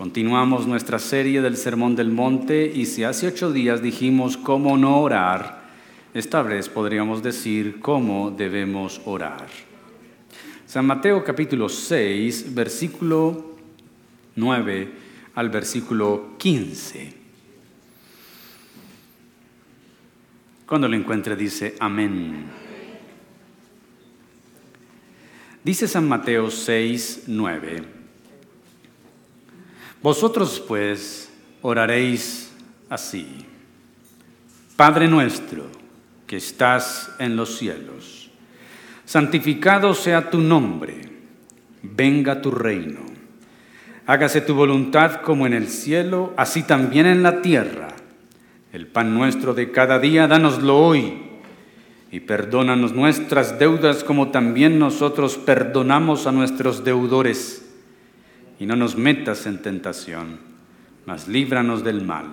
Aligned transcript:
Continuamos 0.00 0.66
nuestra 0.66 0.98
serie 0.98 1.42
del 1.42 1.58
Sermón 1.58 1.94
del 1.94 2.10
Monte 2.10 2.72
y 2.74 2.86
si 2.86 3.04
hace 3.04 3.26
ocho 3.26 3.52
días 3.52 3.82
dijimos 3.82 4.38
cómo 4.38 4.78
no 4.78 4.98
orar, 4.98 5.60
esta 6.14 6.40
vez 6.40 6.70
podríamos 6.70 7.22
decir 7.22 7.80
cómo 7.80 8.30
debemos 8.30 9.02
orar. 9.04 9.46
San 10.64 10.86
Mateo 10.86 11.22
capítulo 11.22 11.68
6, 11.68 12.54
versículo 12.54 13.58
9 14.36 14.90
al 15.34 15.50
versículo 15.50 16.30
15. 16.38 17.14
Cuando 20.64 20.88
lo 20.88 20.96
encuentre 20.96 21.36
dice 21.36 21.74
amén. 21.78 22.46
Dice 25.62 25.86
San 25.86 26.08
Mateo 26.08 26.50
6, 26.50 27.24
9. 27.26 27.99
Vosotros 30.02 30.64
pues 30.66 31.30
oraréis 31.60 32.52
así. 32.88 33.26
Padre 34.76 35.08
nuestro 35.08 35.66
que 36.26 36.38
estás 36.38 37.14
en 37.18 37.36
los 37.36 37.58
cielos, 37.58 38.30
santificado 39.04 39.92
sea 39.92 40.30
tu 40.30 40.38
nombre, 40.38 41.02
venga 41.82 42.40
tu 42.40 42.50
reino. 42.50 43.00
Hágase 44.06 44.40
tu 44.40 44.54
voluntad 44.54 45.20
como 45.20 45.46
en 45.46 45.52
el 45.52 45.68
cielo, 45.68 46.32
así 46.36 46.62
también 46.62 47.04
en 47.06 47.22
la 47.22 47.42
tierra. 47.42 47.88
El 48.72 48.86
pan 48.86 49.12
nuestro 49.12 49.52
de 49.52 49.70
cada 49.70 49.98
día, 49.98 50.26
dánoslo 50.26 50.78
hoy. 50.78 51.22
Y 52.10 52.20
perdónanos 52.20 52.92
nuestras 52.92 53.58
deudas 53.58 54.02
como 54.02 54.30
también 54.30 54.78
nosotros 54.78 55.36
perdonamos 55.36 56.26
a 56.26 56.32
nuestros 56.32 56.84
deudores 56.84 57.69
y 58.60 58.66
no 58.66 58.76
nos 58.76 58.96
metas 58.96 59.46
en 59.46 59.62
tentación, 59.62 60.38
mas 61.06 61.26
líbranos 61.26 61.82
del 61.82 62.04
mal. 62.04 62.26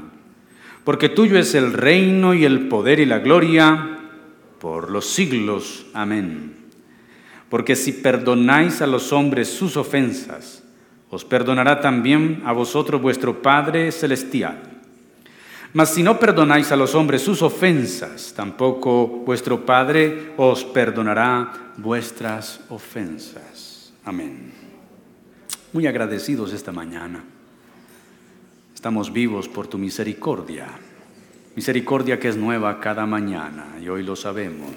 Porque 0.84 1.08
tuyo 1.08 1.40
es 1.40 1.56
el 1.56 1.72
reino 1.72 2.34
y 2.34 2.44
el 2.44 2.68
poder 2.68 3.00
y 3.00 3.06
la 3.06 3.20
gloria 3.20 3.98
por 4.60 4.92
los 4.92 5.08
siglos. 5.08 5.88
Amén. 5.94 6.58
Porque 7.50 7.78
si 7.78 7.94
perdonáis 7.94 8.82
a 8.82 8.88
los 8.88 9.14
hombres 9.14 9.48
sus 9.48 9.78
ofensas, 9.78 10.64
os 11.10 11.24
perdonará 11.24 11.80
también 11.80 12.42
a 12.46 12.52
vosotros 12.52 13.02
vuestro 13.02 13.42
Padre 13.42 13.94
Celestial. 13.94 14.62
Mas 15.72 15.94
si 15.94 16.04
no 16.04 16.20
perdonáis 16.20 16.74
a 16.74 16.76
los 16.76 16.94
hombres 16.94 17.22
sus 17.22 17.42
ofensas, 17.42 18.34
tampoco 18.36 19.08
vuestro 19.08 19.66
Padre 19.66 20.34
os 20.36 20.66
perdonará 20.66 21.74
vuestras 21.78 22.60
ofensas. 22.70 23.94
Amén 24.04 24.57
muy 25.78 25.86
agradecidos 25.86 26.54
esta 26.54 26.72
mañana. 26.72 27.24
Estamos 28.74 29.14
vivos 29.14 29.48
por 29.48 29.68
tu 29.68 29.78
misericordia, 29.78 30.66
misericordia 31.56 32.20
que 32.20 32.30
es 32.30 32.36
nueva 32.36 32.80
cada 32.80 33.06
mañana 33.06 33.76
y 33.80 33.88
hoy 33.88 34.02
lo 34.02 34.16
sabemos. 34.16 34.72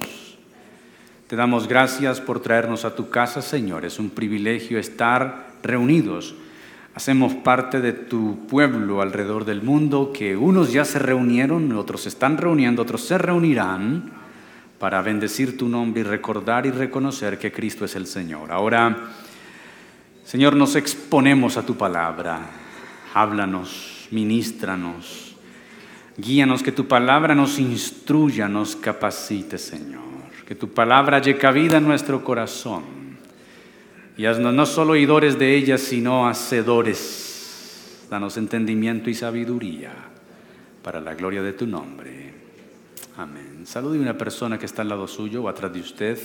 Te 1.26 1.36
damos 1.36 1.68
gracias 1.68 2.20
por 2.20 2.40
traernos 2.40 2.84
a 2.84 2.94
tu 2.94 3.08
casa, 3.08 3.40
Señor. 3.40 3.86
Es 3.86 3.98
un 3.98 4.10
privilegio 4.10 4.78
estar 4.78 5.52
reunidos. 5.62 6.34
Hacemos 6.94 7.32
parte 7.32 7.80
de 7.80 7.94
tu 7.94 8.46
pueblo 8.46 9.00
alrededor 9.00 9.46
del 9.46 9.62
mundo, 9.62 10.12
que 10.12 10.36
unos 10.36 10.70
ya 10.70 10.84
se 10.84 10.98
reunieron, 10.98 11.72
otros 11.72 12.02
se 12.02 12.10
están 12.10 12.36
reuniendo, 12.36 12.82
otros 12.82 13.06
se 13.06 13.16
reunirán 13.16 14.12
para 14.78 15.00
bendecir 15.00 15.56
tu 15.56 15.66
nombre 15.66 16.02
y 16.02 16.04
recordar 16.04 16.66
y 16.66 16.70
reconocer 16.70 17.38
que 17.38 17.52
Cristo 17.52 17.86
es 17.86 17.96
el 17.96 18.06
Señor. 18.06 18.52
Ahora 18.52 19.12
Señor, 20.24 20.54
nos 20.56 20.76
exponemos 20.76 21.56
a 21.56 21.66
tu 21.66 21.76
palabra. 21.76 22.40
Háblanos, 23.14 24.08
ministranos, 24.10 25.34
guíanos, 26.16 26.62
que 26.62 26.72
tu 26.72 26.86
palabra 26.86 27.34
nos 27.34 27.58
instruya, 27.58 28.48
nos 28.48 28.76
capacite, 28.76 29.58
Señor. 29.58 30.00
Que 30.46 30.54
tu 30.54 30.68
palabra 30.68 31.20
llegue 31.20 31.50
vida 31.52 31.78
en 31.78 31.86
nuestro 31.86 32.22
corazón. 32.24 32.82
Y 34.16 34.26
haznos 34.26 34.52
no 34.52 34.66
solo 34.66 34.92
oidores 34.92 35.38
de 35.38 35.56
ella, 35.56 35.78
sino 35.78 36.28
hacedores. 36.28 38.06
Danos 38.10 38.36
entendimiento 38.36 39.08
y 39.08 39.14
sabiduría 39.14 39.92
para 40.82 41.00
la 41.00 41.14
gloria 41.14 41.42
de 41.42 41.52
tu 41.52 41.66
nombre. 41.66 42.34
Amén. 43.16 43.62
Salude 43.64 43.98
a 43.98 44.02
una 44.02 44.18
persona 44.18 44.58
que 44.58 44.66
está 44.66 44.82
al 44.82 44.88
lado 44.88 45.06
suyo 45.06 45.42
o 45.42 45.48
atrás 45.48 45.72
de 45.72 45.80
usted. 45.80 46.18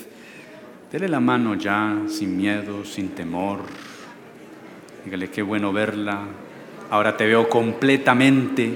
Dele 0.96 1.10
la 1.10 1.20
mano 1.20 1.56
ya, 1.56 2.04
sin 2.08 2.38
miedo, 2.38 2.86
sin 2.86 3.10
temor. 3.10 3.60
Dígale, 5.04 5.30
qué 5.30 5.42
bueno 5.42 5.74
verla. 5.74 6.22
Ahora 6.90 7.18
te 7.18 7.26
veo 7.26 7.50
completamente. 7.50 8.74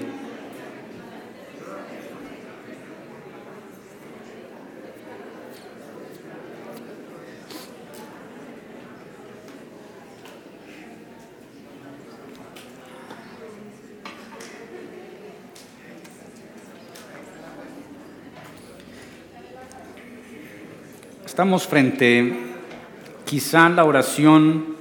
Estamos 21.39 21.67
frente 21.67 22.33
quizá 23.23 23.69
la 23.69 23.85
oración 23.85 24.75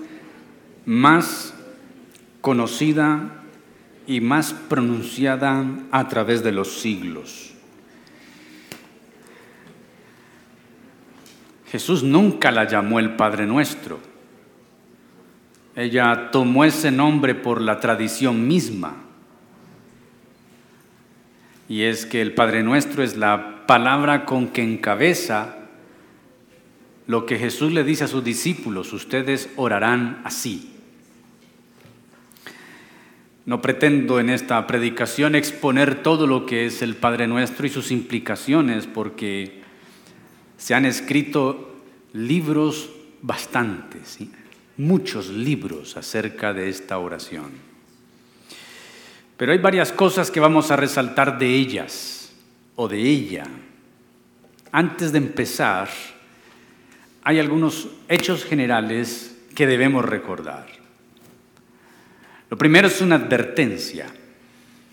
más 0.87 1.55
conocida 2.41 3.45
y 4.09 4.21
más 4.21 4.55
pronunciada 4.55 5.65
a 5.93 6.09
través 6.09 6.43
de 6.43 6.51
los 6.51 6.81
siglos. 6.81 7.55
Jesús 11.71 12.03
nunca 12.03 12.51
la 12.51 12.67
llamó 12.67 12.99
el 12.99 13.15
Padre 13.15 13.47
Nuestro. 13.47 14.01
Ella 15.77 16.31
tomó 16.33 16.65
ese 16.65 16.91
nombre 16.91 17.37
por 17.37 17.61
la 17.61 17.79
tradición 17.79 18.49
misma. 18.49 18.97
Y 21.69 21.83
es 21.83 22.05
que 22.05 22.21
el 22.21 22.35
Padre 22.35 22.65
Nuestro 22.65 23.05
es 23.05 23.17
la 23.17 23.65
palabra 23.69 24.25
con 24.25 24.49
que 24.49 24.65
encabeza 24.65 25.58
lo 27.09 27.25
que 27.25 27.39
Jesús 27.39 27.73
le 27.73 27.85
dice 27.85 28.05
a 28.05 28.09
sus 28.09 28.23
discípulos, 28.23 28.93
ustedes 28.93 29.49
orarán 29.57 30.21
así. 30.25 30.75
No 33.47 33.63
pretendo 33.63 34.21
en 34.21 34.29
esta 34.29 34.67
predicación 34.67 35.35
exponer 35.35 36.03
todo 36.03 36.27
lo 36.27 36.45
que 36.45 36.67
es 36.67 36.83
el 36.83 36.97
Padre 36.97 37.27
Nuestro 37.27 37.67
y 37.67 37.71
sus 37.71 37.93
implicaciones, 37.93 38.87
porque 38.87 39.63
se 40.59 40.75
han 40.75 40.85
escrito 40.85 41.81
libros 42.13 42.91
bastantes, 43.23 44.19
muchos 44.77 45.31
libros 45.31 45.97
acerca 45.97 46.53
de 46.53 46.69
esta 46.69 46.99
oración. 46.99 47.53
Pero 49.39 49.53
hay 49.53 49.59
varias 49.59 49.93
cosas 49.93 50.31
que 50.31 50.41
vamos 50.41 50.71
a 50.71 50.77
resaltar 50.77 51.39
de 51.39 51.55
ellas 51.55 52.33
o 52.77 52.87
de 52.87 53.01
ella. 53.01 53.45
Antes 54.73 55.11
de 55.13 55.19
empezar, 55.19 55.89
hay 57.29 57.39
algunos 57.39 57.89
hechos 58.09 58.43
generales 58.43 59.37
que 59.55 59.67
debemos 59.67 60.03
recordar. 60.03 60.67
Lo 62.49 62.57
primero 62.57 62.89
es 62.89 63.03
una 63.03 63.17
advertencia. 63.17 64.07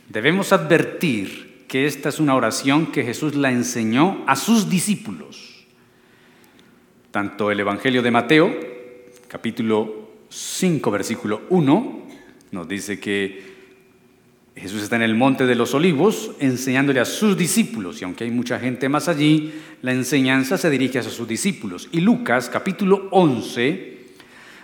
Debemos 0.10 0.52
advertir 0.52 1.64
que 1.70 1.86
esta 1.86 2.10
es 2.10 2.20
una 2.20 2.36
oración 2.36 2.88
que 2.88 3.06
Jesús 3.06 3.36
la 3.36 3.52
enseñó 3.52 4.26
a 4.28 4.36
sus 4.36 4.70
discípulos. 4.70 5.66
Tanto 7.12 7.52
el 7.52 7.62
Evangelio 7.62 8.02
de 8.02 8.12
Mateo, 8.12 8.54
capítulo 9.30 10.10
5, 10.28 10.92
versículo 10.92 11.44
1, 11.52 12.08
nos 12.52 12.68
dice 12.68 13.00
que 13.00 13.55
Jesús 14.56 14.84
está 14.84 14.96
en 14.96 15.02
el 15.02 15.16
monte 15.16 15.46
de 15.46 15.56
los 15.56 15.74
olivos 15.74 16.32
enseñándole 16.40 17.02
a 17.02 17.06
sus 17.06 17.38
discípulos, 17.38 18.02
y 18.02 18.06
aunque 18.06 18.24
hay 18.24 18.32
mucha 18.32 18.58
gente 18.58 18.88
más 18.88 19.10
allí, 19.10 19.54
la 19.82 19.92
enseñanza 19.92 20.58
se 20.58 20.70
dirige 20.70 21.00
a 21.00 21.04
sus 21.04 21.28
discípulos. 21.28 21.90
Y 21.92 22.00
Lucas, 22.00 22.50
capítulo 22.50 23.10
11, 23.12 23.96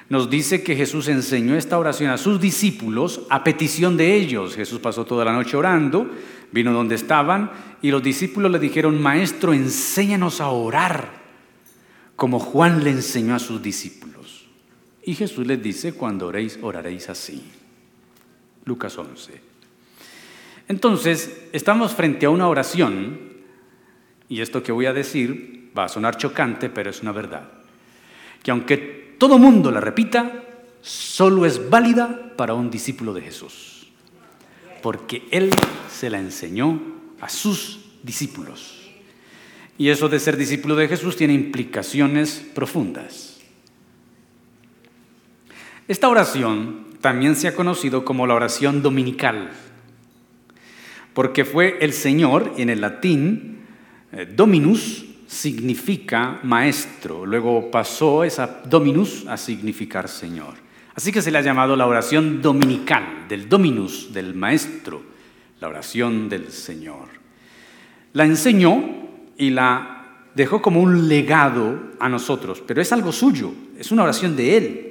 nos 0.07 0.29
dice 0.29 0.63
que 0.63 0.75
Jesús 0.75 1.09
enseñó 1.09 1.55
esta 1.55 1.77
oración 1.77 2.09
a 2.09 2.17
sus 2.17 2.39
discípulos 2.39 3.21
a 3.29 3.43
petición 3.43 3.97
de 3.97 4.15
ellos. 4.15 4.55
Jesús 4.55 4.79
pasó 4.79 5.05
toda 5.05 5.25
la 5.25 5.33
noche 5.33 5.57
orando, 5.57 6.09
vino 6.53 6.71
donde 6.71 6.95
estaban 6.95 7.51
y 7.81 7.91
los 7.91 8.01
discípulos 8.01 8.51
le 8.51 8.59
dijeron, 8.59 9.01
Maestro, 9.01 9.53
enséñanos 9.53 10.39
a 10.39 10.49
orar 10.49 11.21
como 12.15 12.39
Juan 12.39 12.83
le 12.83 12.91
enseñó 12.91 13.35
a 13.35 13.39
sus 13.39 13.61
discípulos. 13.61 14.47
Y 15.03 15.15
Jesús 15.15 15.47
les 15.47 15.61
dice, 15.61 15.93
cuando 15.93 16.27
oréis, 16.27 16.59
oraréis 16.61 17.09
así. 17.09 17.43
Lucas 18.65 18.97
11. 18.97 19.50
Entonces, 20.71 21.49
estamos 21.51 21.93
frente 21.93 22.25
a 22.25 22.29
una 22.29 22.47
oración, 22.47 23.19
y 24.29 24.39
esto 24.39 24.63
que 24.63 24.71
voy 24.71 24.85
a 24.85 24.93
decir 24.93 25.69
va 25.77 25.83
a 25.83 25.89
sonar 25.89 26.15
chocante, 26.15 26.69
pero 26.69 26.89
es 26.89 27.01
una 27.01 27.11
verdad, 27.11 27.49
que 28.41 28.51
aunque 28.51 29.15
todo 29.17 29.37
mundo 29.37 29.69
la 29.69 29.81
repita, 29.81 30.31
solo 30.79 31.45
es 31.45 31.69
válida 31.69 32.31
para 32.37 32.53
un 32.53 32.71
discípulo 32.71 33.11
de 33.11 33.19
Jesús, 33.19 33.91
porque 34.81 35.27
Él 35.29 35.49
se 35.91 36.09
la 36.09 36.19
enseñó 36.19 36.81
a 37.19 37.27
sus 37.27 37.91
discípulos. 38.01 38.89
Y 39.77 39.89
eso 39.89 40.07
de 40.07 40.21
ser 40.21 40.37
discípulo 40.37 40.77
de 40.77 40.87
Jesús 40.87 41.17
tiene 41.17 41.33
implicaciones 41.33 42.49
profundas. 42.55 43.41
Esta 45.89 46.07
oración 46.07 46.85
también 47.01 47.35
se 47.35 47.49
ha 47.49 47.55
conocido 47.55 48.05
como 48.05 48.25
la 48.25 48.35
oración 48.35 48.81
dominical, 48.81 49.51
porque 51.13 51.45
fue 51.45 51.77
el 51.81 51.93
Señor, 51.93 52.53
en 52.57 52.69
el 52.69 52.81
latín, 52.81 53.59
eh, 54.11 54.27
dominus 54.33 55.05
significa 55.27 56.39
maestro, 56.43 57.25
luego 57.25 57.71
pasó 57.71 58.25
esa 58.25 58.61
dominus 58.65 59.25
a 59.27 59.37
significar 59.37 60.09
Señor. 60.09 60.55
Así 60.93 61.11
que 61.11 61.21
se 61.21 61.31
le 61.31 61.37
ha 61.37 61.41
llamado 61.41 61.75
la 61.77 61.87
oración 61.87 62.41
dominical, 62.41 63.25
del 63.29 63.47
dominus, 63.47 64.13
del 64.13 64.35
maestro, 64.35 65.01
la 65.61 65.69
oración 65.69 66.27
del 66.27 66.51
Señor. 66.51 67.07
La 68.11 68.25
enseñó 68.25 68.83
y 69.37 69.51
la 69.51 70.27
dejó 70.35 70.61
como 70.61 70.81
un 70.81 71.07
legado 71.07 71.79
a 71.99 72.09
nosotros, 72.09 72.61
pero 72.65 72.81
es 72.81 72.91
algo 72.91 73.13
suyo, 73.13 73.53
es 73.77 73.91
una 73.91 74.03
oración 74.03 74.35
de 74.35 74.57
Él. 74.57 74.90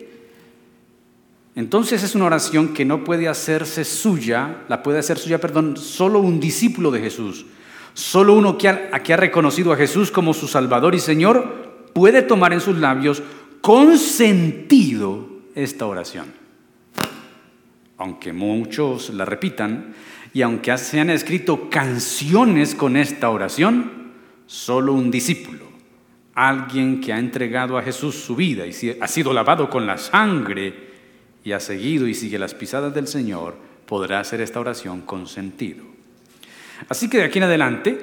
Entonces 1.55 2.03
es 2.03 2.15
una 2.15 2.27
oración 2.27 2.75
que 2.75 2.85
no 2.85 3.05
puede 3.05 3.29
hacerse 3.29 3.85
suya, 3.85 4.63
la 4.69 4.83
puede 4.83 4.99
hacer 5.01 5.19
suya, 5.19 5.41
perdón, 5.41 5.77
solo 5.77 6.21
un 6.21 6.41
discípulo 6.41 6.91
de 6.91 7.01
Jesús. 7.01 7.47
Solo 7.93 8.35
uno 8.35 8.57
que 8.57 8.69
ha, 8.69 9.03
que 9.03 9.13
ha 9.13 9.17
reconocido 9.17 9.73
a 9.73 9.77
Jesús 9.77 10.11
como 10.11 10.33
su 10.33 10.47
Salvador 10.47 10.95
y 10.95 11.01
Señor 11.01 11.89
puede 11.93 12.23
tomar 12.23 12.53
en 12.53 12.61
sus 12.61 12.79
labios 12.79 13.23
con 13.61 13.99
sentido 13.99 15.29
esta 15.55 15.87
oración. 15.87 16.27
Aunque 17.99 18.33
muchos 18.33 19.11
la 19.11 19.25
repitan 19.25 19.95
y 20.33 20.43
aunque 20.43 20.79
se 20.79 21.01
han 21.01 21.11
escrito 21.11 21.69
canciones 21.69 22.75
con 22.75 22.97
esta 22.97 23.29
oración, 23.29 24.01
Solo 24.51 24.95
un 24.95 25.13
discípulo, 25.13 25.65
alguien 26.35 27.01
que 27.01 27.13
ha 27.13 27.21
entregado 27.21 27.79
a 27.79 27.83
Jesús 27.83 28.17
su 28.17 28.35
vida 28.35 28.67
y 28.67 28.97
ha 29.01 29.07
sido 29.07 29.33
lavado 29.33 29.71
con 29.71 29.87
la 29.87 29.97
sangre 29.97 30.90
y 31.45 31.53
ha 31.53 31.61
seguido 31.61 32.07
y 32.07 32.15
sigue 32.15 32.39
las 32.39 32.55
pisadas 32.55 32.95
del 32.95 33.07
Señor, 33.07 33.57
podrá 33.87 34.21
hacer 34.21 34.41
esta 34.41 34.61
oración 34.61 35.03
con 35.03 35.27
sentido. 35.27 35.85
Así 36.89 37.09
que 37.09 37.19
de 37.19 37.25
aquí 37.25 37.39
en 37.39 37.45
adelante 37.45 38.01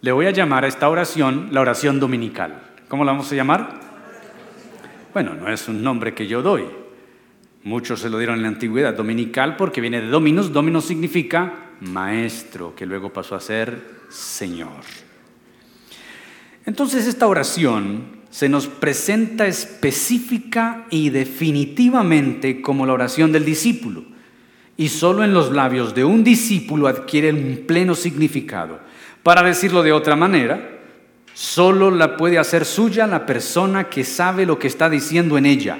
le 0.00 0.12
voy 0.12 0.26
a 0.26 0.30
llamar 0.30 0.64
a 0.64 0.68
esta 0.68 0.88
oración 0.88 1.48
la 1.50 1.60
oración 1.60 1.98
dominical. 1.98 2.62
¿Cómo 2.88 3.04
la 3.04 3.12
vamos 3.12 3.30
a 3.32 3.34
llamar? 3.34 3.80
Bueno, 5.12 5.34
no 5.34 5.50
es 5.50 5.68
un 5.68 5.82
nombre 5.82 6.14
que 6.14 6.26
yo 6.26 6.42
doy. 6.42 6.64
Muchos 7.64 8.00
se 8.00 8.08
lo 8.08 8.18
dieron 8.18 8.36
en 8.36 8.42
la 8.42 8.48
antigüedad 8.48 8.94
dominical 8.94 9.56
porque 9.56 9.80
viene 9.80 10.00
de 10.00 10.08
dominus. 10.08 10.52
Dominus 10.52 10.84
significa 10.84 11.72
maestro, 11.80 12.74
que 12.74 12.86
luego 12.86 13.12
pasó 13.12 13.34
a 13.34 13.40
ser 13.40 13.98
Señor. 14.08 14.84
Entonces 16.64 17.06
esta 17.06 17.26
oración 17.26 18.17
se 18.30 18.48
nos 18.48 18.66
presenta 18.66 19.46
específica 19.46 20.86
y 20.90 21.10
definitivamente 21.10 22.60
como 22.60 22.84
la 22.84 22.92
oración 22.92 23.32
del 23.32 23.44
discípulo. 23.44 24.04
Y 24.76 24.90
solo 24.90 25.24
en 25.24 25.34
los 25.34 25.50
labios 25.50 25.94
de 25.94 26.04
un 26.04 26.22
discípulo 26.22 26.86
adquiere 26.86 27.32
un 27.32 27.64
pleno 27.66 27.94
significado. 27.94 28.80
Para 29.22 29.42
decirlo 29.42 29.82
de 29.82 29.92
otra 29.92 30.14
manera, 30.14 30.78
solo 31.34 31.90
la 31.90 32.16
puede 32.16 32.38
hacer 32.38 32.64
suya 32.64 33.06
la 33.06 33.26
persona 33.26 33.88
que 33.88 34.04
sabe 34.04 34.46
lo 34.46 34.58
que 34.58 34.68
está 34.68 34.88
diciendo 34.88 35.36
en 35.36 35.46
ella. 35.46 35.78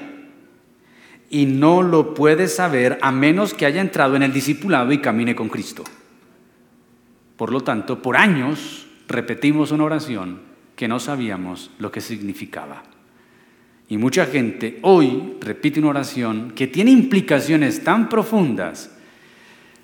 Y 1.29 1.45
no 1.45 1.83
lo 1.83 2.13
puede 2.15 2.47
saber 2.47 2.97
a 3.01 3.11
menos 3.11 3.53
que 3.53 3.67
haya 3.67 3.79
entrado 3.79 4.15
en 4.15 4.23
el 4.23 4.33
discipulado 4.33 4.91
y 4.91 4.97
camine 4.97 5.35
con 5.35 5.47
Cristo. 5.47 5.83
Por 7.37 7.51
lo 7.53 7.61
tanto, 7.61 8.01
por 8.01 8.17
años 8.17 8.87
repetimos 9.07 9.71
una 9.71 9.85
oración 9.85 10.48
que 10.79 10.87
no 10.87 10.97
sabíamos 10.97 11.71
lo 11.77 11.91
que 11.91 11.99
significaba. 11.99 12.83
Y 13.89 13.97
mucha 13.97 14.25
gente 14.25 14.79
hoy 14.83 15.35
repite 15.41 15.81
una 15.81 15.89
oración 15.89 16.53
que 16.55 16.67
tiene 16.67 16.89
implicaciones 16.89 17.83
tan 17.83 18.07
profundas 18.07 18.89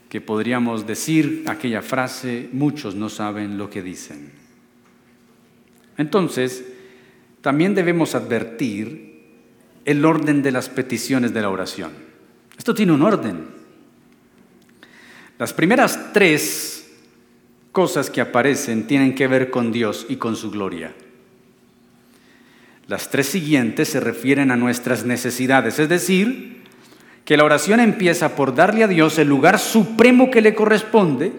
que 0.08 0.22
podríamos 0.22 0.88
decir 0.88 1.44
aquella 1.48 1.82
frase, 1.82 2.48
muchos 2.54 2.96
no 2.96 3.10
saben 3.10 3.58
lo 3.58 3.70
que 3.70 3.84
dicen. 3.84 4.32
Entonces, 5.98 6.64
también 7.42 7.76
debemos 7.76 8.16
advertir 8.16 9.20
el 9.84 10.06
orden 10.06 10.42
de 10.42 10.54
las 10.54 10.70
peticiones 10.70 11.34
de 11.34 11.42
la 11.42 11.50
oración. 11.50 11.92
Esto 12.58 12.74
tiene 12.74 12.94
un 12.94 13.02
orden. 13.02 13.48
Las 15.38 15.52
primeras 15.52 16.14
tres 16.14 16.75
cosas 17.76 18.10
que 18.10 18.22
aparecen 18.22 18.88
tienen 18.88 19.14
que 19.14 19.28
ver 19.28 19.52
con 19.52 19.74
Dios 19.74 20.06
y 20.08 20.16
con 20.16 20.38
su 20.38 20.50
gloria. 20.50 20.94
Las 22.88 23.10
tres 23.10 23.28
siguientes 23.28 23.90
se 23.90 24.00
refieren 24.00 24.50
a 24.50 24.56
nuestras 24.56 25.06
necesidades, 25.06 25.78
es 25.78 25.90
decir, 25.90 26.64
que 27.26 27.36
la 27.36 27.44
oración 27.44 27.82
empieza 27.82 28.38
por 28.38 28.56
darle 28.56 28.86
a 28.86 28.88
Dios 28.88 29.20
el 29.20 29.28
lugar 29.28 29.60
supremo 29.60 30.32
que 30.32 30.40
le 30.40 30.56
corresponde 30.56 31.34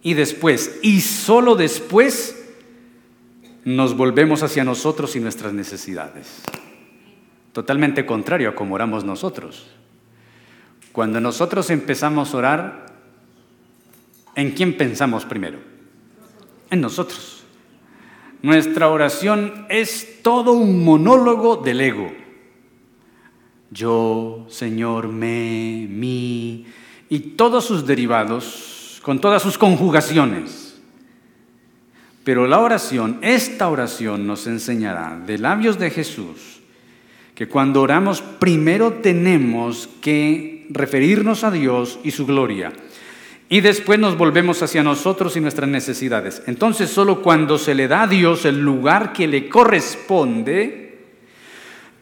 y 0.00 0.14
después, 0.14 0.78
y 0.80 1.00
solo 1.00 1.56
después, 1.56 2.40
nos 3.64 3.96
volvemos 3.96 4.44
hacia 4.44 4.62
nosotros 4.62 5.16
y 5.16 5.20
nuestras 5.20 5.54
necesidades. 5.54 6.42
Totalmente 7.52 8.06
contrario 8.06 8.50
a 8.50 8.54
como 8.54 8.76
oramos 8.76 9.02
nosotros. 9.02 9.66
Cuando 10.92 11.20
nosotros 11.20 11.68
empezamos 11.70 12.32
a 12.32 12.36
orar, 12.36 12.93
¿En 14.36 14.50
quién 14.52 14.76
pensamos 14.76 15.24
primero? 15.24 15.58
En 16.70 16.80
nosotros. 16.80 17.44
Nuestra 18.42 18.88
oración 18.88 19.66
es 19.68 20.22
todo 20.22 20.52
un 20.52 20.84
monólogo 20.84 21.56
del 21.56 21.80
ego. 21.80 22.12
Yo, 23.70 24.46
Señor, 24.48 25.08
me, 25.08 25.86
mi, 25.88 26.66
y 27.08 27.18
todos 27.20 27.64
sus 27.64 27.86
derivados, 27.86 29.00
con 29.02 29.20
todas 29.20 29.42
sus 29.42 29.56
conjugaciones. 29.56 30.78
Pero 32.22 32.46
la 32.46 32.60
oración, 32.60 33.18
esta 33.22 33.68
oración 33.68 34.26
nos 34.26 34.46
enseñará 34.46 35.20
de 35.26 35.38
labios 35.38 35.78
de 35.78 35.90
Jesús 35.90 36.60
que 37.34 37.48
cuando 37.48 37.82
oramos 37.82 38.22
primero 38.22 38.94
tenemos 38.94 39.88
que 40.00 40.66
referirnos 40.70 41.44
a 41.44 41.50
Dios 41.50 41.98
y 42.04 42.12
su 42.12 42.26
gloria 42.26 42.72
y 43.54 43.60
después 43.60 44.00
nos 44.00 44.18
volvemos 44.18 44.60
hacia 44.64 44.82
nosotros 44.82 45.36
y 45.36 45.40
nuestras 45.40 45.70
necesidades. 45.70 46.42
Entonces 46.48 46.90
solo 46.90 47.22
cuando 47.22 47.56
se 47.56 47.72
le 47.72 47.86
da 47.86 48.02
a 48.02 48.06
Dios 48.08 48.44
el 48.46 48.60
lugar 48.60 49.12
que 49.12 49.28
le 49.28 49.48
corresponde, 49.48 51.04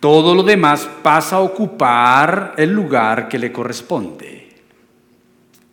todo 0.01 0.35
lo 0.35 0.45
demás 0.45 0.89
pasa 1.03 1.37
a 1.37 1.41
ocupar 1.41 2.55
el 2.57 2.73
lugar 2.73 3.29
que 3.29 3.39
le 3.39 3.53
corresponde. 3.53 4.49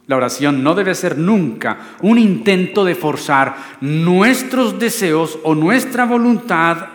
La 0.08 0.18
oración 0.18 0.62
no 0.62 0.76
debe 0.76 0.94
ser 0.96 1.18
nunca 1.18 1.78
un 2.02 2.18
intento 2.18 2.84
de 2.84 2.96
forzar 2.96 3.56
nuestros 3.80 4.78
deseos 4.80 5.40
o 5.44 5.56
nuestra 5.56 6.04
voluntad 6.04 6.88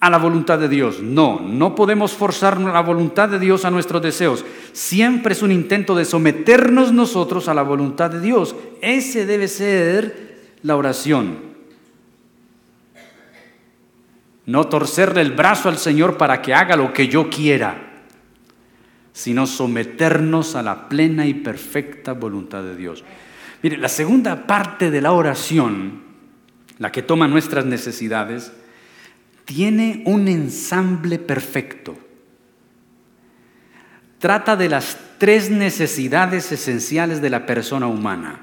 a 0.00 0.10
la 0.10 0.18
voluntad 0.18 0.58
de 0.58 0.68
Dios. 0.68 1.00
No, 1.00 1.40
no 1.40 1.74
podemos 1.74 2.12
forzar 2.12 2.60
la 2.60 2.80
voluntad 2.80 3.28
de 3.28 3.38
Dios 3.38 3.64
a 3.64 3.70
nuestros 3.70 4.02
deseos. 4.02 4.44
Siempre 4.72 5.32
es 5.32 5.42
un 5.42 5.52
intento 5.52 5.94
de 5.94 6.04
someternos 6.04 6.92
nosotros 6.92 7.48
a 7.48 7.54
la 7.54 7.62
voluntad 7.62 8.10
de 8.10 8.20
Dios. 8.20 8.54
Ese 8.82 9.26
debe 9.26 9.48
ser 9.48 10.50
la 10.62 10.76
oración. 10.76 11.46
No 14.44 14.68
torcerle 14.68 15.22
el 15.22 15.32
brazo 15.32 15.68
al 15.68 15.78
Señor 15.78 16.16
para 16.16 16.40
que 16.40 16.54
haga 16.54 16.76
lo 16.76 16.92
que 16.92 17.08
yo 17.08 17.28
quiera, 17.28 18.04
sino 19.12 19.46
someternos 19.46 20.54
a 20.54 20.62
la 20.62 20.88
plena 20.88 21.26
y 21.26 21.34
perfecta 21.34 22.12
voluntad 22.12 22.62
de 22.62 22.76
Dios. 22.76 23.02
Mire, 23.62 23.78
la 23.78 23.88
segunda 23.88 24.46
parte 24.46 24.90
de 24.90 25.00
la 25.00 25.12
oración, 25.12 26.02
la 26.78 26.92
que 26.92 27.02
toma 27.02 27.26
nuestras 27.26 27.64
necesidades, 27.64 28.52
tiene 29.46 30.02
un 30.04 30.28
ensamble 30.28 31.18
perfecto. 31.18 31.96
Trata 34.18 34.56
de 34.56 34.68
las 34.68 34.98
tres 35.18 35.50
necesidades 35.50 36.52
esenciales 36.52 37.22
de 37.22 37.30
la 37.30 37.46
persona 37.46 37.86
humana 37.86 38.40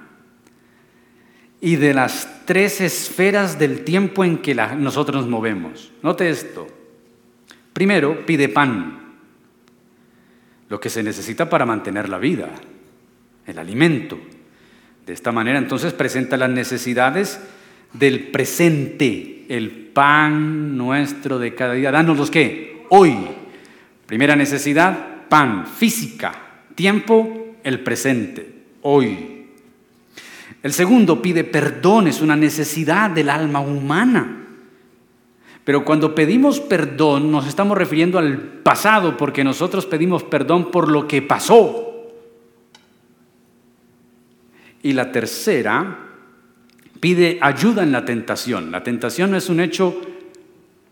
y 1.62 1.76
de 1.76 1.94
las 1.94 2.46
tres 2.46 2.82
esferas 2.82 3.60
del 3.60 3.84
tiempo 3.84 4.24
en 4.24 4.38
que 4.38 4.56
nosotros 4.56 5.18
nos 5.18 5.30
movemos. 5.30 5.92
Note 6.02 6.30
esto. 6.30 6.68
Primero, 7.74 8.26
pide 8.26 8.50
pan, 8.50 9.18
lo 10.70 10.80
que 10.80 10.90
se 10.90 11.04
necesita 11.04 11.50
para 11.50 11.66
mantener 11.66 12.08
la 12.08 12.18
vida, 12.18 12.50
el 13.46 13.60
alimento. 13.60 14.18
De 15.06 15.12
esta 15.12 15.34
manera 15.34 15.58
entonces 15.58 15.92
presenta 15.92 16.38
las 16.38 16.50
necesidades 16.50 17.42
del 17.92 18.32
presente, 18.32 19.46
el 19.50 19.83
pan 19.94 20.78
nuestro 20.78 21.40
de 21.40 21.56
cada 21.56 21.74
día. 21.74 21.92
Danos 21.92 22.18
los 22.18 22.32
que 22.32 22.86
hoy, 22.90 23.16
Primera 24.06 24.36
necesidad, 24.36 25.28
pan, 25.30 25.66
física. 25.66 26.34
Tiempo, 26.76 27.56
el 27.64 27.80
presente, 27.80 28.66
hoy. 28.82 29.48
El 30.62 30.74
segundo 30.74 31.22
pide 31.22 31.44
perdón, 31.44 32.08
es 32.08 32.22
una 32.22 32.36
necesidad 32.36 33.10
del 33.10 33.30
alma 33.30 33.60
humana. 33.60 34.40
Pero 35.64 35.86
cuando 35.86 36.14
pedimos 36.14 36.60
perdón 36.60 37.32
nos 37.32 37.48
estamos 37.48 37.78
refiriendo 37.78 38.20
al 38.20 38.38
pasado 38.38 39.16
porque 39.18 39.44
nosotros 39.44 39.86
pedimos 39.86 40.24
perdón 40.24 40.72
por 40.72 40.92
lo 40.92 41.08
que 41.08 41.22
pasó. 41.22 42.12
Y 44.82 44.92
la 44.92 45.12
tercera 45.12 46.13
pide 47.04 47.38
ayuda 47.42 47.84
en 47.84 47.92
la 47.92 48.06
tentación. 48.06 48.72
La 48.72 48.82
tentación 48.82 49.32
no 49.32 49.36
es 49.36 49.50
un 49.50 49.60
hecho, 49.60 50.00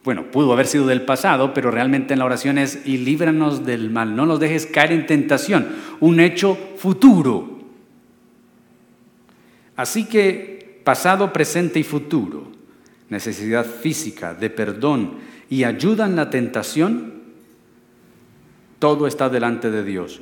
bueno, 0.03 0.29
pudo 0.29 0.51
haber 0.51 0.67
sido 0.67 0.85
del 0.85 1.03
pasado, 1.03 1.53
pero 1.53 1.71
realmente 1.71 2.11
en 2.11 2.19
la 2.19 2.25
oración 2.25 2.57
es 2.57 2.85
y 2.85 2.97
líbranos 2.97 3.65
del 3.65 3.89
mal, 3.91 4.13
no 4.13 4.25
nos 4.25 4.41
dejes 4.41 4.65
caer 4.65 4.91
en 4.91 5.05
tentación, 5.05 5.69
un 6.01 6.19
hecho 6.19 6.57
futuro. 6.75 7.61
Así 9.77 10.03
que 10.03 10.81
pasado, 10.83 11.31
presente 11.31 11.79
y 11.79 11.83
futuro 11.83 12.51
necesidad 13.07 13.65
física, 13.65 14.33
de 14.33 14.49
perdón 14.49 15.13
y 15.49 15.63
ayuda 15.63 16.07
en 16.07 16.17
la 16.17 16.29
tentación, 16.29 17.21
todo 18.79 19.07
está 19.07 19.29
delante 19.29 19.71
de 19.71 19.85
Dios. 19.85 20.19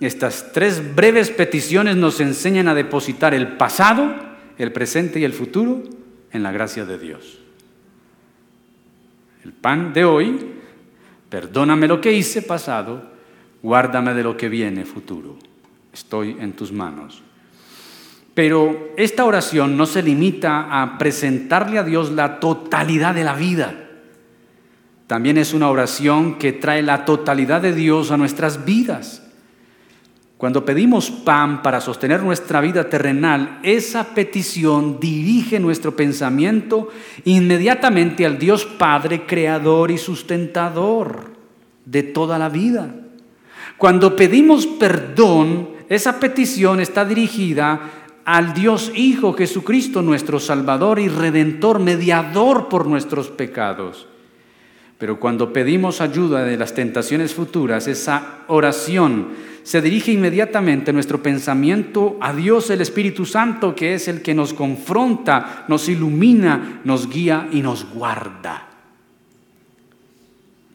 Estas 0.00 0.52
tres 0.52 0.94
breves 0.94 1.30
peticiones 1.30 1.96
nos 1.96 2.20
enseñan 2.20 2.68
a 2.68 2.74
depositar 2.74 3.34
el 3.34 3.56
pasado, 3.56 4.14
el 4.56 4.72
presente 4.72 5.18
y 5.18 5.24
el 5.24 5.32
futuro 5.32 5.82
en 6.32 6.42
la 6.42 6.52
gracia 6.52 6.84
de 6.84 6.98
Dios. 6.98 7.38
El 9.44 9.52
pan 9.52 9.92
de 9.92 10.04
hoy, 10.04 10.38
perdóname 11.28 11.88
lo 11.88 12.00
que 12.00 12.12
hice 12.12 12.42
pasado, 12.42 13.10
guárdame 13.62 14.14
de 14.14 14.22
lo 14.22 14.36
que 14.36 14.48
viene 14.48 14.84
futuro. 14.84 15.36
Estoy 15.92 16.36
en 16.38 16.52
tus 16.52 16.70
manos. 16.70 17.22
Pero 18.34 18.92
esta 18.96 19.24
oración 19.24 19.76
no 19.76 19.84
se 19.84 20.00
limita 20.00 20.80
a 20.80 20.96
presentarle 20.96 21.78
a 21.78 21.82
Dios 21.82 22.12
la 22.12 22.38
totalidad 22.38 23.16
de 23.16 23.24
la 23.24 23.34
vida. 23.34 23.74
También 25.08 25.38
es 25.38 25.54
una 25.54 25.70
oración 25.70 26.36
que 26.38 26.52
trae 26.52 26.82
la 26.82 27.04
totalidad 27.04 27.62
de 27.62 27.72
Dios 27.74 28.12
a 28.12 28.16
nuestras 28.16 28.64
vidas. 28.64 29.27
Cuando 30.38 30.64
pedimos 30.64 31.10
pan 31.10 31.62
para 31.62 31.80
sostener 31.80 32.22
nuestra 32.22 32.60
vida 32.60 32.88
terrenal, 32.88 33.58
esa 33.64 34.14
petición 34.14 35.00
dirige 35.00 35.58
nuestro 35.58 35.96
pensamiento 35.96 36.90
inmediatamente 37.24 38.24
al 38.24 38.38
Dios 38.38 38.64
Padre, 38.64 39.26
creador 39.26 39.90
y 39.90 39.98
sustentador 39.98 41.32
de 41.84 42.04
toda 42.04 42.38
la 42.38 42.48
vida. 42.48 42.94
Cuando 43.78 44.14
pedimos 44.14 44.64
perdón, 44.64 45.70
esa 45.88 46.20
petición 46.20 46.78
está 46.78 47.04
dirigida 47.04 47.80
al 48.24 48.54
Dios 48.54 48.92
Hijo 48.94 49.32
Jesucristo, 49.32 50.02
nuestro 50.02 50.38
Salvador 50.38 51.00
y 51.00 51.08
Redentor, 51.08 51.80
mediador 51.80 52.68
por 52.68 52.86
nuestros 52.86 53.28
pecados. 53.28 54.06
Pero 54.98 55.20
cuando 55.20 55.52
pedimos 55.52 56.00
ayuda 56.00 56.44
de 56.44 56.56
las 56.56 56.74
tentaciones 56.74 57.32
futuras, 57.32 57.86
esa 57.86 58.40
oración 58.48 59.28
se 59.62 59.80
dirige 59.80 60.12
inmediatamente 60.12 60.92
nuestro 60.92 61.22
pensamiento 61.22 62.16
a 62.20 62.32
Dios 62.32 62.68
el 62.70 62.80
Espíritu 62.80 63.24
Santo, 63.24 63.74
que 63.76 63.94
es 63.94 64.08
el 64.08 64.22
que 64.22 64.34
nos 64.34 64.54
confronta, 64.54 65.64
nos 65.68 65.88
ilumina, 65.88 66.80
nos 66.84 67.08
guía 67.08 67.48
y 67.52 67.62
nos 67.62 67.84
guarda. 67.84 68.66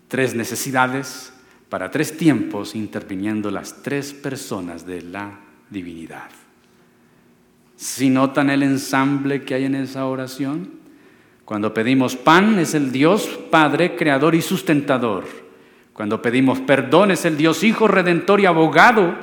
Tres 0.07 0.35
necesidades 0.35 1.33
para 1.67 1.91
tres 1.91 2.15
tiempos 2.15 2.75
interviniendo 2.75 3.51
las 3.51 3.81
tres 3.81 4.13
personas 4.13 4.85
de 4.85 5.01
la 5.01 5.39
divinidad. 5.69 6.29
Si 7.75 8.09
notan 8.09 8.51
el 8.51 8.63
ensamble 8.63 9.43
que 9.43 9.55
hay 9.55 9.65
en 9.65 9.75
esa 9.75 10.05
oración, 10.05 10.82
cuando 11.53 11.71
pedimos 11.71 12.15
pan 12.15 12.57
es 12.57 12.73
el 12.73 12.91
Dios 12.91 13.39
Padre, 13.51 13.95
creador 13.95 14.33
y 14.33 14.41
sustentador. 14.41 15.25
Cuando 15.93 16.19
pedimos 16.19 16.59
perdón 16.61 17.11
es 17.11 17.25
el 17.25 17.37
Dios 17.37 17.63
Hijo, 17.63 17.87
redentor 17.87 18.39
y 18.39 18.47
abogado. 18.47 19.13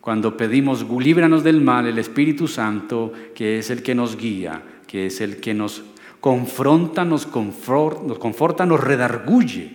Cuando 0.00 0.36
pedimos 0.36 0.86
líbranos 0.88 1.42
del 1.42 1.60
mal, 1.60 1.88
el 1.88 1.98
Espíritu 1.98 2.46
Santo, 2.46 3.12
que 3.34 3.58
es 3.58 3.70
el 3.70 3.82
que 3.82 3.96
nos 3.96 4.16
guía, 4.16 4.62
que 4.86 5.06
es 5.06 5.20
el 5.20 5.40
que 5.40 5.54
nos 5.54 5.82
confronta, 6.20 7.04
nos, 7.04 7.26
conforta, 7.26 8.64
nos 8.64 8.78
redarguye. 8.78 9.72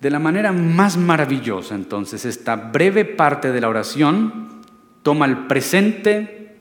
De 0.00 0.10
la 0.10 0.20
manera 0.20 0.52
más 0.52 0.96
maravillosa, 0.96 1.74
entonces, 1.74 2.24
esta 2.24 2.54
breve 2.54 3.04
parte 3.04 3.50
de 3.50 3.60
la 3.60 3.68
oración 3.68 4.62
toma 5.02 5.26
el 5.26 5.38
presente, 5.48 6.54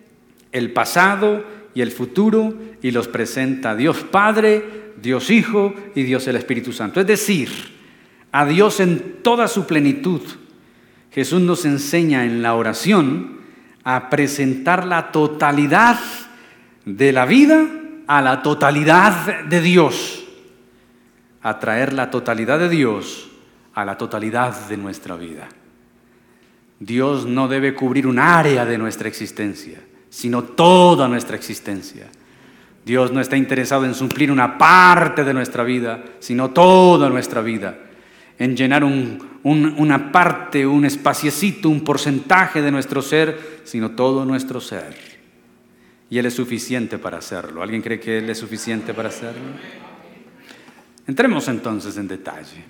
el 0.52 0.74
pasado 0.74 1.62
y 1.74 1.82
el 1.82 1.92
futuro 1.92 2.54
y 2.82 2.92
los 2.92 3.08
presenta 3.08 3.76
Dios 3.76 4.00
Padre, 4.04 4.94
Dios 5.02 5.30
Hijo 5.30 5.74
y 5.96 6.04
Dios 6.04 6.28
el 6.28 6.36
Espíritu 6.36 6.72
Santo. 6.72 7.00
Es 7.00 7.08
decir, 7.08 7.50
a 8.32 8.46
Dios 8.46 8.80
en 8.80 9.18
toda 9.22 9.48
su 9.48 9.66
plenitud. 9.66 10.22
Jesús 11.12 11.42
nos 11.42 11.66
enseña 11.66 12.26
en 12.26 12.42
la 12.42 12.56
oración 12.56 13.40
a 13.84 14.10
presentar 14.10 14.86
la 14.86 15.12
totalidad 15.12 16.00
de 16.86 17.12
la 17.12 17.26
vida 17.26 17.66
a 18.08 18.22
la 18.22 18.42
totalidad 18.42 19.46
de 19.46 19.62
Dios, 19.62 20.26
a 21.42 21.60
traer 21.60 21.94
la 21.94 22.10
totalidad 22.12 22.60
de 22.60 22.70
Dios 22.70 23.30
a 23.74 23.86
la 23.86 23.98
totalidad 23.98 24.68
de 24.68 24.78
nuestra 24.78 25.16
vida. 25.16 25.50
Dios 26.80 27.26
no 27.26 27.48
debe 27.48 27.74
cubrir 27.74 28.08
un 28.08 28.20
área 28.20 28.66
de 28.66 28.78
nuestra 28.78 29.08
existencia, 29.08 29.80
sino 30.14 30.44
toda 30.44 31.08
nuestra 31.08 31.36
existencia. 31.36 32.06
Dios 32.86 33.12
no 33.12 33.20
está 33.20 33.36
interesado 33.36 33.84
en 33.86 33.96
suplir 33.96 34.32
una 34.32 34.60
parte 34.60 35.24
de 35.24 35.34
nuestra 35.34 35.64
vida, 35.64 36.04
sino 36.20 36.52
toda 36.52 37.10
nuestra 37.10 37.42
vida, 37.42 37.80
en 38.38 38.56
llenar 38.56 38.84
una 38.84 40.12
parte, 40.12 40.68
un 40.68 40.86
espaciecito, 40.86 41.68
un 41.68 41.84
porcentaje 41.84 42.62
de 42.62 42.70
nuestro 42.70 43.02
ser, 43.02 43.62
sino 43.64 43.92
todo 43.92 44.24
nuestro 44.24 44.62
ser. 44.62 44.96
Y 46.12 46.20
Él 46.20 46.28
es 46.28 46.36
suficiente 46.36 47.00
para 47.00 47.18
hacerlo. 47.18 47.64
¿Alguien 47.64 47.82
cree 47.82 48.00
que 48.00 48.20
Él 48.20 48.30
es 48.30 48.38
suficiente 48.38 48.94
para 48.94 49.10
hacerlo? 49.10 49.42
Entremos 51.08 51.48
entonces 51.48 51.98
en 51.98 52.08
detalle. 52.08 52.64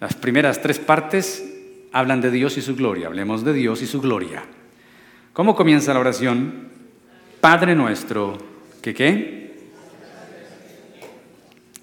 Las 0.00 0.14
primeras 0.14 0.62
tres 0.62 0.78
partes 0.78 1.44
hablan 1.92 2.22
de 2.22 2.30
Dios 2.30 2.56
y 2.56 2.62
su 2.62 2.74
gloria. 2.74 3.08
Hablemos 3.08 3.44
de 3.44 3.52
Dios 3.52 3.82
y 3.82 3.86
su 3.86 4.00
gloria. 4.00 4.42
¿Cómo 5.32 5.56
comienza 5.56 5.94
la 5.94 6.00
oración? 6.00 6.68
Padre 7.40 7.74
nuestro, 7.74 8.36
¿qué 8.82 8.92
qué? 8.92 9.70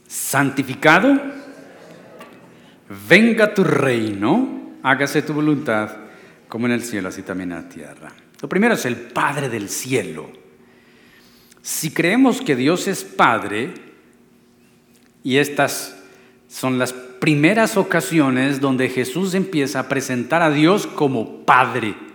Santificado, 0.08 1.20
venga 3.08 3.51
tu 3.56 3.63
reino, 3.63 4.77
hágase 4.84 5.24
tu 5.24 5.34
voluntad, 5.34 5.89
como 6.48 6.68
en 6.68 6.74
el 6.74 6.84
cielo, 6.84 7.10
así 7.10 7.24
también 7.24 7.51
en 7.51 7.63
la 7.63 7.70
tierra. 7.70 8.12
Lo 8.39 8.48
primero 8.48 8.75
es 8.75 8.86
el 8.86 8.96
Padre 8.96 9.50
del 9.50 9.70
cielo. 9.70 10.29
Si 11.63 11.91
creemos 11.91 12.41
que 12.41 12.56
Dios 12.56 12.88
es 12.88 13.03
Padre, 13.03 13.74
y 15.24 15.38
estas 15.38 15.98
son 16.48 16.77
las 16.77 16.94
primeras 16.94 17.77
ocasiones 17.77 18.62
donde 18.62 18.89
Jesús 18.89 19.34
empieza 19.34 19.79
a 19.79 19.89
presentar 19.89 20.44
a 20.44 20.51
Dios 20.51 20.86
como 20.86 21.46
Padre. 21.46 22.08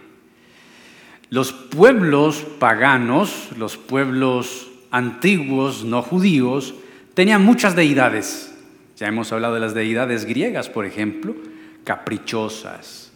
Los 1.30 1.52
pueblos 1.52 2.44
paganos, 2.58 3.48
los 3.56 3.76
pueblos 3.76 4.70
antiguos, 4.90 5.84
no 5.84 6.02
judíos, 6.02 6.74
tenían 7.14 7.44
muchas 7.44 7.74
deidades. 7.74 8.54
Ya 8.96 9.08
hemos 9.08 9.32
hablado 9.32 9.54
de 9.54 9.60
las 9.60 9.74
deidades 9.74 10.24
griegas, 10.24 10.68
por 10.68 10.86
ejemplo, 10.86 11.34
caprichosas, 11.82 13.12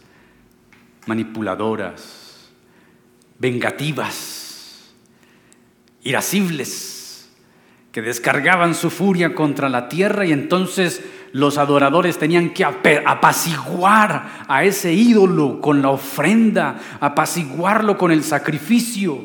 manipuladoras, 1.05 2.49
vengativas, 3.37 4.91
irascibles 6.03 7.29
que 7.91 8.01
descargaban 8.01 8.75
su 8.75 8.89
furia 8.89 9.33
contra 9.33 9.69
la 9.69 9.89
tierra 9.89 10.25
y 10.25 10.31
entonces 10.31 11.03
los 11.31 11.57
adoradores 11.57 12.17
tenían 12.17 12.51
que 12.51 12.63
apaciguar 12.65 14.45
a 14.47 14.63
ese 14.63 14.93
ídolo 14.93 15.61
con 15.61 15.81
la 15.81 15.89
ofrenda, 15.89 16.79
apaciguarlo 16.99 17.97
con 17.97 18.11
el 18.11 18.23
sacrificio. 18.23 19.23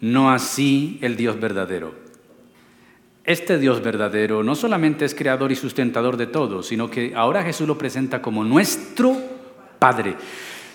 No 0.00 0.30
así 0.30 0.98
el 1.00 1.16
Dios 1.16 1.38
verdadero. 1.40 1.94
Este 3.24 3.58
Dios 3.58 3.82
verdadero 3.82 4.42
no 4.42 4.56
solamente 4.56 5.04
es 5.04 5.14
creador 5.14 5.52
y 5.52 5.56
sustentador 5.56 6.16
de 6.16 6.26
todo, 6.26 6.62
sino 6.62 6.90
que 6.90 7.12
ahora 7.14 7.44
Jesús 7.44 7.68
lo 7.68 7.78
presenta 7.78 8.20
como 8.20 8.42
nuestro 8.42 9.16
Padre. 9.78 10.16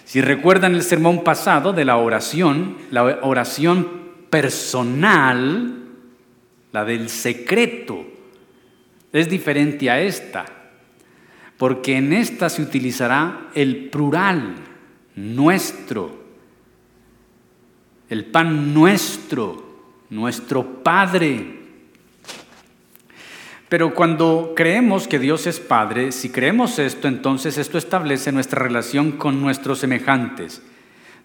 Si 0.05 0.21
recuerdan 0.21 0.73
el 0.73 0.83
sermón 0.83 1.23
pasado 1.25 1.73
de 1.73 1.83
la 1.83 1.97
oración, 1.97 2.77
la 2.91 3.03
oración 3.21 3.87
personal, 4.29 5.83
la 6.71 6.85
del 6.85 7.09
secreto, 7.09 8.05
es 9.17 9.29
diferente 9.29 9.89
a 9.89 10.01
esta, 10.01 10.45
porque 11.57 11.97
en 11.97 12.13
esta 12.13 12.49
se 12.49 12.61
utilizará 12.61 13.49
el 13.53 13.89
plural, 13.89 14.55
nuestro, 15.15 16.23
el 18.09 18.25
pan 18.25 18.73
nuestro, 18.73 19.65
nuestro 20.09 20.83
Padre. 20.83 21.55
Pero 23.69 23.93
cuando 23.93 24.53
creemos 24.55 25.07
que 25.07 25.19
Dios 25.19 25.45
es 25.47 25.59
Padre, 25.59 26.11
si 26.11 26.29
creemos 26.29 26.79
esto, 26.79 27.07
entonces 27.07 27.57
esto 27.57 27.77
establece 27.77 28.31
nuestra 28.31 28.61
relación 28.61 29.13
con 29.13 29.41
nuestros 29.41 29.79
semejantes. 29.79 30.61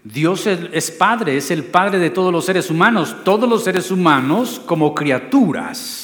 Dios 0.03 0.49
es 0.49 0.91
Padre, 0.91 1.37
es 1.37 1.53
el 1.53 1.63
Padre 1.63 2.01
de 2.01 2.11
todos 2.11 2.33
los 2.33 2.45
seres 2.45 2.71
humanos. 2.71 3.17
Todos 3.23 3.49
los 3.49 3.63
seres 3.63 3.93
humanos 3.93 4.61
como 4.67 4.95
criaturas 4.95 6.02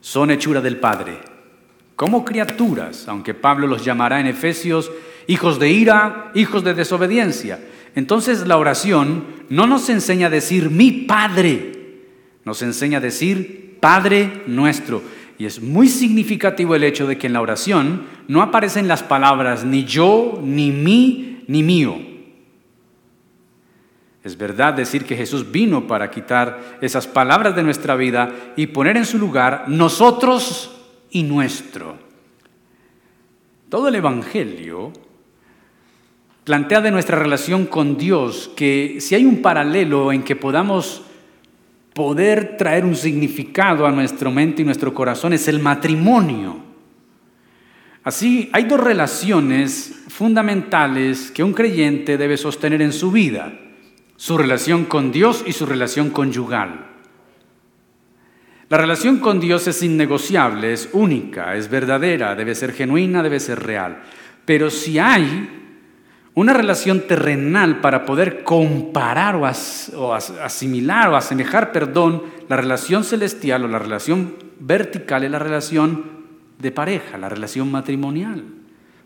son 0.00 0.30
hechura 0.30 0.60
del 0.60 0.78
Padre. 0.78 1.18
Como 1.96 2.24
criaturas, 2.24 3.06
aunque 3.08 3.34
Pablo 3.34 3.66
los 3.66 3.84
llamará 3.84 4.20
en 4.20 4.26
Efesios 4.26 4.90
hijos 5.26 5.58
de 5.58 5.70
ira, 5.70 6.32
hijos 6.34 6.64
de 6.64 6.74
desobediencia. 6.74 7.60
Entonces 7.94 8.46
la 8.46 8.56
oración 8.56 9.24
no 9.48 9.66
nos 9.66 9.88
enseña 9.88 10.28
a 10.28 10.30
decir 10.30 10.70
mi 10.70 10.92
Padre, 10.92 11.72
nos 12.44 12.62
enseña 12.62 12.98
a 12.98 13.00
decir 13.00 13.76
Padre 13.80 14.42
nuestro. 14.46 15.02
Y 15.38 15.46
es 15.46 15.62
muy 15.62 15.88
significativo 15.88 16.74
el 16.74 16.84
hecho 16.84 17.06
de 17.06 17.16
que 17.16 17.26
en 17.26 17.32
la 17.32 17.40
oración 17.40 18.02
no 18.28 18.42
aparecen 18.42 18.88
las 18.88 19.02
palabras 19.02 19.64
ni 19.64 19.84
yo, 19.84 20.40
ni 20.42 20.70
mí, 20.70 21.44
ni 21.46 21.62
mío. 21.62 22.09
Es 24.22 24.36
verdad 24.36 24.74
decir 24.74 25.04
que 25.04 25.16
Jesús 25.16 25.50
vino 25.50 25.86
para 25.86 26.10
quitar 26.10 26.78
esas 26.82 27.06
palabras 27.06 27.56
de 27.56 27.62
nuestra 27.62 27.96
vida 27.96 28.52
y 28.56 28.66
poner 28.66 28.96
en 28.96 29.06
su 29.06 29.18
lugar 29.18 29.64
nosotros 29.68 30.76
y 31.10 31.22
nuestro. 31.22 31.96
Todo 33.70 33.88
el 33.88 33.94
Evangelio 33.94 34.92
plantea 36.44 36.80
de 36.80 36.90
nuestra 36.90 37.18
relación 37.18 37.66
con 37.66 37.96
Dios 37.96 38.50
que 38.56 38.96
si 39.00 39.14
hay 39.14 39.24
un 39.24 39.40
paralelo 39.40 40.12
en 40.12 40.22
que 40.22 40.36
podamos 40.36 41.02
poder 41.94 42.56
traer 42.56 42.84
un 42.84 42.96
significado 42.96 43.86
a 43.86 43.92
nuestra 43.92 44.30
mente 44.30 44.62
y 44.62 44.64
nuestro 44.64 44.92
corazón 44.92 45.32
es 45.32 45.48
el 45.48 45.60
matrimonio. 45.60 46.56
Así, 48.02 48.48
hay 48.52 48.64
dos 48.64 48.80
relaciones 48.80 50.04
fundamentales 50.08 51.30
que 51.30 51.44
un 51.44 51.52
creyente 51.52 52.16
debe 52.16 52.36
sostener 52.36 52.80
en 52.82 52.92
su 52.92 53.10
vida, 53.10 53.52
su 54.20 54.36
relación 54.36 54.84
con 54.84 55.12
Dios 55.12 55.42
y 55.46 55.52
su 55.52 55.64
relación 55.64 56.10
conyugal. 56.10 56.88
La 58.68 58.76
relación 58.76 59.16
con 59.16 59.40
Dios 59.40 59.66
es 59.66 59.82
innegociable, 59.82 60.74
es 60.74 60.90
única, 60.92 61.56
es 61.56 61.70
verdadera, 61.70 62.34
debe 62.34 62.54
ser 62.54 62.74
genuina, 62.74 63.22
debe 63.22 63.40
ser 63.40 63.62
real. 63.62 64.02
Pero 64.44 64.68
si 64.68 64.98
hay 64.98 65.48
una 66.34 66.52
relación 66.52 67.06
terrenal 67.06 67.80
para 67.80 68.04
poder 68.04 68.44
comparar 68.44 69.36
o, 69.36 69.46
asimilar 70.14 71.08
o 71.08 71.16
asemejar, 71.16 71.72
perdón, 71.72 72.24
la 72.46 72.58
relación 72.58 73.04
celestial 73.04 73.64
o 73.64 73.68
la 73.68 73.78
relación 73.78 74.34
vertical 74.58 75.24
es 75.24 75.30
la 75.30 75.38
relación 75.38 76.04
de 76.58 76.70
pareja, 76.70 77.16
la 77.16 77.30
relación 77.30 77.70
matrimonial. 77.70 78.44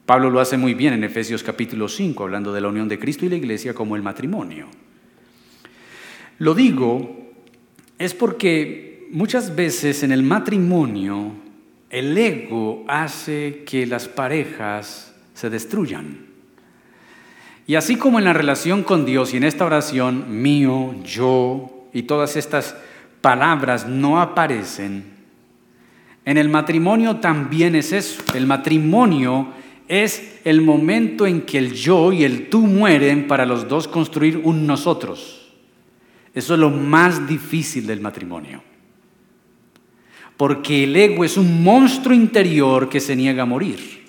Pablo 0.06 0.28
lo 0.28 0.40
hace 0.40 0.56
muy 0.56 0.75
bien 0.75 0.92
en 0.92 1.04
Efesios 1.04 1.44
capítulo 1.44 1.87
5, 1.87 2.25
hablando 2.25 2.52
de 2.52 2.61
la 2.61 2.66
unión 2.66 2.88
de 2.88 2.99
Cristo 2.99 3.25
y 3.25 3.28
la 3.28 3.37
iglesia 3.37 3.75
como 3.75 3.94
el 3.94 4.02
matrimonio. 4.02 4.66
Lo 6.38 6.54
digo 6.54 7.32
es 7.98 8.14
porque 8.14 9.08
muchas 9.10 9.54
veces 9.54 10.02
en 10.02 10.12
el 10.12 10.22
matrimonio 10.22 11.32
el 11.90 12.16
ego 12.18 12.84
hace 12.88 13.62
que 13.64 13.86
las 13.86 14.08
parejas 14.08 15.14
se 15.32 15.50
destruyan. 15.50 16.26
Y 17.66 17.76
así 17.76 17.96
como 17.96 18.18
en 18.18 18.25
la 18.25 18.32
relación 18.32 18.82
con 18.82 19.06
Dios 19.06 19.32
y 19.32 19.38
en 19.38 19.44
esta 19.44 19.64
oración, 19.64 20.42
mío, 20.42 20.94
yo 21.04 21.86
y 21.92 22.02
todas 22.02 22.36
estas 22.36 22.76
palabras 23.20 23.86
no 23.88 24.20
aparecen, 24.20 25.14
en 26.25 26.38
el 26.38 26.49
matrimonio 26.49 27.16
también 27.16 27.75
es 27.75 27.92
eso. 27.92 28.23
El 28.34 28.47
matrimonio 28.47 29.49
es 29.88 30.40
el 30.44 30.62
momento 30.62 31.26
en 31.26 31.42
que 31.42 31.58
el 31.58 31.75
yo 31.75 32.12
y 32.12 32.25
el 32.25 32.49
tú 32.49 32.60
mueren 32.60 33.26
para 33.26 33.44
los 33.44 33.68
dos 33.68 33.88
construir 33.88 34.40
un 34.42 34.66
nosotros. 34.66 35.44
Eso 36.34 36.54
es 36.54 36.60
lo 36.60 36.70
más 36.70 37.28
difícil 37.28 37.86
del 37.86 38.00
matrimonio. 38.00 38.60
Porque 40.36 40.82
el 40.82 40.97
ego 40.97 41.25
es 41.25 41.36
un 41.36 41.62
monstruo 41.62 42.12
interior 42.14 42.88
que 42.88 42.99
se 42.99 43.14
niega 43.14 43.44
a 43.44 43.47
morir. 43.47 44.02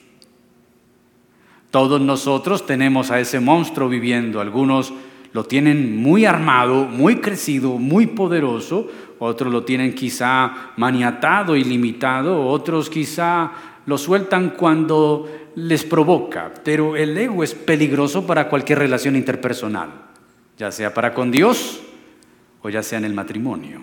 Todos 1.69 2.01
nosotros 2.01 2.65
tenemos 2.65 3.11
a 3.11 3.19
ese 3.19 3.39
monstruo 3.39 3.88
viviendo. 3.88 4.41
Algunos 4.41 4.91
lo 5.33 5.43
tienen 5.43 5.97
muy 5.97 6.25
armado, 6.25 6.85
muy 6.85 7.17
crecido, 7.17 7.77
muy 7.77 8.07
poderoso. 8.07 8.89
Otros 9.19 9.53
lo 9.53 9.63
tienen 9.63 9.93
quizá 9.93 10.71
maniatado 10.77 11.55
y 11.55 11.63
limitado. 11.63 12.47
Otros 12.47 12.89
quizá 12.89 13.51
lo 13.85 13.99
sueltan 13.99 14.51
cuando 14.57 15.29
les 15.55 15.83
provoca. 15.83 16.51
Pero 16.63 16.95
el 16.95 17.15
ego 17.15 17.43
es 17.43 17.53
peligroso 17.53 18.25
para 18.25 18.49
cualquier 18.49 18.79
relación 18.79 19.15
interpersonal, 19.15 19.89
ya 20.57 20.71
sea 20.71 20.91
para 20.91 21.13
con 21.13 21.29
Dios 21.29 21.83
o 22.65 22.69
ya 22.69 22.82
sea 22.82 22.97
en 22.97 23.06
el 23.06 23.13
matrimonio. 23.13 23.80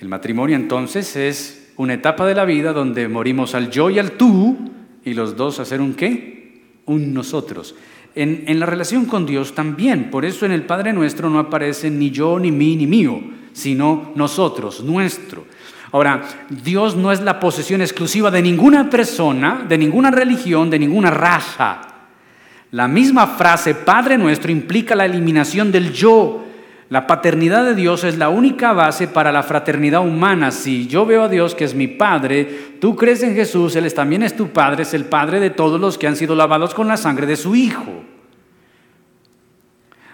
El 0.00 0.08
matrimonio 0.08 0.56
entonces 0.56 1.14
es 1.16 1.72
una 1.76 1.92
etapa 1.92 2.26
de 2.26 2.34
la 2.34 2.46
vida 2.46 2.72
donde 2.72 3.08
morimos 3.08 3.54
al 3.54 3.70
yo 3.70 3.90
y 3.90 3.98
al 3.98 4.12
tú 4.12 4.56
y 5.04 5.12
los 5.12 5.36
dos 5.36 5.60
hacer 5.60 5.82
un 5.82 5.92
qué? 5.92 6.62
un 6.86 7.12
nosotros. 7.12 7.74
En, 8.14 8.44
en, 8.46 8.58
la 8.58 8.64
relación 8.64 9.04
con 9.04 9.26
Dios 9.26 9.54
también, 9.54 10.10
por 10.10 10.24
eso 10.24 10.46
en 10.46 10.52
el 10.52 10.62
Padre 10.62 10.94
nuestro 10.94 11.28
no 11.28 11.38
aparece 11.38 11.90
ni 11.90 12.10
yo, 12.10 12.38
ni 12.38 12.50
mí, 12.50 12.74
ni 12.74 12.86
mío, 12.86 13.20
sino 13.52 14.12
nosotros, 14.14 14.82
nuestro. 14.82 15.44
Ahora, 15.92 16.22
Dios 16.48 16.96
no 16.96 17.12
es 17.12 17.20
la 17.20 17.38
posesión 17.38 17.82
exclusiva 17.82 18.30
de 18.30 18.40
ninguna 18.40 18.88
persona, 18.88 19.66
de 19.68 19.76
ninguna 19.76 20.10
religión, 20.10 20.70
de 20.70 20.78
ninguna 20.78 21.10
raza. 21.10 21.82
La 22.70 22.88
misma 22.88 23.26
frase 23.26 23.74
Padre 23.74 24.16
nuestro 24.16 24.50
implica 24.50 24.94
la 24.94 25.04
eliminación 25.04 25.70
del 25.70 25.92
yo, 25.92 26.47
la 26.90 27.06
paternidad 27.06 27.66
de 27.66 27.74
Dios 27.74 28.02
es 28.04 28.16
la 28.16 28.30
única 28.30 28.72
base 28.72 29.08
para 29.08 29.30
la 29.30 29.42
fraternidad 29.42 30.00
humana. 30.00 30.50
Si 30.50 30.86
yo 30.86 31.04
veo 31.04 31.24
a 31.24 31.28
Dios 31.28 31.54
que 31.54 31.64
es 31.64 31.74
mi 31.74 31.86
Padre, 31.86 32.76
tú 32.80 32.96
crees 32.96 33.22
en 33.22 33.34
Jesús, 33.34 33.76
Él 33.76 33.92
también 33.92 34.22
es 34.22 34.34
tu 34.34 34.48
Padre, 34.48 34.84
es 34.84 34.94
el 34.94 35.04
Padre 35.04 35.38
de 35.38 35.50
todos 35.50 35.78
los 35.78 35.98
que 35.98 36.06
han 36.06 36.16
sido 36.16 36.34
lavados 36.34 36.72
con 36.72 36.88
la 36.88 36.96
sangre 36.96 37.26
de 37.26 37.36
su 37.36 37.54
Hijo. 37.54 38.04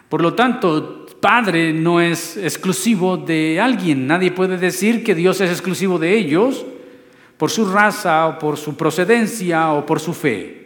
Por 0.08 0.20
lo 0.20 0.34
tanto, 0.34 1.06
Padre 1.20 1.72
no 1.72 2.00
es 2.00 2.36
exclusivo 2.36 3.16
de 3.16 3.60
alguien. 3.60 4.06
Nadie 4.06 4.32
puede 4.32 4.58
decir 4.58 5.04
que 5.04 5.14
Dios 5.14 5.40
es 5.40 5.50
exclusivo 5.50 5.98
de 5.98 6.16
ellos 6.16 6.66
por 7.38 7.50
su 7.50 7.70
raza 7.70 8.26
o 8.26 8.38
por 8.38 8.56
su 8.56 8.76
procedencia 8.76 9.72
o 9.72 9.86
por 9.86 10.00
su 10.00 10.12
fe. 10.12 10.63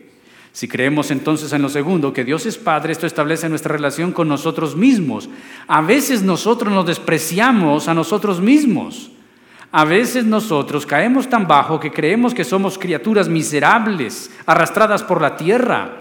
Si 0.58 0.66
creemos 0.66 1.12
entonces 1.12 1.52
en 1.52 1.62
lo 1.62 1.68
segundo, 1.68 2.12
que 2.12 2.24
Dios 2.24 2.44
es 2.44 2.58
Padre, 2.58 2.90
esto 2.90 3.06
establece 3.06 3.48
nuestra 3.48 3.76
relación 3.76 4.10
con 4.10 4.26
nosotros 4.26 4.74
mismos. 4.74 5.28
A 5.68 5.82
veces 5.82 6.24
nosotros 6.24 6.72
nos 6.72 6.84
despreciamos 6.84 7.86
a 7.86 7.94
nosotros 7.94 8.40
mismos. 8.40 9.12
A 9.70 9.84
veces 9.84 10.24
nosotros 10.24 10.84
caemos 10.84 11.28
tan 11.28 11.46
bajo 11.46 11.78
que 11.78 11.92
creemos 11.92 12.34
que 12.34 12.42
somos 12.42 12.76
criaturas 12.76 13.28
miserables, 13.28 14.32
arrastradas 14.46 15.04
por 15.04 15.22
la 15.22 15.36
tierra. 15.36 15.92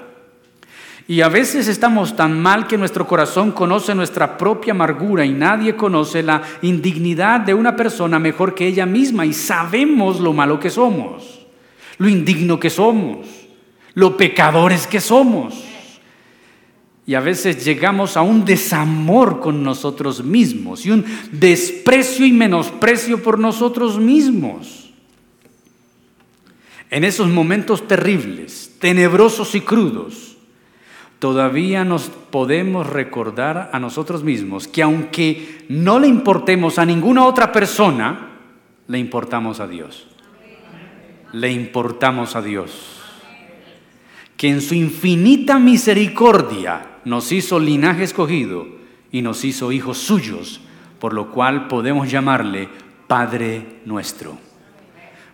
Y 1.08 1.22
a 1.22 1.30
veces 1.30 1.67
estamos 1.67 2.15
tan 2.15 2.41
mal 2.41 2.65
que 2.65 2.80
nuestro 2.80 3.06
corazón 3.06 3.52
conoce 3.52 3.93
nuestra 3.93 4.39
propia 4.39 4.74
amargura 4.74 5.24
y 5.24 5.34
nadie 5.34 5.76
conoce 5.76 6.24
la 6.24 6.41
indignidad 6.63 7.41
de 7.41 7.54
una 7.54 7.76
persona 7.76 8.17
mejor 8.17 8.56
que 8.56 8.65
ella 8.65 8.88
misma 8.88 9.24
y 9.24 9.34
sabemos 9.34 10.20
lo 10.20 10.34
malo 10.34 10.60
que 10.60 10.72
somos, 10.72 11.46
lo 12.00 12.10
indigno 12.10 12.60
que 12.60 12.72
somos 12.72 13.46
lo 13.97 14.15
pecadores 14.15 14.86
que 14.86 15.01
somos. 15.01 15.55
Y 17.07 17.15
a 17.15 17.19
veces 17.19 17.65
llegamos 17.65 18.15
a 18.15 18.21
un 18.21 18.45
desamor 18.45 19.39
con 19.39 19.63
nosotros 19.63 20.23
mismos 20.23 20.86
y 20.86 20.91
un 20.91 21.03
desprecio 21.31 22.23
y 22.23 22.31
menosprecio 22.31 23.23
por 23.23 23.39
nosotros 23.39 23.97
mismos. 23.97 24.91
En 26.91 27.03
esos 27.03 27.27
momentos 27.27 27.88
terribles, 27.88 28.75
tenebrosos 28.79 29.55
y 29.55 29.62
crudos, 29.62 30.38
todavía 31.17 31.83
nos 31.83 32.03
podemos 32.03 32.86
recordar 32.86 33.71
a 33.73 33.79
nosotros 33.79 34.23
mismos 34.23 34.67
que 34.67 34.83
aunque 34.83 35.65
no 35.69 35.99
le 35.99 36.07
importemos 36.07 36.77
a 36.77 36.86
ninguna 36.86 37.25
otra 37.25 37.51
persona, 37.51 38.38
le 38.88 38.99
importamos 38.99 39.60
a 39.60 39.67
Dios. 39.67 40.07
Le 41.33 41.51
importamos 41.51 42.36
a 42.36 42.43
Dios 42.43 42.96
que 44.38 44.47
en 44.47 44.62
su 44.62 44.76
infinita 44.76 45.60
misericordia 45.60 47.00
nos 47.06 47.32
hizo 47.32 47.60
linaje 47.60 48.04
escogido 48.04 48.67
y 49.12 49.21
nos 49.23 49.43
hizo 49.43 49.71
hijos 49.71 49.97
suyos, 49.97 50.62
por 51.00 51.13
lo 51.13 51.32
cual 51.32 51.67
podemos 51.67 52.10
llamarle 52.10 52.69
Padre 53.08 53.65
nuestro. 53.86 54.38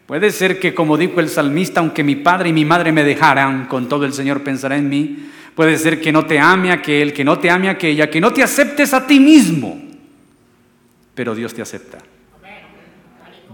Puede 0.05 0.31
ser 0.31 0.59
que, 0.59 0.73
como 0.73 0.97
dijo 0.97 1.19
el 1.19 1.29
salmista, 1.29 1.79
aunque 1.79 2.03
mi 2.03 2.15
padre 2.15 2.49
y 2.49 2.53
mi 2.53 2.65
madre 2.65 2.91
me 2.91 3.03
dejaran, 3.03 3.67
con 3.67 3.87
todo 3.87 4.05
el 4.05 4.13
Señor 4.13 4.43
pensará 4.43 4.77
en 4.77 4.89
mí. 4.89 5.29
Puede 5.55 5.77
ser 5.77 6.01
que 6.01 6.11
no 6.11 6.25
te 6.25 6.39
ame 6.39 6.71
aquel, 6.71 7.13
que 7.13 7.23
no 7.23 7.39
te 7.39 7.49
ame 7.49 7.69
aquella, 7.69 8.09
que 8.09 8.19
no 8.19 8.33
te 8.33 8.43
aceptes 8.43 8.93
a 8.93 9.07
ti 9.07 9.19
mismo. 9.19 9.81
Pero 11.15 11.35
Dios 11.35 11.53
te 11.53 11.61
acepta. 11.61 11.99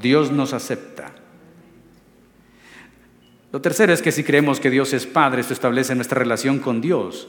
Dios 0.01 0.31
nos 0.31 0.53
acepta. 0.53 1.11
Lo 3.51 3.61
tercero 3.61 3.93
es 3.93 4.01
que 4.01 4.11
si 4.11 4.23
creemos 4.23 4.59
que 4.59 4.69
Dios 4.69 4.93
es 4.93 5.07
Padre, 5.07 5.41
esto 5.41 5.53
establece 5.53 5.95
nuestra 5.95 6.19
relación 6.19 6.59
con 6.59 6.81
Dios. 6.81 7.27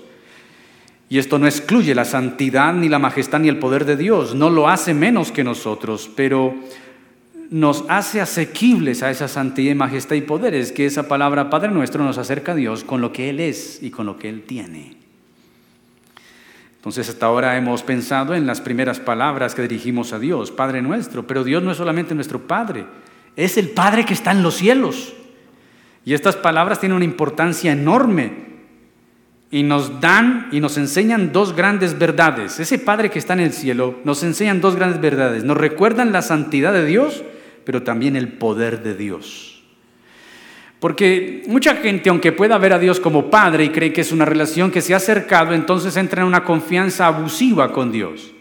Y 1.08 1.18
esto 1.18 1.38
no 1.38 1.46
excluye 1.46 1.94
la 1.94 2.04
santidad, 2.04 2.72
ni 2.72 2.88
la 2.88 2.98
majestad, 2.98 3.40
ni 3.40 3.48
el 3.48 3.58
poder 3.58 3.84
de 3.84 3.96
Dios. 3.96 4.34
No 4.34 4.50
lo 4.50 4.68
hace 4.68 4.94
menos 4.94 5.32
que 5.32 5.42
nosotros, 5.42 6.10
pero 6.14 6.54
nos 7.50 7.84
hace 7.88 8.20
asequibles 8.20 9.02
a 9.02 9.10
esa 9.10 9.26
santidad, 9.26 9.74
majestad 9.74 10.14
y 10.14 10.20
poderes, 10.20 10.70
que 10.70 10.86
esa 10.86 11.08
palabra 11.08 11.50
Padre 11.50 11.70
nuestro 11.72 12.04
nos 12.04 12.16
acerca 12.16 12.52
a 12.52 12.54
Dios 12.54 12.84
con 12.84 13.00
lo 13.00 13.12
que 13.12 13.28
Él 13.28 13.40
es 13.40 13.82
y 13.82 13.90
con 13.90 14.06
lo 14.06 14.18
que 14.18 14.28
Él 14.28 14.42
tiene. 14.42 14.96
Entonces 16.76 17.08
hasta 17.08 17.26
ahora 17.26 17.56
hemos 17.56 17.82
pensado 17.82 18.34
en 18.34 18.46
las 18.46 18.60
primeras 18.60 19.00
palabras 19.00 19.54
que 19.54 19.62
dirigimos 19.62 20.12
a 20.12 20.18
Dios, 20.18 20.50
Padre 20.52 20.80
nuestro, 20.80 21.26
pero 21.26 21.44
Dios 21.44 21.62
no 21.62 21.72
es 21.72 21.76
solamente 21.76 22.14
nuestro 22.14 22.46
Padre, 22.46 22.86
es 23.36 23.58
el 23.58 23.70
Padre 23.70 24.04
que 24.04 24.14
está 24.14 24.30
en 24.30 24.42
los 24.42 24.54
cielos. 24.54 25.14
Y 26.04 26.14
estas 26.14 26.36
palabras 26.36 26.80
tienen 26.80 26.96
una 26.96 27.04
importancia 27.04 27.72
enorme 27.72 28.50
y 29.50 29.62
nos 29.62 30.00
dan 30.00 30.48
y 30.52 30.60
nos 30.60 30.78
enseñan 30.78 31.32
dos 31.32 31.54
grandes 31.54 31.98
verdades. 31.98 32.60
Ese 32.60 32.78
Padre 32.78 33.10
que 33.10 33.18
está 33.18 33.32
en 33.34 33.40
el 33.40 33.52
cielo 33.52 33.98
nos 34.04 34.22
enseñan 34.22 34.60
dos 34.60 34.76
grandes 34.76 35.00
verdades. 35.00 35.44
Nos 35.44 35.56
recuerdan 35.56 36.12
la 36.12 36.22
santidad 36.22 36.72
de 36.72 36.86
Dios, 36.86 37.24
pero 37.64 37.82
también 37.82 38.16
el 38.16 38.28
poder 38.28 38.82
de 38.82 38.94
Dios. 38.94 39.62
Porque 40.78 41.42
mucha 41.46 41.76
gente, 41.76 42.08
aunque 42.08 42.32
pueda 42.32 42.56
ver 42.56 42.72
a 42.72 42.78
Dios 42.78 43.00
como 43.00 43.28
Padre 43.28 43.64
y 43.64 43.68
cree 43.68 43.92
que 43.92 44.00
es 44.00 44.12
una 44.12 44.24
relación 44.24 44.70
que 44.70 44.80
se 44.80 44.94
ha 44.94 44.96
acercado, 44.96 45.52
entonces 45.52 45.96
entra 45.96 46.22
en 46.22 46.28
una 46.28 46.44
confianza 46.44 47.06
abusiva 47.06 47.70
con 47.72 47.92
Dios. 47.92 48.32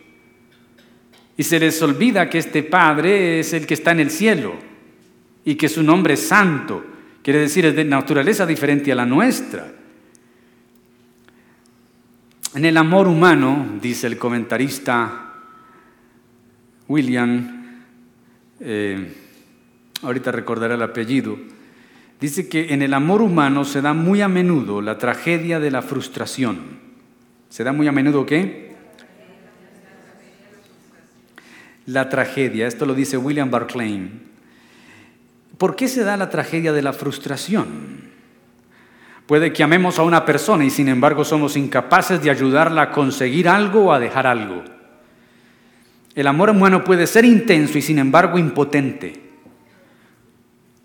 Y 1.35 1.43
se 1.43 1.59
les 1.59 1.81
olvida 1.81 2.29
que 2.29 2.37
este 2.37 2.63
Padre 2.63 3.39
es 3.39 3.51
el 3.51 3.65
que 3.65 3.73
está 3.73 3.91
en 3.91 3.99
el 3.99 4.09
cielo 4.09 4.53
y 5.43 5.55
que 5.55 5.67
su 5.67 5.83
nombre 5.83 6.13
es 6.13 6.27
santo 6.27 6.85
Quiere 7.23 7.39
decir, 7.39 7.65
es 7.65 7.75
de 7.75 7.83
naturaleza 7.83 8.45
diferente 8.45 8.91
a 8.91 8.95
la 8.95 9.05
nuestra. 9.05 9.71
En 12.55 12.65
el 12.65 12.77
amor 12.77 13.07
humano, 13.07 13.77
dice 13.81 14.07
el 14.07 14.17
comentarista 14.17 15.33
William, 16.87 17.83
eh, 18.59 19.13
ahorita 20.01 20.31
recordaré 20.31 20.73
el 20.73 20.81
apellido, 20.81 21.37
dice 22.19 22.49
que 22.49 22.73
en 22.73 22.81
el 22.81 22.93
amor 22.93 23.21
humano 23.21 23.65
se 23.65 23.81
da 23.81 23.93
muy 23.93 24.21
a 24.21 24.27
menudo 24.27 24.81
la 24.81 24.97
tragedia 24.97 25.59
de 25.59 25.71
la 25.71 25.81
frustración. 25.81 26.79
¿Se 27.49 27.63
da 27.63 27.71
muy 27.71 27.87
a 27.87 27.91
menudo 27.91 28.25
qué? 28.25 28.75
La 31.85 32.09
tragedia, 32.09 32.67
esto 32.67 32.85
lo 32.85 32.93
dice 32.93 33.17
William 33.17 33.51
Barclay. 33.51 34.28
¿Por 35.59 35.75
qué 35.75 35.89
se 35.89 36.05
da 36.05 36.15
la 36.15 36.29
tragedia 36.29 36.71
de 36.71 36.81
la 36.81 36.93
frustración? 36.93 37.99
Puede 39.27 39.51
que 39.51 39.61
amemos 39.61 39.99
a 39.99 40.03
una 40.03 40.23
persona 40.25 40.63
y 40.63 40.69
sin 40.69 40.87
embargo 40.87 41.25
somos 41.25 41.57
incapaces 41.57 42.23
de 42.23 42.31
ayudarla 42.31 42.81
a 42.83 42.91
conseguir 42.91 43.49
algo 43.49 43.85
o 43.85 43.93
a 43.93 43.99
dejar 43.99 44.25
algo. 44.25 44.63
El 46.15 46.27
amor 46.27 46.49
humano 46.49 46.85
puede 46.85 47.05
ser 47.05 47.25
intenso 47.25 47.77
y 47.77 47.81
sin 47.81 47.99
embargo 47.99 48.39
impotente. 48.39 49.21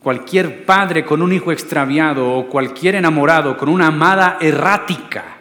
Cualquier 0.00 0.66
padre 0.66 1.04
con 1.04 1.22
un 1.22 1.32
hijo 1.32 1.52
extraviado 1.52 2.32
o 2.32 2.48
cualquier 2.48 2.96
enamorado 2.96 3.56
con 3.56 3.68
una 3.68 3.86
amada 3.86 4.38
errática 4.40 5.36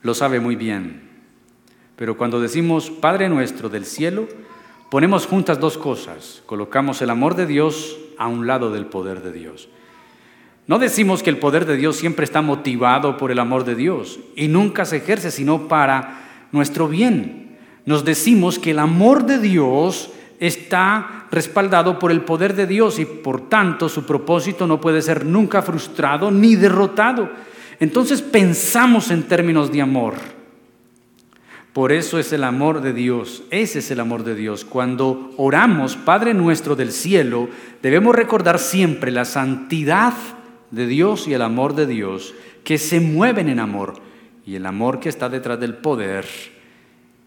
lo 0.00 0.14
sabe 0.14 0.40
muy 0.40 0.56
bien. 0.56 1.10
Pero 1.94 2.16
cuando 2.16 2.40
decimos 2.40 2.90
Padre 2.90 3.28
nuestro 3.28 3.68
del 3.68 3.84
cielo, 3.84 4.26
ponemos 4.90 5.26
juntas 5.26 5.60
dos 5.60 5.76
cosas. 5.76 6.42
Colocamos 6.46 7.02
el 7.02 7.10
amor 7.10 7.36
de 7.36 7.46
Dios 7.46 7.98
a 8.22 8.28
un 8.28 8.46
lado 8.46 8.70
del 8.70 8.86
poder 8.86 9.22
de 9.22 9.32
Dios. 9.32 9.68
No 10.66 10.78
decimos 10.78 11.22
que 11.22 11.30
el 11.30 11.38
poder 11.38 11.66
de 11.66 11.76
Dios 11.76 11.96
siempre 11.96 12.24
está 12.24 12.40
motivado 12.40 13.16
por 13.16 13.32
el 13.32 13.40
amor 13.40 13.64
de 13.64 13.74
Dios 13.74 14.20
y 14.36 14.48
nunca 14.48 14.84
se 14.84 14.98
ejerce 14.98 15.30
sino 15.30 15.66
para 15.66 16.46
nuestro 16.52 16.88
bien. 16.88 17.58
Nos 17.84 18.04
decimos 18.04 18.58
que 18.58 18.70
el 18.70 18.78
amor 18.78 19.26
de 19.26 19.38
Dios 19.38 20.10
está 20.38 21.26
respaldado 21.32 21.98
por 21.98 22.12
el 22.12 22.20
poder 22.20 22.54
de 22.54 22.66
Dios 22.66 23.00
y 23.00 23.04
por 23.04 23.48
tanto 23.48 23.88
su 23.88 24.06
propósito 24.06 24.66
no 24.66 24.80
puede 24.80 25.02
ser 25.02 25.26
nunca 25.26 25.62
frustrado 25.62 26.30
ni 26.30 26.54
derrotado. 26.54 27.28
Entonces 27.80 28.22
pensamos 28.22 29.10
en 29.10 29.24
términos 29.24 29.72
de 29.72 29.82
amor. 29.82 30.14
Por 31.72 31.90
eso 31.90 32.18
es 32.18 32.32
el 32.34 32.44
amor 32.44 32.82
de 32.82 32.92
Dios, 32.92 33.44
ese 33.50 33.78
es 33.78 33.90
el 33.90 34.00
amor 34.00 34.24
de 34.24 34.34
Dios. 34.34 34.64
Cuando 34.64 35.32
oramos, 35.38 35.96
Padre 35.96 36.34
nuestro 36.34 36.76
del 36.76 36.92
cielo, 36.92 37.48
debemos 37.80 38.14
recordar 38.14 38.58
siempre 38.58 39.10
la 39.10 39.24
santidad 39.24 40.12
de 40.70 40.86
Dios 40.86 41.26
y 41.28 41.34
el 41.34 41.40
amor 41.40 41.74
de 41.74 41.86
Dios, 41.86 42.34
que 42.62 42.76
se 42.76 43.00
mueven 43.00 43.48
en 43.48 43.58
amor, 43.58 43.94
y 44.44 44.56
el 44.56 44.66
amor 44.66 45.00
que 45.00 45.08
está 45.08 45.30
detrás 45.30 45.58
del 45.60 45.74
poder 45.74 46.26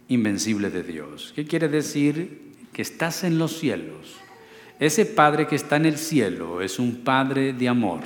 invencible 0.09 0.69
de 0.69 0.83
Dios. 0.83 1.33
¿Qué 1.35 1.45
quiere 1.45 1.67
decir? 1.67 2.51
Que 2.71 2.83
estás 2.83 3.23
en 3.23 3.39
los 3.39 3.57
cielos. 3.57 4.15
Ese 4.79 5.05
Padre 5.05 5.47
que 5.47 5.55
está 5.55 5.77
en 5.77 5.87
el 5.87 5.97
cielo 5.97 6.61
es 6.61 6.77
un 6.77 6.97
Padre 6.97 7.53
de 7.53 7.67
amor, 7.67 8.01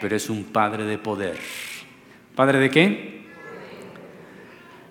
pero 0.00 0.14
es 0.14 0.28
un 0.28 0.44
Padre 0.44 0.84
de 0.84 0.98
poder. 0.98 1.38
¿Padre 2.34 2.58
de 2.58 2.70
qué? 2.70 3.23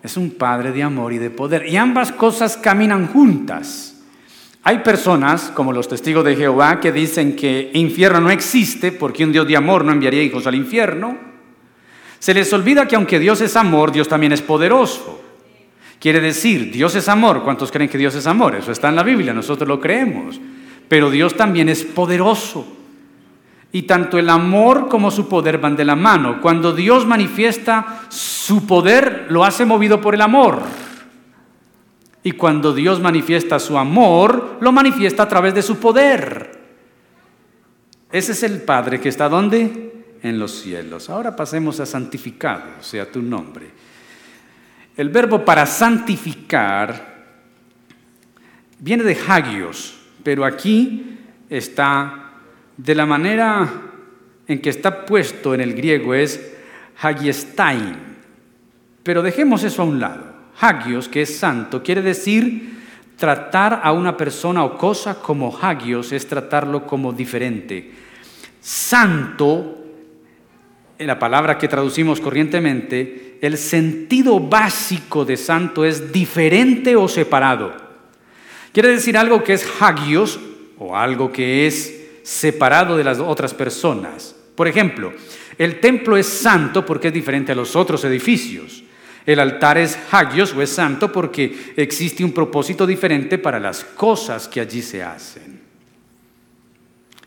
Es 0.03 0.17
un 0.17 0.31
Padre 0.31 0.73
de 0.73 0.83
amor 0.83 1.13
y 1.13 1.17
de 1.17 1.29
poder. 1.29 1.65
Y 1.67 1.77
ambas 1.77 2.11
cosas 2.11 2.57
caminan 2.57 3.07
juntas. 3.07 4.01
Hay 4.63 4.79
personas, 4.79 5.51
como 5.55 5.71
los 5.71 5.87
testigos 5.87 6.25
de 6.25 6.35
Jehová, 6.35 6.79
que 6.81 6.91
dicen 6.91 7.35
que 7.35 7.71
infierno 7.73 8.19
no 8.19 8.29
existe 8.29 8.91
porque 8.91 9.23
un 9.23 9.31
Dios 9.31 9.47
de 9.47 9.55
amor 9.55 9.85
no 9.85 9.93
enviaría 9.93 10.21
hijos 10.21 10.45
al 10.45 10.55
infierno. 10.55 11.17
Se 12.19 12.33
les 12.33 12.51
olvida 12.53 12.87
que 12.87 12.95
aunque 12.95 13.19
Dios 13.19 13.41
es 13.41 13.55
amor, 13.55 13.91
Dios 13.91 14.07
también 14.07 14.33
es 14.33 14.41
poderoso. 14.41 15.21
Quiere 15.99 16.19
decir, 16.19 16.71
Dios 16.71 16.95
es 16.95 17.07
amor. 17.07 17.43
¿Cuántos 17.43 17.71
creen 17.71 17.89
que 17.89 17.97
Dios 17.97 18.13
es 18.15 18.27
amor? 18.27 18.55
Eso 18.55 18.73
está 18.73 18.89
en 18.89 18.97
la 18.97 19.03
Biblia, 19.03 19.33
nosotros 19.33 19.67
lo 19.67 19.79
creemos. 19.79 20.39
Pero 20.89 21.09
Dios 21.09 21.35
también 21.35 21.69
es 21.69 21.83
poderoso. 21.83 22.82
Y 23.73 23.81
tanto 23.83 24.17
el 24.17 24.29
amor 24.29 24.87
como 24.87 25.11
su 25.11 25.27
poder 25.27 25.57
van 25.57 25.75
de 25.75 25.83
la 25.83 25.95
mano. 25.95 26.39
Cuando 26.39 26.73
Dios 26.73 27.05
manifiesta 27.05 28.03
su 28.07 28.65
poder, 28.65 29.25
lo 29.29 29.43
hace 29.43 29.65
movido 29.65 29.99
por 29.99 30.13
el 30.13 30.21
amor. 30.21 30.61
Y 32.21 32.31
cuando 32.33 32.73
Dios 32.73 33.01
manifiesta 33.01 33.59
su 33.59 33.77
amor, 33.77 34.57
lo 34.61 34.71
manifiesta 34.71 35.23
a 35.23 35.27
través 35.27 35.55
de 35.55 35.61
su 35.61 35.77
poder. 35.79 36.61
Ese 38.11 38.33
es 38.33 38.43
el 38.43 38.61
Padre 38.61 39.01
que 39.01 39.09
está 39.09 39.27
donde? 39.27 40.05
En 40.21 40.37
los 40.37 40.51
cielos. 40.51 41.09
Ahora 41.09 41.35
pasemos 41.35 41.79
a 41.79 41.87
santificado, 41.87 42.63
sea 42.79 43.11
tu 43.11 43.23
nombre. 43.23 43.71
El 44.95 45.09
verbo 45.09 45.43
para 45.43 45.65
santificar 45.65 47.25
viene 48.77 49.03
de 49.03 49.17
hagios, 49.27 49.97
pero 50.23 50.45
aquí 50.45 51.17
está 51.49 52.22
de 52.77 52.95
la 52.95 53.05
manera 53.05 53.71
en 54.47 54.61
que 54.61 54.69
está 54.69 55.05
puesto 55.05 55.53
en 55.53 55.61
el 55.61 55.73
griego 55.73 56.13
es 56.13 56.53
hagiestain. 56.99 57.97
Pero 59.03 59.21
dejemos 59.21 59.63
eso 59.63 59.81
a 59.81 59.85
un 59.85 59.99
lado. 59.99 60.33
Hagios, 60.59 61.09
que 61.09 61.23
es 61.23 61.37
santo, 61.37 61.83
quiere 61.83 62.01
decir 62.01 62.73
tratar 63.17 63.81
a 63.83 63.91
una 63.91 64.17
persona 64.17 64.63
o 64.63 64.77
cosa 64.77 65.15
como 65.15 65.57
hagios 65.61 66.11
es 66.11 66.27
tratarlo 66.27 66.85
como 66.85 67.13
diferente. 67.13 67.91
Santo, 68.59 69.77
en 70.97 71.07
la 71.07 71.19
palabra 71.19 71.57
que 71.57 71.67
traducimos 71.67 72.19
corrientemente, 72.19 73.37
el 73.41 73.57
sentido 73.57 74.39
básico 74.39 75.25
de 75.25 75.37
santo 75.37 75.83
es 75.83 76.11
diferente 76.11 76.95
o 76.95 77.07
separado. 77.07 77.73
Quiere 78.71 78.89
decir 78.89 79.17
algo 79.17 79.43
que 79.43 79.53
es 79.53 79.67
hagios 79.81 80.39
o 80.77 80.95
algo 80.95 81.31
que 81.31 81.67
es 81.67 82.02
separado 82.23 82.97
de 82.97 83.03
las 83.03 83.19
otras 83.19 83.53
personas. 83.53 84.35
Por 84.55 84.67
ejemplo, 84.67 85.13
el 85.57 85.79
templo 85.79 86.17
es 86.17 86.27
santo 86.27 86.85
porque 86.85 87.09
es 87.09 87.13
diferente 87.13 87.51
a 87.51 87.55
los 87.55 87.75
otros 87.75 88.03
edificios. 88.05 88.83
El 89.25 89.39
altar 89.39 89.77
es 89.77 89.97
hagios 90.11 90.53
o 90.53 90.61
es 90.61 90.69
santo 90.69 91.11
porque 91.11 91.73
existe 91.77 92.23
un 92.23 92.33
propósito 92.33 92.85
diferente 92.85 93.37
para 93.37 93.59
las 93.59 93.83
cosas 93.83 94.47
que 94.47 94.59
allí 94.59 94.81
se 94.81 95.03
hacen. 95.03 95.61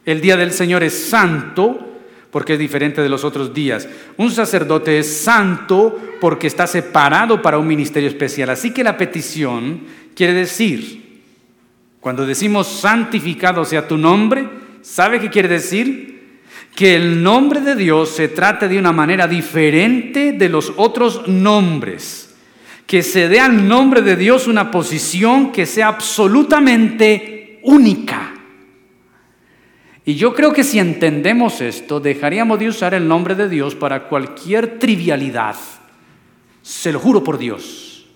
El 0.04 0.20
día 0.20 0.36
del 0.36 0.52
Señor 0.52 0.82
es 0.82 1.08
santo 1.08 1.94
porque 2.30 2.52
es 2.52 2.58
diferente 2.58 3.00
de 3.00 3.08
los 3.08 3.24
otros 3.24 3.54
días. 3.54 3.88
Un 4.18 4.30
sacerdote 4.30 4.98
es 4.98 5.20
santo 5.20 5.98
porque 6.20 6.46
está 6.46 6.66
separado 6.66 7.40
para 7.40 7.58
un 7.58 7.66
ministerio 7.66 8.08
especial. 8.08 8.50
Así 8.50 8.72
que 8.72 8.84
la 8.84 8.98
petición 8.98 9.80
quiere 10.14 10.34
decir, 10.34 11.22
cuando 11.98 12.26
decimos 12.26 12.68
santificado 12.68 13.64
sea 13.64 13.88
tu 13.88 13.96
nombre, 13.96 14.46
¿Sabe 14.86 15.20
qué 15.20 15.30
quiere 15.30 15.48
decir? 15.48 16.38
Que 16.72 16.94
el 16.94 17.20
nombre 17.20 17.60
de 17.60 17.74
Dios 17.74 18.10
se 18.10 18.28
trate 18.28 18.68
de 18.68 18.78
una 18.78 18.92
manera 18.92 19.26
diferente 19.26 20.32
de 20.32 20.48
los 20.48 20.72
otros 20.76 21.26
nombres. 21.26 22.36
Que 22.86 23.02
se 23.02 23.28
dé 23.28 23.40
al 23.40 23.66
nombre 23.66 24.00
de 24.00 24.14
Dios 24.14 24.46
una 24.46 24.70
posición 24.70 25.50
que 25.50 25.66
sea 25.66 25.88
absolutamente 25.88 27.58
única. 27.64 28.32
Y 30.04 30.14
yo 30.14 30.32
creo 30.32 30.52
que 30.52 30.62
si 30.62 30.78
entendemos 30.78 31.60
esto, 31.60 31.98
dejaríamos 31.98 32.60
de 32.60 32.68
usar 32.68 32.94
el 32.94 33.08
nombre 33.08 33.34
de 33.34 33.48
Dios 33.48 33.74
para 33.74 34.04
cualquier 34.04 34.78
trivialidad. 34.78 35.56
Se 36.62 36.92
lo 36.92 37.00
juro 37.00 37.24
por 37.24 37.38
Dios. 37.38 38.06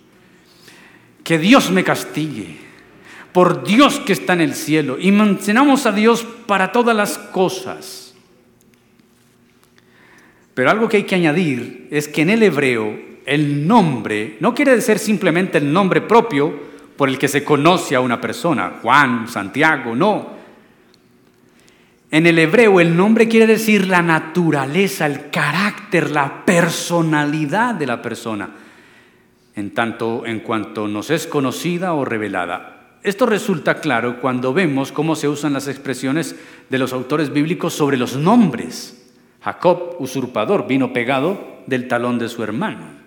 Que 1.24 1.36
Dios 1.36 1.68
me 1.72 1.82
castigue. 1.82 2.69
Por 3.32 3.64
Dios 3.64 4.00
que 4.00 4.12
está 4.12 4.32
en 4.32 4.40
el 4.40 4.54
cielo. 4.54 4.96
Y 4.98 5.12
mencionamos 5.12 5.86
a 5.86 5.92
Dios 5.92 6.26
para 6.46 6.72
todas 6.72 6.96
las 6.96 7.18
cosas. 7.18 8.14
Pero 10.54 10.70
algo 10.70 10.88
que 10.88 10.98
hay 10.98 11.04
que 11.04 11.14
añadir 11.14 11.88
es 11.90 12.08
que 12.08 12.22
en 12.22 12.30
el 12.30 12.42
hebreo 12.42 12.98
el 13.24 13.66
nombre 13.66 14.36
no 14.40 14.54
quiere 14.54 14.80
ser 14.80 14.98
simplemente 14.98 15.58
el 15.58 15.72
nombre 15.72 16.00
propio 16.00 16.70
por 16.96 17.08
el 17.08 17.18
que 17.18 17.28
se 17.28 17.44
conoce 17.44 17.94
a 17.94 18.00
una 18.00 18.20
persona. 18.20 18.78
Juan, 18.82 19.28
Santiago, 19.28 19.94
no 19.94 20.40
en 22.10 22.26
el 22.26 22.38
hebreo 22.40 22.80
el 22.80 22.96
nombre 22.96 23.28
quiere 23.28 23.46
decir 23.46 23.86
la 23.86 24.02
naturaleza, 24.02 25.06
el 25.06 25.30
carácter, 25.30 26.10
la 26.10 26.44
personalidad 26.44 27.76
de 27.76 27.86
la 27.86 28.02
persona, 28.02 28.50
en 29.54 29.72
tanto 29.72 30.26
en 30.26 30.40
cuanto 30.40 30.88
nos 30.88 31.10
es 31.10 31.28
conocida 31.28 31.94
o 31.94 32.04
revelada. 32.04 32.79
Esto 33.02 33.24
resulta 33.24 33.80
claro 33.80 34.20
cuando 34.20 34.52
vemos 34.52 34.92
cómo 34.92 35.16
se 35.16 35.28
usan 35.28 35.54
las 35.54 35.68
expresiones 35.68 36.36
de 36.68 36.78
los 36.78 36.92
autores 36.92 37.32
bíblicos 37.32 37.72
sobre 37.72 37.96
los 37.96 38.16
nombres. 38.16 39.10
Jacob, 39.40 39.96
usurpador, 39.98 40.66
vino 40.66 40.92
pegado 40.92 41.62
del 41.66 41.88
talón 41.88 42.18
de 42.18 42.28
su 42.28 42.42
hermano. 42.42 43.00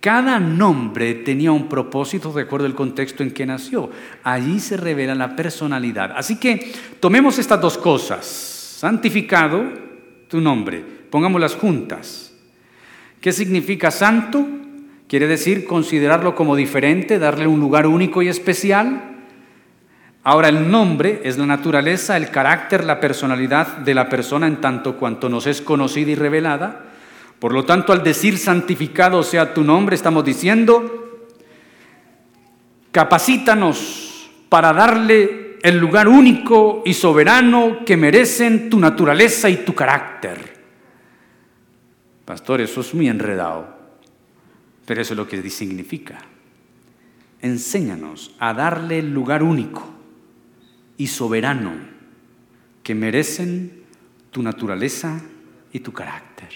Cada 0.00 0.38
nombre 0.38 1.14
tenía 1.14 1.52
un 1.52 1.68
propósito 1.68 2.32
de 2.32 2.42
acuerdo 2.42 2.66
al 2.66 2.74
contexto 2.74 3.22
en 3.22 3.32
que 3.32 3.44
nació. 3.44 3.90
Allí 4.22 4.60
se 4.60 4.76
revela 4.76 5.14
la 5.14 5.34
personalidad. 5.36 6.12
Así 6.16 6.36
que 6.36 6.72
tomemos 7.00 7.38
estas 7.38 7.60
dos 7.60 7.76
cosas. 7.76 8.24
Santificado, 8.24 9.64
tu 10.28 10.40
nombre. 10.40 10.84
Pongámoslas 11.10 11.54
juntas. 11.54 12.32
¿Qué 13.20 13.32
significa 13.32 13.90
santo? 13.90 14.46
Quiere 15.08 15.26
decir 15.26 15.66
considerarlo 15.66 16.34
como 16.34 16.56
diferente, 16.56 17.18
darle 17.18 17.46
un 17.46 17.60
lugar 17.60 17.86
único 17.86 18.22
y 18.22 18.28
especial. 18.28 19.16
Ahora 20.24 20.48
el 20.48 20.68
nombre 20.68 21.20
es 21.22 21.38
la 21.38 21.46
naturaleza, 21.46 22.16
el 22.16 22.30
carácter, 22.30 22.84
la 22.84 22.98
personalidad 22.98 23.78
de 23.78 23.94
la 23.94 24.08
persona 24.08 24.48
en 24.48 24.60
tanto 24.60 24.96
cuanto 24.96 25.28
nos 25.28 25.46
es 25.46 25.60
conocida 25.60 26.10
y 26.10 26.16
revelada. 26.16 26.86
Por 27.38 27.52
lo 27.52 27.64
tanto, 27.64 27.92
al 27.92 28.02
decir 28.02 28.36
santificado 28.38 29.22
sea 29.22 29.54
tu 29.54 29.62
nombre, 29.62 29.94
estamos 29.94 30.24
diciendo, 30.24 31.28
capacítanos 32.90 34.28
para 34.48 34.72
darle 34.72 35.58
el 35.62 35.78
lugar 35.78 36.08
único 36.08 36.82
y 36.84 36.94
soberano 36.94 37.84
que 37.84 37.96
merecen 37.96 38.70
tu 38.70 38.80
naturaleza 38.80 39.48
y 39.48 39.58
tu 39.58 39.74
carácter. 39.74 40.56
Pastor, 42.24 42.60
eso 42.60 42.80
es 42.80 42.94
muy 42.94 43.08
enredado, 43.08 43.75
pero 44.86 45.02
eso 45.02 45.12
es 45.12 45.18
lo 45.18 45.28
que 45.28 45.50
significa. 45.50 46.18
Enséñanos 47.42 48.34
a 48.38 48.54
darle 48.54 49.00
el 49.00 49.12
lugar 49.12 49.42
único 49.42 49.86
y 50.96 51.08
soberano 51.08 51.72
que 52.82 52.94
merecen 52.94 53.82
tu 54.30 54.42
naturaleza 54.42 55.20
y 55.72 55.80
tu 55.80 55.92
carácter. 55.92 56.48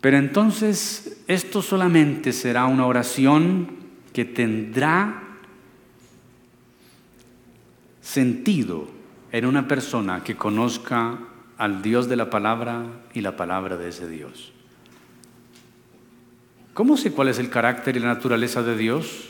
Pero 0.00 0.16
entonces 0.16 1.22
esto 1.28 1.62
solamente 1.62 2.32
será 2.32 2.66
una 2.66 2.86
oración 2.86 3.68
que 4.12 4.24
tendrá 4.24 5.22
sentido 8.00 8.88
en 9.30 9.46
una 9.46 9.68
persona 9.68 10.24
que 10.24 10.34
conozca 10.34 11.18
al 11.56 11.82
Dios 11.82 12.08
de 12.08 12.16
la 12.16 12.30
palabra 12.30 13.04
y 13.14 13.20
la 13.20 13.36
palabra 13.36 13.76
de 13.76 13.90
ese 13.90 14.08
Dios. 14.08 14.52
¿Cómo 16.74 16.96
sé 16.96 17.12
cuál 17.12 17.28
es 17.28 17.38
el 17.38 17.50
carácter 17.50 17.96
y 17.96 18.00
la 18.00 18.06
naturaleza 18.06 18.62
de 18.62 18.76
Dios? 18.76 19.28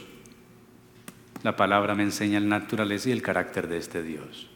La 1.42 1.56
palabra 1.56 1.94
me 1.94 2.04
enseña 2.04 2.38
la 2.40 2.60
naturaleza 2.60 3.08
y 3.08 3.12
el 3.12 3.22
carácter 3.22 3.68
de 3.68 3.78
este 3.78 4.02
Dios. 4.02 4.48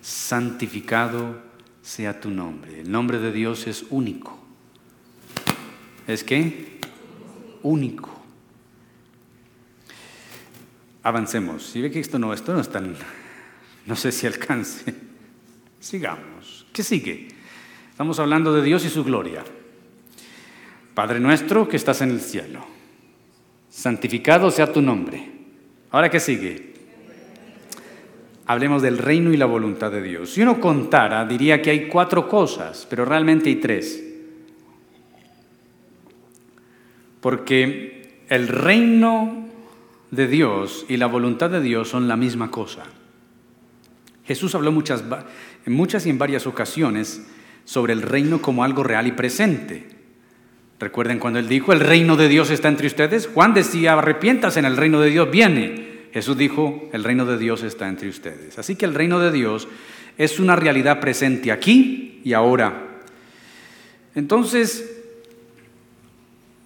Santificado 0.00 1.40
sea 1.82 2.20
tu 2.20 2.30
nombre. 2.30 2.80
El 2.80 2.90
nombre 2.90 3.18
de 3.18 3.30
Dios 3.32 3.66
es 3.66 3.84
único 3.90 4.46
es 6.06 6.22
que 6.22 6.78
único. 7.62 8.10
Avancemos. 11.02 11.64
Si 11.64 11.80
ve 11.80 11.90
que 11.90 12.00
esto 12.00 12.18
no, 12.18 12.32
esto 12.32 12.52
no 12.52 12.60
es 12.60 12.68
tan, 12.68 12.96
no 13.86 13.96
sé 13.96 14.12
si 14.12 14.26
alcance. 14.26 14.94
Sigamos. 15.80 16.66
¿Qué 16.72 16.82
sigue? 16.82 17.28
Estamos 17.90 18.18
hablando 18.18 18.52
de 18.52 18.62
Dios 18.62 18.84
y 18.84 18.90
su 18.90 19.04
gloria. 19.04 19.44
Padre 20.96 21.20
nuestro 21.20 21.68
que 21.68 21.76
estás 21.76 22.00
en 22.00 22.10
el 22.10 22.22
cielo, 22.22 22.64
santificado 23.68 24.50
sea 24.50 24.72
tu 24.72 24.80
nombre. 24.80 25.30
Ahora, 25.90 26.08
¿qué 26.08 26.18
sigue? 26.18 26.72
Hablemos 28.46 28.80
del 28.80 28.96
reino 28.96 29.30
y 29.30 29.36
la 29.36 29.44
voluntad 29.44 29.92
de 29.92 30.00
Dios. 30.00 30.30
Si 30.30 30.40
uno 30.40 30.58
contara, 30.58 31.26
diría 31.26 31.60
que 31.60 31.68
hay 31.68 31.88
cuatro 31.88 32.26
cosas, 32.30 32.86
pero 32.88 33.04
realmente 33.04 33.50
hay 33.50 33.56
tres. 33.56 34.02
Porque 37.20 38.22
el 38.30 38.48
reino 38.48 39.48
de 40.10 40.28
Dios 40.28 40.86
y 40.88 40.96
la 40.96 41.08
voluntad 41.08 41.50
de 41.50 41.60
Dios 41.60 41.90
son 41.90 42.08
la 42.08 42.16
misma 42.16 42.50
cosa. 42.50 42.84
Jesús 44.24 44.54
habló 44.54 44.72
muchas, 44.72 45.04
en 45.66 45.74
muchas 45.74 46.06
y 46.06 46.08
en 46.08 46.16
varias 46.16 46.46
ocasiones 46.46 47.26
sobre 47.66 47.92
el 47.92 48.00
reino 48.00 48.40
como 48.40 48.64
algo 48.64 48.82
real 48.82 49.06
y 49.06 49.12
presente. 49.12 49.94
Recuerden 50.78 51.18
cuando 51.18 51.38
él 51.38 51.48
dijo, 51.48 51.72
el 51.72 51.80
reino 51.80 52.16
de 52.16 52.28
Dios 52.28 52.50
está 52.50 52.68
entre 52.68 52.86
ustedes. 52.86 53.28
Juan 53.32 53.54
decía, 53.54 53.94
arrepientas 53.94 54.56
en 54.56 54.66
el 54.66 54.76
reino 54.76 55.00
de 55.00 55.10
Dios 55.10 55.30
viene. 55.30 56.08
Jesús 56.12 56.36
dijo, 56.36 56.88
el 56.92 57.04
reino 57.04 57.24
de 57.24 57.38
Dios 57.38 57.62
está 57.62 57.88
entre 57.88 58.08
ustedes. 58.08 58.58
Así 58.58 58.76
que 58.76 58.84
el 58.84 58.94
reino 58.94 59.18
de 59.18 59.32
Dios 59.32 59.68
es 60.18 60.38
una 60.38 60.56
realidad 60.56 61.00
presente 61.00 61.50
aquí 61.50 62.20
y 62.24 62.32
ahora. 62.34 63.00
Entonces, 64.14 64.96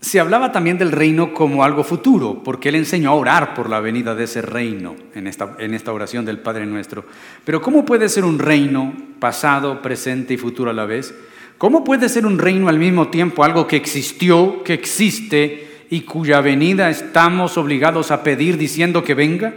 se 0.01 0.19
hablaba 0.19 0.51
también 0.51 0.79
del 0.79 0.93
reino 0.93 1.35
como 1.35 1.63
algo 1.63 1.85
futuro, 1.85 2.43
porque 2.43 2.71
él 2.71 2.77
enseñó 2.77 3.11
a 3.11 3.15
orar 3.15 3.55
por 3.55 3.69
la 3.69 3.81
venida 3.81 4.15
de 4.15 4.25
ese 4.25 4.41
reino 4.41 4.97
en 5.15 5.27
esta, 5.27 5.57
en 5.59 5.75
esta 5.75 5.93
oración 5.93 6.25
del 6.25 6.39
Padre 6.39 6.67
Nuestro. 6.67 7.05
Pero 7.45 7.61
¿cómo 7.61 7.85
puede 7.85 8.09
ser 8.09 8.25
un 8.25 8.39
reino 8.39 8.95
pasado, 9.21 9.83
presente 9.83 10.35
y 10.35 10.39
futuro 10.39 10.71
a 10.71 10.75
la 10.75 10.87
vez? 10.87 11.15
¿Cómo 11.61 11.85
puede 11.85 12.09
ser 12.09 12.25
un 12.25 12.39
reino 12.39 12.71
al 12.71 12.79
mismo 12.79 13.09
tiempo 13.09 13.45
algo 13.45 13.67
que 13.67 13.77
existió, 13.77 14.65
que 14.65 14.73
existe 14.73 15.85
y 15.91 16.01
cuya 16.01 16.41
venida 16.41 16.89
estamos 16.89 17.59
obligados 17.59 18.11
a 18.11 18.23
pedir 18.23 18.57
diciendo 18.57 19.05
que 19.05 19.13
venga? 19.13 19.53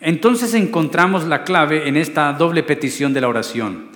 Entonces 0.00 0.54
encontramos 0.54 1.28
la 1.28 1.44
clave 1.44 1.86
en 1.86 1.96
esta 1.96 2.32
doble 2.32 2.64
petición 2.64 3.12
de 3.12 3.20
la 3.20 3.28
oración. 3.28 3.90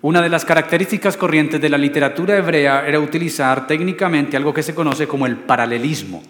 Una 0.00 0.20
de 0.22 0.28
las 0.28 0.44
características 0.44 1.16
corrientes 1.16 1.60
de 1.60 1.68
la 1.68 1.78
literatura 1.78 2.36
hebrea 2.36 2.84
era 2.84 2.98
utilizar 2.98 3.68
técnicamente 3.68 4.36
algo 4.36 4.52
que 4.52 4.64
se 4.64 4.74
conoce 4.74 5.06
como 5.06 5.26
el 5.26 5.36
paralelismo. 5.36 6.20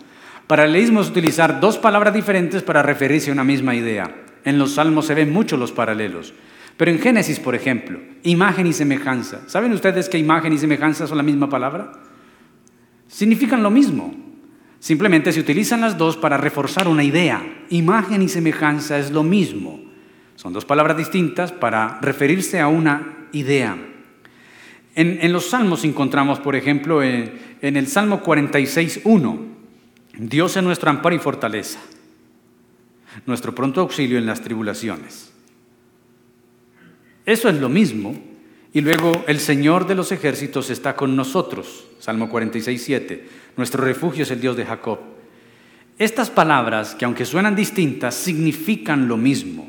Paralelismo 0.46 1.00
es 1.00 1.08
utilizar 1.08 1.60
dos 1.60 1.78
palabras 1.78 2.12
diferentes 2.12 2.62
para 2.62 2.82
referirse 2.82 3.30
a 3.30 3.32
una 3.32 3.42
misma 3.42 3.74
idea. 3.74 4.14
En 4.44 4.58
los 4.58 4.74
salmos 4.74 5.06
se 5.06 5.14
ven 5.14 5.32
muchos 5.32 5.58
los 5.58 5.72
paralelos. 5.72 6.34
Pero 6.82 6.90
en 6.90 6.98
Génesis, 6.98 7.38
por 7.38 7.54
ejemplo, 7.54 8.00
imagen 8.24 8.66
y 8.66 8.72
semejanza. 8.72 9.48
¿Saben 9.48 9.72
ustedes 9.72 10.08
que 10.08 10.18
imagen 10.18 10.52
y 10.52 10.58
semejanza 10.58 11.06
son 11.06 11.16
la 11.16 11.22
misma 11.22 11.48
palabra? 11.48 11.92
Significan 13.06 13.62
lo 13.62 13.70
mismo. 13.70 14.12
Simplemente 14.80 15.30
se 15.30 15.38
utilizan 15.38 15.80
las 15.80 15.96
dos 15.96 16.16
para 16.16 16.38
reforzar 16.38 16.88
una 16.88 17.04
idea. 17.04 17.40
Imagen 17.70 18.20
y 18.20 18.28
semejanza 18.28 18.98
es 18.98 19.12
lo 19.12 19.22
mismo. 19.22 19.80
Son 20.34 20.52
dos 20.52 20.64
palabras 20.64 20.96
distintas 20.96 21.52
para 21.52 22.00
referirse 22.00 22.58
a 22.58 22.66
una 22.66 23.28
idea. 23.30 23.76
En, 24.96 25.32
los 25.32 25.50
salmos 25.50 25.84
encontramos, 25.84 26.40
por 26.40 26.56
ejemplo, 26.56 27.00
en, 27.04 27.58
en 27.60 27.76
el 27.76 27.86
Salmo 27.86 28.24
46.1, 28.24 29.38
Dios 30.18 30.56
es 30.56 30.62
nuestro 30.64 30.90
amparo 30.90 31.14
y 31.14 31.20
fortaleza, 31.20 31.78
nuestro 33.24 33.54
pronto 33.54 33.82
auxilio 33.82 34.18
en 34.18 34.26
las 34.26 34.40
tribulaciones. 34.40 35.31
Eso 37.26 37.48
es 37.48 37.60
lo 37.60 37.68
mismo. 37.68 38.14
Y 38.74 38.80
luego 38.80 39.24
el 39.26 39.38
Señor 39.38 39.86
de 39.86 39.94
los 39.94 40.12
ejércitos 40.12 40.70
está 40.70 40.96
con 40.96 41.14
nosotros. 41.14 41.86
Salmo 41.98 42.30
46.7. 42.30 43.20
Nuestro 43.56 43.84
refugio 43.84 44.22
es 44.22 44.30
el 44.30 44.40
Dios 44.40 44.56
de 44.56 44.64
Jacob. 44.64 44.98
Estas 45.98 46.30
palabras, 46.30 46.94
que 46.94 47.04
aunque 47.04 47.26
suenan 47.26 47.54
distintas, 47.54 48.14
significan 48.14 49.08
lo 49.08 49.16
mismo. 49.16 49.66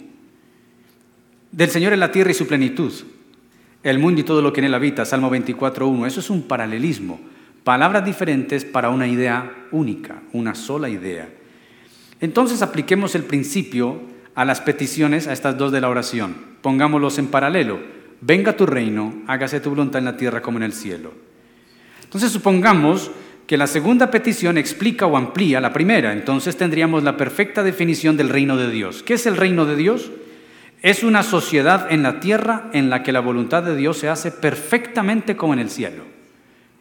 Del 1.52 1.70
Señor 1.70 1.94
es 1.94 2.00
la 2.00 2.12
tierra 2.12 2.32
y 2.32 2.34
su 2.34 2.48
plenitud, 2.48 2.92
el 3.84 4.00
mundo 4.00 4.22
y 4.22 4.24
todo 4.24 4.42
lo 4.42 4.52
que 4.52 4.62
en 4.62 4.66
él 4.66 4.74
habita, 4.74 5.06
Salmo 5.06 5.30
24.1. 5.30 6.08
Eso 6.08 6.22
es 6.22 6.30
un 6.30 6.44
paralelismo, 6.44 7.20
palabras 7.64 8.04
diferentes 8.04 8.66
para 8.66 8.90
una 8.90 9.06
idea 9.06 9.68
única, 9.72 10.24
una 10.32 10.56
sola 10.56 10.90
idea. 10.90 11.30
Entonces 12.22 12.62
apliquemos 12.62 13.14
el 13.16 13.24
principio 13.24 14.02
a 14.36 14.46
las 14.46 14.62
peticiones, 14.62 15.28
a 15.28 15.34
estas 15.34 15.58
dos 15.58 15.72
de 15.72 15.82
la 15.82 15.90
oración. 15.90 16.36
Pongámoslos 16.62 17.18
en 17.18 17.28
paralelo. 17.28 17.80
Venga 18.22 18.56
tu 18.56 18.66
reino, 18.66 19.14
hágase 19.28 19.60
tu 19.60 19.70
voluntad 19.70 20.00
en 20.00 20.06
la 20.06 20.18
tierra 20.18 20.42
como 20.42 20.58
en 20.58 20.64
el 20.64 20.74
cielo. 20.74 21.12
Entonces 22.04 22.32
supongamos 22.32 23.12
que 23.48 23.58
la 23.58 23.68
segunda 23.68 24.10
petición 24.10 24.58
explica 24.58 25.06
o 25.06 25.18
amplía 25.18 25.60
la 25.60 25.74
primera, 25.74 26.14
entonces 26.14 26.56
tendríamos 26.56 27.04
la 27.04 27.18
perfecta 27.18 27.64
definición 27.64 28.16
del 28.16 28.30
reino 28.30 28.56
de 28.56 28.72
Dios. 28.72 29.04
¿Qué 29.04 29.16
es 29.16 29.26
el 29.26 29.36
reino 29.36 29.66
de 29.66 29.76
Dios? 29.76 30.12
Es 30.82 31.04
una 31.04 31.24
sociedad 31.24 31.92
en 31.92 32.04
la 32.04 32.20
tierra 32.20 32.70
en 32.74 32.90
la 32.90 33.04
que 33.04 33.12
la 33.12 33.20
voluntad 33.20 33.64
de 33.64 33.76
Dios 33.76 33.98
se 33.98 34.10
hace 34.10 34.32
perfectamente 34.32 35.36
como 35.36 35.54
en 35.54 35.60
el 35.60 35.70
cielo. 35.70 36.04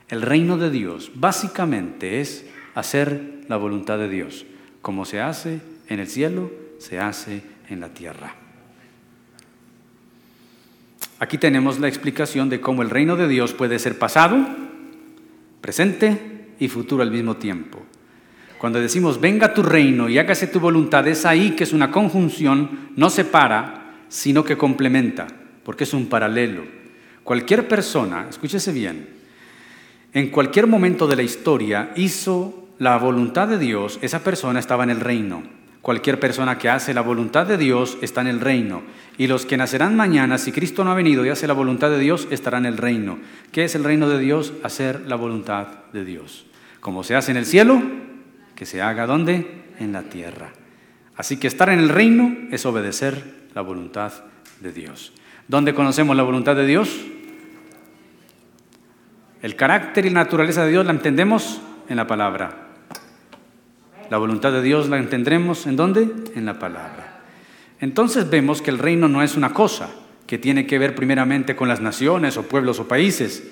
El 0.09 0.23
reino 0.23 0.59
de 0.59 0.71
Dios 0.71 1.11
básicamente 1.15 2.21
es 2.21 2.47
hacer 2.75 3.43
la 3.49 3.57
voluntad 3.57 3.99
de 3.99 4.09
Dios. 4.09 4.47
Como 4.81 5.05
se 5.05 5.21
hace 5.21 5.61
en 5.89 6.01
el 6.01 6.09
cielo, 6.09 6.51
se 6.83 6.99
hace 6.99 7.43
en 7.69 7.81
la 7.81 7.89
tierra. 7.89 8.35
Aquí 11.19 11.39
tenemos 11.39 11.79
la 11.79 11.87
explicación 11.87 12.49
de 12.49 12.61
cómo 12.61 12.83
el 12.83 12.91
reino 12.91 13.17
de 13.17 13.29
Dios 13.29 13.53
puede 13.53 13.79
ser 13.79 13.99
pasado, 13.99 14.45
presente 15.61 16.49
y 16.59 16.67
futuro 16.67 17.03
al 17.03 17.13
mismo 17.13 17.37
tiempo. 17.37 17.81
Cuando 18.59 18.81
decimos, 18.81 19.21
venga 19.21 19.55
tu 19.55 19.63
reino 19.63 20.09
y 20.09 20.19
hágase 20.19 20.49
tu 20.49 20.59
voluntad, 20.59 21.07
es 21.07 21.25
ahí 21.25 21.53
que 21.53 21.65
es 21.65 21.73
una 21.73 21.93
conjunción, 21.93 22.91
no 22.97 23.09
separa, 23.09 23.95
sino 24.09 24.45
que 24.45 24.59
complementa, 24.59 25.29
porque 25.65 25.85
es 25.85 25.95
un 25.95 26.07
paralelo. 26.07 26.65
Cualquier 27.23 27.69
persona, 27.69 28.27
escúchese 28.29 28.73
bien, 28.73 29.09
en 30.13 30.31
cualquier 30.31 30.67
momento 30.67 31.07
de 31.07 31.17
la 31.17 31.23
historia 31.23 31.93
hizo 31.95 32.69
la 32.79 32.99
voluntad 32.99 33.47
de 33.47 33.59
Dios, 33.59 34.01
esa 34.03 34.25
persona 34.25 34.59
estaba 34.59 34.83
en 34.83 34.91
el 34.91 35.01
reino. 35.01 35.62
Cualquier 35.83 36.21
persona 36.21 36.59
que 36.59 36.71
hace 36.71 36.95
la 36.95 37.01
voluntad 37.01 37.45
de 37.45 37.59
Dios 37.59 37.99
está 38.03 38.21
en 38.21 38.29
el 38.29 38.41
reino. 38.41 38.85
Y 39.19 39.27
los 39.27 39.45
que 39.45 39.57
nacerán 39.57 39.97
mañana, 39.97 40.39
si 40.39 40.53
Cristo 40.53 40.85
no 40.85 40.93
ha 40.93 40.95
venido 40.95 41.27
y 41.27 41.29
hace 41.29 41.49
la 41.49 41.55
voluntad 41.55 41.91
de 41.91 41.99
Dios, 41.99 42.29
estarán 42.31 42.67
en 42.67 42.75
el 42.75 42.79
reino. 42.79 43.19
¿Qué 43.51 43.65
es 43.65 43.75
el 43.75 43.83
reino 43.83 44.09
de 44.09 44.21
Dios? 44.21 44.53
Hacer 44.63 45.03
la 45.09 45.17
voluntad 45.17 45.67
de 45.93 46.05
Dios. 46.05 46.47
Como 46.79 47.03
se 47.03 47.17
hace 47.17 47.33
en 47.33 47.37
el 47.37 47.47
cielo, 47.47 47.83
que 48.55 48.65
se 48.65 48.81
haga 48.81 49.07
donde? 49.07 49.65
En 49.81 49.93
la 49.93 50.03
tierra. 50.03 50.53
Así 51.17 51.37
que 51.37 51.49
estar 51.49 51.69
en 51.69 51.81
el 51.81 51.89
reino 51.89 52.33
es 52.53 52.65
obedecer 52.65 53.43
la 53.53 53.63
voluntad 53.63 54.13
de 54.61 54.73
Dios. 54.73 55.13
¿Dónde 55.49 55.75
conocemos 55.75 56.17
la 56.17 56.23
voluntad 56.23 56.55
de 56.55 56.67
Dios? 56.67 56.89
El 59.43 59.57
carácter 59.57 60.07
y 60.07 60.11
la 60.11 60.23
naturaleza 60.23 60.65
de 60.65 60.71
Dios 60.71 60.87
la 60.87 60.93
entendemos 60.93 61.61
en 61.89 61.97
la 61.97 62.07
palabra. 62.07 62.62
La 64.13 64.19
voluntad 64.19 64.53
de 64.53 64.61
Dios 64.61 64.91
la 64.91 64.99
entendremos 64.99 65.67
en 65.67 65.75
dónde? 65.75 66.07
En 66.35 66.45
la 66.45 66.59
palabra. 66.59 67.23
Entonces 67.81 68.29
vemos 68.29 68.61
que 68.61 68.69
el 68.69 68.79
reino 68.79 69.09
no 69.09 69.23
es 69.23 69.39
una 69.39 69.55
cosa 69.55 69.89
que 70.27 70.37
tiene 70.37 70.67
que 70.67 70.79
ver 70.79 70.95
primeramente 70.95 71.57
con 71.57 71.67
las 71.67 71.81
naciones 71.81 72.37
o 72.37 72.43
pueblos 72.43 72.79
o 72.79 72.87
países, 72.87 73.51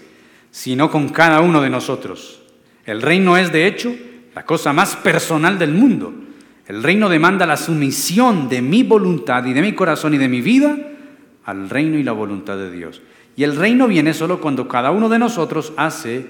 sino 0.51 0.91
con 0.91 1.09
cada 1.09 1.41
uno 1.41 1.63
de 1.63 1.71
nosotros. 1.71 2.43
El 2.85 3.01
reino 3.01 3.39
es, 3.39 3.51
de 3.53 3.67
hecho, 3.67 3.91
la 4.35 4.45
cosa 4.45 4.75
más 4.75 4.97
personal 4.97 5.59
del 5.59 5.73
mundo. 5.73 6.13
El 6.67 6.83
reino 6.83 7.09
demanda 7.09 7.47
la 7.47 7.57
sumisión 7.57 8.51
de 8.51 8.61
mi 8.61 8.83
voluntad 8.83 9.43
y 9.47 9.55
de 9.55 9.63
mi 9.63 9.73
corazón 9.73 10.13
y 10.13 10.19
de 10.19 10.29
mi 10.29 10.43
vida 10.43 10.77
al 11.47 11.71
reino 11.71 11.97
y 11.97 12.03
la 12.03 12.13
voluntad 12.13 12.59
de 12.59 12.71
Dios. 12.71 13.01
Y 13.35 13.45
el 13.45 13.57
reino 13.57 13.89
viene 13.89 14.13
solo 14.13 14.43
cuando 14.43 14.69
cada 14.69 14.91
uno 14.91 15.09
de 15.09 15.19
nosotros 15.19 15.73
hace 15.79 16.27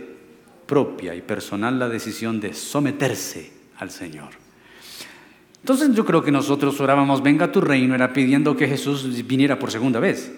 propia 0.66 1.16
y 1.16 1.20
personal 1.20 1.80
la 1.80 1.88
decisión 1.88 2.38
de 2.38 2.54
someterse 2.54 3.58
al 3.80 3.90
Señor. 3.90 4.30
Entonces 5.60 5.94
yo 5.94 6.06
creo 6.06 6.22
que 6.22 6.30
nosotros 6.30 6.80
orábamos, 6.80 7.22
venga 7.22 7.52
tu 7.52 7.60
reino, 7.60 7.94
era 7.94 8.12
pidiendo 8.12 8.56
que 8.56 8.68
Jesús 8.68 9.26
viniera 9.26 9.58
por 9.58 9.70
segunda 9.70 10.00
vez. 10.00 10.32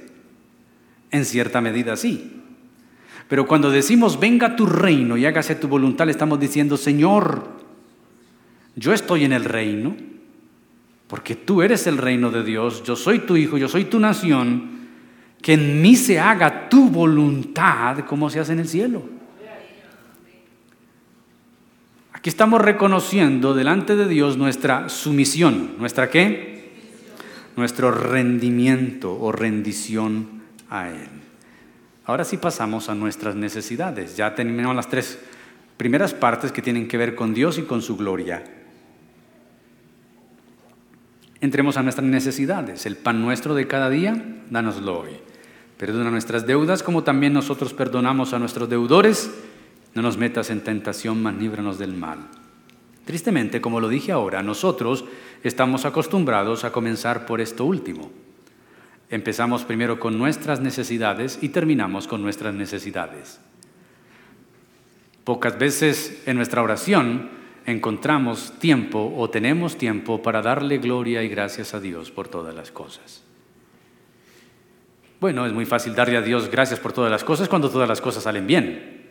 En 1.10 1.24
cierta 1.24 1.60
medida 1.60 1.96
sí. 1.96 2.40
Pero 3.28 3.46
cuando 3.46 3.70
decimos, 3.70 4.18
venga 4.18 4.56
tu 4.56 4.66
reino 4.66 5.16
y 5.16 5.26
hágase 5.26 5.54
tu 5.54 5.68
voluntad, 5.68 6.06
le 6.06 6.12
estamos 6.12 6.40
diciendo, 6.40 6.76
Señor, 6.76 7.48
yo 8.74 8.92
estoy 8.92 9.24
en 9.24 9.32
el 9.32 9.44
reino, 9.44 9.96
porque 11.06 11.36
tú 11.36 11.62
eres 11.62 11.86
el 11.86 11.98
reino 11.98 12.30
de 12.30 12.42
Dios, 12.42 12.82
yo 12.82 12.96
soy 12.96 13.20
tu 13.20 13.36
hijo, 13.36 13.58
yo 13.58 13.68
soy 13.68 13.84
tu 13.84 14.00
nación, 14.00 14.80
que 15.40 15.54
en 15.54 15.82
mí 15.82 15.96
se 15.96 16.18
haga 16.18 16.68
tu 16.68 16.88
voluntad 16.88 18.00
como 18.06 18.28
se 18.30 18.40
hace 18.40 18.52
en 18.52 18.60
el 18.60 18.68
cielo. 18.68 19.02
Aquí 22.22 22.28
estamos 22.28 22.62
reconociendo 22.62 23.52
delante 23.52 23.96
de 23.96 24.06
Dios 24.06 24.36
nuestra 24.36 24.88
sumisión, 24.88 25.72
nuestra 25.80 26.08
qué? 26.08 26.70
Nuestro 27.56 27.90
rendimiento 27.90 29.18
o 29.20 29.32
rendición 29.32 30.42
a 30.70 30.88
Él. 30.88 31.08
Ahora 32.04 32.22
sí 32.22 32.36
pasamos 32.36 32.88
a 32.88 32.94
nuestras 32.94 33.34
necesidades. 33.34 34.16
Ya 34.16 34.36
terminamos 34.36 34.76
las 34.76 34.88
tres 34.88 35.18
primeras 35.76 36.14
partes 36.14 36.52
que 36.52 36.62
tienen 36.62 36.86
que 36.86 36.96
ver 36.96 37.16
con 37.16 37.34
Dios 37.34 37.58
y 37.58 37.62
con 37.62 37.82
su 37.82 37.96
gloria. 37.96 38.44
Entremos 41.40 41.76
a 41.76 41.82
nuestras 41.82 42.06
necesidades. 42.06 42.86
El 42.86 42.98
pan 42.98 43.20
nuestro 43.20 43.52
de 43.52 43.66
cada 43.66 43.90
día, 43.90 44.14
dánoslo 44.48 45.00
hoy. 45.00 45.10
Perdona 45.76 46.08
nuestras 46.12 46.46
deudas 46.46 46.84
como 46.84 47.02
también 47.02 47.32
nosotros 47.32 47.74
perdonamos 47.74 48.32
a 48.32 48.38
nuestros 48.38 48.68
deudores. 48.70 49.28
No 49.94 50.02
nos 50.02 50.16
metas 50.16 50.50
en 50.50 50.62
tentación, 50.62 51.22
mas 51.22 51.34
líbranos 51.36 51.78
del 51.78 51.94
mal. 51.94 52.28
Tristemente, 53.04 53.60
como 53.60 53.80
lo 53.80 53.88
dije 53.88 54.12
ahora, 54.12 54.42
nosotros 54.42 55.04
estamos 55.42 55.84
acostumbrados 55.84 56.64
a 56.64 56.72
comenzar 56.72 57.26
por 57.26 57.40
esto 57.40 57.64
último. 57.64 58.10
Empezamos 59.10 59.64
primero 59.64 60.00
con 60.00 60.16
nuestras 60.16 60.60
necesidades 60.60 61.38
y 61.42 61.50
terminamos 61.50 62.06
con 62.06 62.22
nuestras 62.22 62.54
necesidades. 62.54 63.40
Pocas 65.24 65.58
veces 65.58 66.22
en 66.26 66.36
nuestra 66.36 66.62
oración 66.62 67.30
encontramos 67.66 68.54
tiempo 68.58 69.12
o 69.16 69.30
tenemos 69.30 69.76
tiempo 69.76 70.22
para 70.22 70.42
darle 70.42 70.78
gloria 70.78 71.22
y 71.22 71.28
gracias 71.28 71.74
a 71.74 71.80
Dios 71.80 72.10
por 72.10 72.28
todas 72.28 72.54
las 72.54 72.70
cosas. 72.70 73.22
Bueno, 75.20 75.46
es 75.46 75.52
muy 75.52 75.66
fácil 75.66 75.94
darle 75.94 76.16
a 76.16 76.22
Dios 76.22 76.50
gracias 76.50 76.80
por 76.80 76.92
todas 76.92 77.10
las 77.10 77.22
cosas 77.22 77.48
cuando 77.48 77.70
todas 77.70 77.88
las 77.88 78.00
cosas 78.00 78.24
salen 78.24 78.46
bien. 78.46 79.01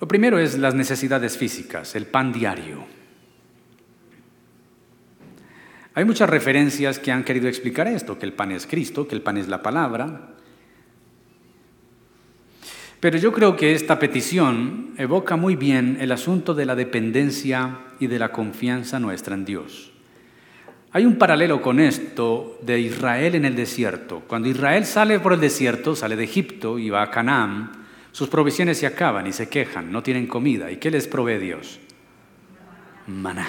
Lo 0.00 0.08
primero 0.08 0.38
es 0.38 0.58
las 0.58 0.74
necesidades 0.74 1.36
físicas, 1.38 1.94
el 1.94 2.06
pan 2.06 2.32
diario. 2.32 2.84
Hay 5.94 6.04
muchas 6.04 6.28
referencias 6.28 6.98
que 6.98 7.12
han 7.12 7.22
querido 7.22 7.48
explicar 7.48 7.86
esto, 7.86 8.18
que 8.18 8.26
el 8.26 8.32
pan 8.32 8.50
es 8.50 8.66
Cristo, 8.66 9.06
que 9.06 9.14
el 9.14 9.22
pan 9.22 9.36
es 9.36 9.48
la 9.48 9.62
palabra. 9.62 10.34
Pero 12.98 13.18
yo 13.18 13.32
creo 13.32 13.54
que 13.54 13.74
esta 13.74 13.98
petición 13.98 14.94
evoca 14.98 15.36
muy 15.36 15.54
bien 15.54 15.98
el 16.00 16.10
asunto 16.10 16.54
de 16.54 16.66
la 16.66 16.74
dependencia 16.74 17.78
y 18.00 18.08
de 18.08 18.18
la 18.18 18.32
confianza 18.32 18.98
nuestra 18.98 19.34
en 19.34 19.44
Dios. 19.44 19.92
Hay 20.90 21.06
un 21.06 21.16
paralelo 21.16 21.60
con 21.60 21.80
esto 21.80 22.58
de 22.62 22.80
Israel 22.80 23.34
en 23.34 23.44
el 23.44 23.54
desierto. 23.54 24.22
Cuando 24.26 24.48
Israel 24.48 24.86
sale 24.86 25.20
por 25.20 25.32
el 25.32 25.40
desierto, 25.40 25.94
sale 25.94 26.16
de 26.16 26.24
Egipto 26.24 26.78
y 26.78 26.88
va 26.88 27.02
a 27.02 27.10
Canaán, 27.10 27.83
sus 28.14 28.28
provisiones 28.28 28.78
se 28.78 28.86
acaban 28.86 29.26
y 29.26 29.32
se 29.32 29.48
quejan, 29.48 29.90
no 29.90 30.00
tienen 30.00 30.28
comida. 30.28 30.70
¿Y 30.70 30.76
qué 30.76 30.88
les 30.88 31.08
provee 31.08 31.38
Dios? 31.38 31.80
Maná. 33.08 33.48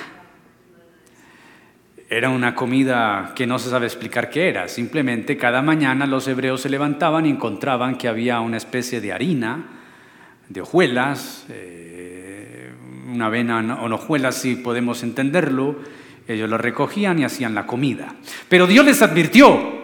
Era 2.09 2.31
una 2.31 2.55
comida 2.55 3.33
que 3.35 3.45
no 3.45 3.59
se 3.59 3.69
sabe 3.69 3.85
explicar 3.85 4.31
qué 4.31 4.49
era. 4.49 4.67
Simplemente 4.67 5.37
cada 5.37 5.61
mañana 5.61 6.07
los 6.07 6.27
hebreos 6.27 6.61
se 6.61 6.69
levantaban 6.69 7.27
y 7.27 7.29
encontraban 7.29 7.95
que 7.95 8.07
había 8.07 8.39
una 8.39 8.57
especie 8.57 9.01
de 9.01 9.13
harina, 9.13 9.65
de 10.49 10.61
hojuelas, 10.61 11.45
eh, 11.49 12.73
una 13.13 13.27
avena 13.27 13.83
o 13.83 13.93
hojuelas 13.93 14.33
si 14.33 14.55
podemos 14.55 15.03
entenderlo. 15.03 15.75
Ellos 16.27 16.49
lo 16.49 16.57
recogían 16.57 17.19
y 17.19 17.23
hacían 17.23 17.53
la 17.53 17.67
comida. 17.67 18.15
Pero 18.49 18.65
Dios 18.65 18.83
les 18.83 18.99
advirtió, 19.03 19.75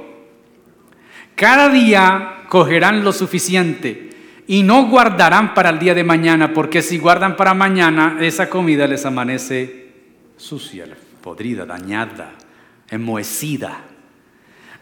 cada 1.35 1.69
día 1.69 2.45
cogerán 2.49 3.03
lo 3.03 3.13
suficiente 3.13 4.09
y 4.47 4.63
no 4.63 4.87
guardarán 4.87 5.53
para 5.53 5.69
el 5.69 5.79
día 5.79 5.93
de 5.93 6.03
mañana, 6.03 6.53
porque 6.53 6.81
si 6.81 6.97
guardan 6.97 7.35
para 7.35 7.53
mañana, 7.53 8.17
esa 8.19 8.49
comida 8.49 8.87
les 8.87 9.05
amanece 9.05 9.91
sucia 10.37 10.85
podrida, 11.21 11.65
dañada, 11.65 12.33
enmohecida. 12.89 13.83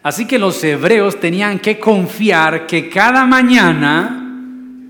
Así 0.02 0.26
que 0.26 0.38
los 0.38 0.62
hebreos 0.64 1.20
tenían 1.20 1.58
que 1.58 1.78
confiar 1.78 2.66
que 2.66 2.88
cada 2.88 3.26
mañana 3.26 4.16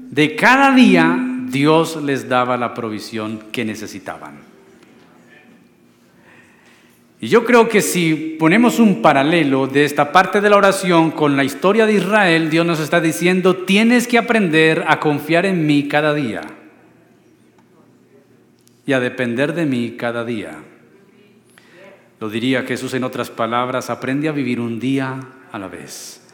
de 0.09 0.37
cada 0.37 0.73
día 0.73 1.19
Dios 1.47 2.01
les 2.03 2.29
daba 2.29 2.57
la 2.57 2.73
provisión 2.73 3.41
que 3.51 3.65
necesitaban. 3.65 4.50
Y 7.23 7.29
yo 7.29 7.45
creo 7.45 7.69
que 7.69 7.83
si 7.83 8.37
ponemos 8.39 8.79
un 8.79 9.03
paralelo 9.03 9.67
de 9.67 9.85
esta 9.85 10.11
parte 10.11 10.41
de 10.41 10.49
la 10.49 10.57
oración 10.57 11.11
con 11.11 11.37
la 11.37 11.45
historia 11.45 11.85
de 11.85 11.93
Israel, 11.93 12.49
Dios 12.49 12.65
nos 12.65 12.81
está 12.81 12.99
diciendo, 12.99 13.57
tienes 13.57 14.09
que 14.09 14.17
aprender 14.17 14.85
a 14.89 15.01
confiar 15.01 15.45
en 15.45 15.67
mí 15.67 15.87
cada 15.87 16.15
día 16.15 16.41
y 18.87 18.95
a 18.95 19.01
depender 19.01 19.53
de 19.53 19.67
mí 19.67 19.97
cada 19.99 20.25
día. 20.25 20.63
Lo 22.21 22.31
diría 22.31 22.63
Jesús 22.63 22.95
en 22.95 23.05
otras 23.05 23.29
palabras, 23.29 23.91
aprende 23.91 24.29
a 24.29 24.33
vivir 24.33 24.59
un 24.59 24.81
día 24.81 25.21
a 25.53 25.59
la 25.59 25.69
vez. 25.69 26.27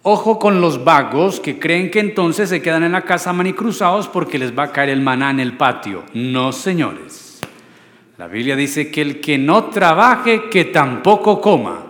Ojo 0.00 0.38
con 0.38 0.62
los 0.62 0.82
vagos 0.82 1.40
que 1.40 1.58
creen 1.58 1.90
que 1.90 2.00
entonces 2.00 2.48
se 2.48 2.62
quedan 2.62 2.84
en 2.84 2.92
la 2.92 3.02
casa 3.02 3.34
manicruzados 3.34 4.08
porque 4.08 4.38
les 4.38 4.56
va 4.56 4.64
a 4.64 4.72
caer 4.72 4.88
el 4.88 5.02
maná 5.02 5.30
en 5.30 5.40
el 5.40 5.58
patio. 5.58 6.04
No, 6.14 6.52
señores. 6.52 7.25
La 8.18 8.28
Biblia 8.28 8.56
dice 8.56 8.90
que 8.90 9.02
el 9.02 9.20
que 9.20 9.36
no 9.36 9.64
trabaje, 9.66 10.48
que 10.48 10.64
tampoco 10.64 11.40
coma. 11.40 11.84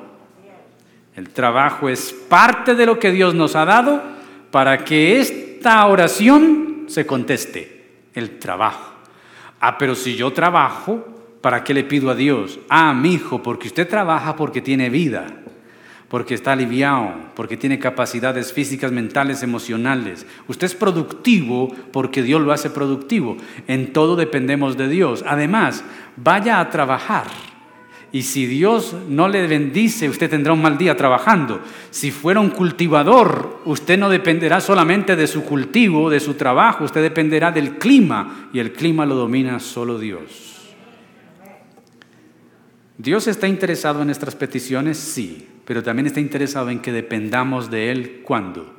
El 1.15 1.31
trabajo 1.31 1.89
es 1.89 2.13
parte 2.13 2.75
de 2.75 2.85
lo 2.85 2.99
que 2.99 3.13
Dios 3.13 3.35
nos 3.35 3.55
ha 3.55 3.65
dado 3.65 4.03
para 4.51 4.85
que 4.85 5.21
esta 5.21 5.87
oración 5.87 6.85
se 6.89 7.07
conteste. 7.07 7.75
El 8.13 8.39
trabajo. 8.39 8.93
Ah, 9.61 9.79
pero 9.79 9.95
si 9.95 10.17
yo 10.17 10.33
trabajo, 10.33 11.07
¿para 11.41 11.63
qué 11.63 11.73
le 11.73 11.85
pido 11.85 12.11
a 12.11 12.15
Dios? 12.15 12.59
Ah, 12.69 12.93
mi 12.93 13.15
hijo, 13.15 13.43
porque 13.43 13.69
usted 13.69 13.89
trabaja 13.89 14.35
porque 14.37 14.61
tiene 14.61 14.91
vida 14.91 15.27
porque 16.09 16.35
está 16.35 16.53
aliviado, 16.53 17.15
porque 17.35 17.57
tiene 17.57 17.79
capacidades 17.79 18.53
físicas, 18.53 18.93
mentales, 18.93 19.43
emocionales. 19.43 20.25
Usted 20.47 20.67
es 20.67 20.75
productivo 20.75 21.75
porque 21.93 22.23
Dios 22.23 22.41
lo 22.41 22.53
hace 22.53 22.71
productivo. 22.71 23.37
En 23.67 23.93
todo 23.93 24.15
dependemos 24.15 24.77
de 24.77 24.89
Dios. 24.89 25.25
Además, 25.27 25.85
vaya 26.17 26.61
a 26.61 26.71
trabajar. 26.71 27.27
Y 28.13 28.23
si 28.23 28.47
Dios 28.47 28.95
no 29.09 29.29
le 29.29 29.47
bendice, 29.47 30.09
usted 30.09 30.31
tendrá 30.31 30.53
un 30.53 30.63
mal 30.63 30.79
día 30.79 30.97
trabajando. 30.97 31.61
Si 31.91 32.11
fuera 32.11 32.41
un 32.41 32.51
cultivador, 32.51 33.61
usted 33.65 33.99
no 33.99 34.09
dependerá 34.09 34.61
solamente 34.61 35.17
de 35.17 35.27
su 35.27 35.45
cultivo, 35.45 36.09
de 36.09 36.21
su 36.21 36.35
trabajo, 36.35 36.85
usted 36.85 37.03
dependerá 37.03 37.53
del 37.53 37.79
clima 37.79 38.49
y 38.53 38.59
el 38.59 38.73
clima 38.73 39.05
lo 39.05 39.17
domina 39.17 39.61
solo 39.61 39.99
Dios. 39.99 40.75
¿Dios 42.97 43.27
está 43.27 43.47
interesado 43.47 44.01
en 44.01 44.07
nuestras 44.07 44.35
peticiones? 44.35 44.97
Sí 44.97 45.49
pero 45.67 45.83
también 45.83 46.07
está 46.07 46.21
interesado 46.21 46.71
en 46.71 46.79
que 46.79 46.93
dependamos 46.93 47.71
de 47.71 47.91
Él 47.91 48.21
cuando? 48.23 48.73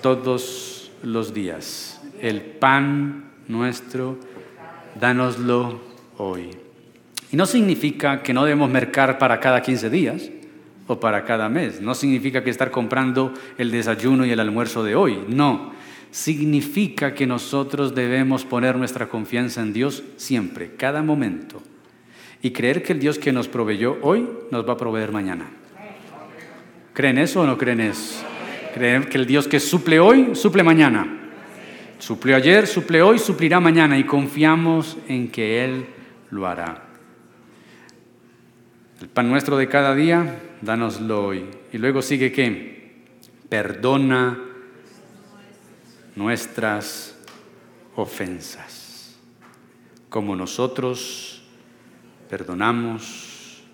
Todos 0.00 0.92
los 1.02 1.34
días. 1.34 2.00
El 2.20 2.40
pan 2.40 3.32
nuestro, 3.48 4.16
dánoslo 4.98 5.80
hoy. 6.20 6.50
Y 7.32 7.36
no 7.36 7.46
significa 7.46 8.22
que 8.22 8.34
no 8.34 8.44
debemos 8.44 8.70
mercar 8.70 9.18
para 9.18 9.40
cada 9.40 9.62
15 9.62 9.90
días 9.90 10.30
o 10.86 10.98
para 10.98 11.24
cada 11.24 11.48
mes. 11.48 11.80
No 11.80 11.94
significa 11.94 12.42
que 12.42 12.50
estar 12.50 12.70
comprando 12.70 13.32
el 13.58 13.70
desayuno 13.70 14.26
y 14.26 14.30
el 14.30 14.40
almuerzo 14.40 14.82
de 14.82 14.96
hoy. 14.96 15.24
No. 15.28 15.72
Significa 16.10 17.14
que 17.14 17.26
nosotros 17.26 17.94
debemos 17.94 18.44
poner 18.44 18.76
nuestra 18.76 19.08
confianza 19.08 19.62
en 19.62 19.72
Dios 19.72 20.02
siempre, 20.16 20.72
cada 20.76 21.02
momento 21.02 21.62
y 22.42 22.50
creer 22.50 22.82
que 22.82 22.92
el 22.92 23.00
Dios 23.00 23.18
que 23.18 23.32
nos 23.32 23.48
proveyó 23.48 23.98
hoy 24.02 24.28
nos 24.50 24.66
va 24.66 24.74
a 24.74 24.76
proveer 24.76 25.12
mañana. 25.12 25.46
¿Creen 26.92 27.18
eso 27.18 27.42
o 27.42 27.46
no 27.46 27.56
creen 27.56 27.80
eso? 27.80 28.24
Creen 28.74 29.04
que 29.04 29.18
el 29.18 29.26
Dios 29.26 29.46
que 29.46 29.60
suple 29.60 30.00
hoy, 30.00 30.30
suple 30.34 30.62
mañana. 30.62 31.18
Suplió 31.98 32.36
ayer, 32.36 32.66
suple 32.66 33.02
hoy, 33.02 33.18
suplirá 33.18 33.60
mañana 33.60 33.98
y 33.98 34.04
confiamos 34.04 34.96
en 35.06 35.28
que 35.28 35.64
Él 35.64 35.86
lo 36.30 36.46
hará. 36.46 36.86
El 39.00 39.08
pan 39.08 39.30
nuestro 39.30 39.56
de 39.56 39.68
cada 39.68 39.94
día, 39.94 40.40
dánoslo 40.60 41.26
hoy. 41.26 41.46
Y 41.72 41.78
luego 41.78 42.02
sigue 42.02 42.32
que 42.32 43.06
perdona 43.48 44.38
nuestras 46.16 47.16
ofensas, 47.96 49.16
como 50.08 50.36
nosotros 50.36 51.42
perdonamos 52.28 53.64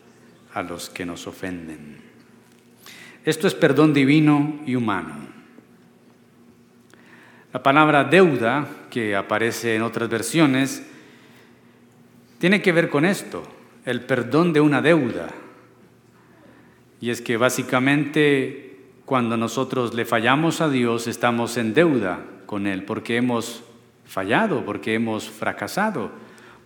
a 0.54 0.62
los 0.62 0.88
que 0.88 1.04
nos 1.04 1.26
ofenden. 1.26 2.00
Esto 3.24 3.48
es 3.48 3.54
perdón 3.54 3.92
divino 3.92 4.60
y 4.64 4.76
humano. 4.76 5.16
La 7.52 7.62
palabra 7.62 8.04
deuda, 8.04 8.66
que 8.90 9.16
aparece 9.16 9.74
en 9.74 9.82
otras 9.82 10.08
versiones, 10.08 10.86
tiene 12.38 12.62
que 12.62 12.72
ver 12.72 12.88
con 12.88 13.04
esto, 13.04 13.42
el 13.84 14.02
perdón 14.02 14.52
de 14.52 14.60
una 14.60 14.82
deuda. 14.82 15.28
Y 17.00 17.10
es 17.10 17.20
que 17.20 17.36
básicamente 17.36 18.78
cuando 19.04 19.36
nosotros 19.36 19.94
le 19.94 20.04
fallamos 20.04 20.60
a 20.60 20.68
Dios 20.68 21.06
estamos 21.06 21.56
en 21.56 21.74
deuda 21.74 22.20
con 22.46 22.66
Él, 22.66 22.82
porque 22.82 23.16
hemos 23.16 23.62
fallado, 24.04 24.64
porque 24.64 24.94
hemos 24.94 25.28
fracasado, 25.30 26.10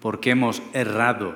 porque 0.00 0.30
hemos 0.30 0.62
errado. 0.72 1.34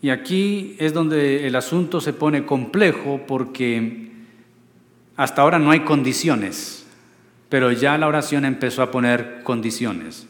Y 0.00 0.10
aquí 0.10 0.76
es 0.78 0.94
donde 0.94 1.48
el 1.48 1.56
asunto 1.56 2.00
se 2.00 2.12
pone 2.12 2.46
complejo 2.46 3.22
porque 3.26 4.12
hasta 5.16 5.42
ahora 5.42 5.58
no 5.58 5.72
hay 5.72 5.80
condiciones, 5.80 6.86
pero 7.48 7.72
ya 7.72 7.98
la 7.98 8.06
oración 8.06 8.44
empezó 8.44 8.82
a 8.82 8.92
poner 8.92 9.40
condiciones. 9.42 10.27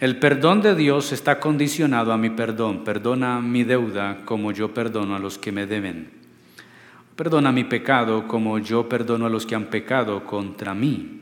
El 0.00 0.18
perdón 0.18 0.60
de 0.60 0.74
Dios 0.74 1.12
está 1.12 1.38
condicionado 1.38 2.12
a 2.12 2.16
mi 2.16 2.30
perdón. 2.30 2.84
Perdona 2.84 3.40
mi 3.40 3.62
deuda 3.62 4.22
como 4.24 4.50
yo 4.50 4.74
perdono 4.74 5.14
a 5.14 5.20
los 5.20 5.38
que 5.38 5.52
me 5.52 5.66
deben. 5.66 6.10
Perdona 7.14 7.52
mi 7.52 7.64
pecado 7.64 8.26
como 8.26 8.58
yo 8.58 8.88
perdono 8.88 9.26
a 9.26 9.30
los 9.30 9.46
que 9.46 9.54
han 9.54 9.66
pecado 9.66 10.24
contra 10.24 10.74
mí. 10.74 11.20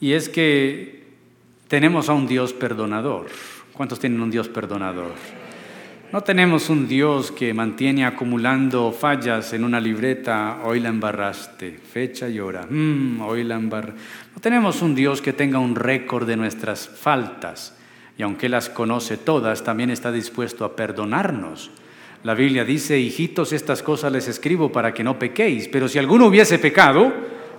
Y 0.00 0.12
es 0.12 0.30
que 0.30 1.04
tenemos 1.68 2.08
a 2.08 2.14
un 2.14 2.26
Dios 2.26 2.54
perdonador. 2.54 3.26
¿Cuántos 3.74 4.00
tienen 4.00 4.20
un 4.22 4.30
Dios 4.30 4.48
perdonador? 4.48 5.12
No 6.12 6.22
tenemos 6.22 6.68
un 6.70 6.88
Dios 6.88 7.30
que 7.30 7.54
mantiene 7.54 8.04
acumulando 8.04 8.90
fallas 8.90 9.52
en 9.52 9.62
una 9.62 9.78
libreta, 9.78 10.58
hoy 10.64 10.80
la 10.80 10.88
embarraste, 10.88 11.70
fecha 11.70 12.28
y 12.28 12.40
hora, 12.40 12.66
mm, 12.68 13.20
hoy 13.20 13.44
la 13.44 13.54
embarraste. 13.54 14.00
No 14.34 14.40
tenemos 14.40 14.82
un 14.82 14.96
Dios 14.96 15.22
que 15.22 15.32
tenga 15.32 15.60
un 15.60 15.76
récord 15.76 16.26
de 16.26 16.36
nuestras 16.36 16.88
faltas 16.88 17.78
y 18.18 18.24
aunque 18.24 18.48
las 18.48 18.68
conoce 18.68 19.18
todas, 19.18 19.62
también 19.62 19.90
está 19.90 20.10
dispuesto 20.10 20.64
a 20.64 20.74
perdonarnos. 20.74 21.70
La 22.24 22.34
Biblia 22.34 22.64
dice, 22.64 22.98
hijitos, 22.98 23.52
estas 23.52 23.80
cosas 23.80 24.10
les 24.10 24.26
escribo 24.26 24.72
para 24.72 24.92
que 24.92 25.04
no 25.04 25.16
pequéis, 25.16 25.68
pero 25.68 25.86
si 25.86 26.00
alguno 26.00 26.26
hubiese 26.26 26.58
pecado, 26.58 27.12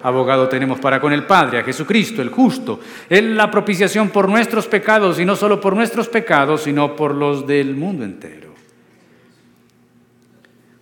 abogado 0.04 0.48
tenemos 0.48 0.80
para 0.80 1.00
con 1.00 1.14
el 1.14 1.26
Padre, 1.26 1.60
a 1.60 1.64
Jesucristo, 1.64 2.22
el 2.22 2.30
justo. 2.30 2.80
Él 3.10 3.36
la 3.36 3.52
propiciación 3.52 4.10
por 4.10 4.30
nuestros 4.30 4.68
pecados, 4.68 5.20
y 5.20 5.26
no 5.26 5.36
solo 5.36 5.60
por 5.60 5.76
nuestros 5.76 6.08
pecados, 6.08 6.64
sino 6.64 6.96
por 6.96 7.16
los 7.16 7.46
del 7.48 7.76
mundo 7.76 8.04
entero. 8.04 8.52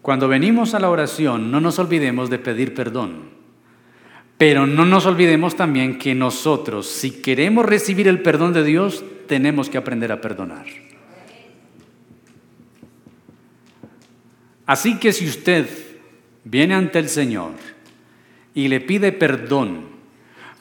Cuando 0.02 0.28
venimos 0.28 0.74
a 0.74 0.80
la 0.80 0.90
oración, 0.90 1.52
no 1.52 1.60
nos 1.62 1.78
olvidemos 1.78 2.30
de 2.30 2.40
pedir 2.40 2.74
perdón. 2.74 3.30
Pero 4.38 4.66
no 4.66 4.86
nos 4.86 5.06
olvidemos 5.06 5.56
también 5.56 6.00
que 6.00 6.16
nosotros, 6.16 6.88
si 6.88 7.22
queremos 7.22 7.66
recibir 7.66 8.08
el 8.08 8.22
perdón 8.22 8.54
de 8.54 8.64
Dios, 8.64 9.04
tenemos 9.28 9.70
que 9.70 9.78
aprender 9.78 10.12
a 10.12 10.22
perdonar. 10.22 10.66
Así 14.66 14.98
que 14.98 15.12
si 15.12 15.28
usted 15.28 15.68
viene 16.44 16.76
ante 16.76 17.00
el 17.00 17.10
Señor 17.10 17.52
y 18.60 18.68
le 18.68 18.82
pide 18.82 19.14
perdón, 19.14 19.86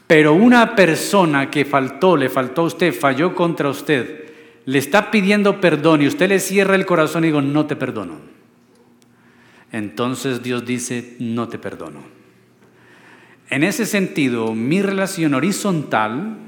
pero 0.07 0.32
una 0.32 0.76
persona 0.76 1.51
que 1.51 1.64
faltó, 1.64 2.16
le 2.16 2.28
faltó 2.28 2.62
a 2.62 2.66
usted, 2.66 2.94
falló 2.94 3.34
contra 3.34 3.68
usted, 3.68 4.30
le 4.66 4.78
está 4.78 5.11
pidiendo 5.11 5.61
perdón 5.61 6.03
y 6.03 6.07
usted 6.07 6.28
le 6.28 6.38
cierra 6.38 6.76
el 6.76 6.86
corazón 6.86 7.24
y 7.24 7.28
digo, 7.28 7.42
no 7.42 7.66
te 7.66 7.74
perdono. 7.74 8.20
Entonces 9.72 10.44
Dios 10.44 10.64
dice, 10.64 11.16
no 11.18 11.49
te 11.49 11.59
perdono. 11.59 12.03
En 13.51 13.64
ese 13.64 13.84
sentido, 13.84 14.55
mi 14.55 14.80
relación 14.80 15.34
horizontal 15.34 16.38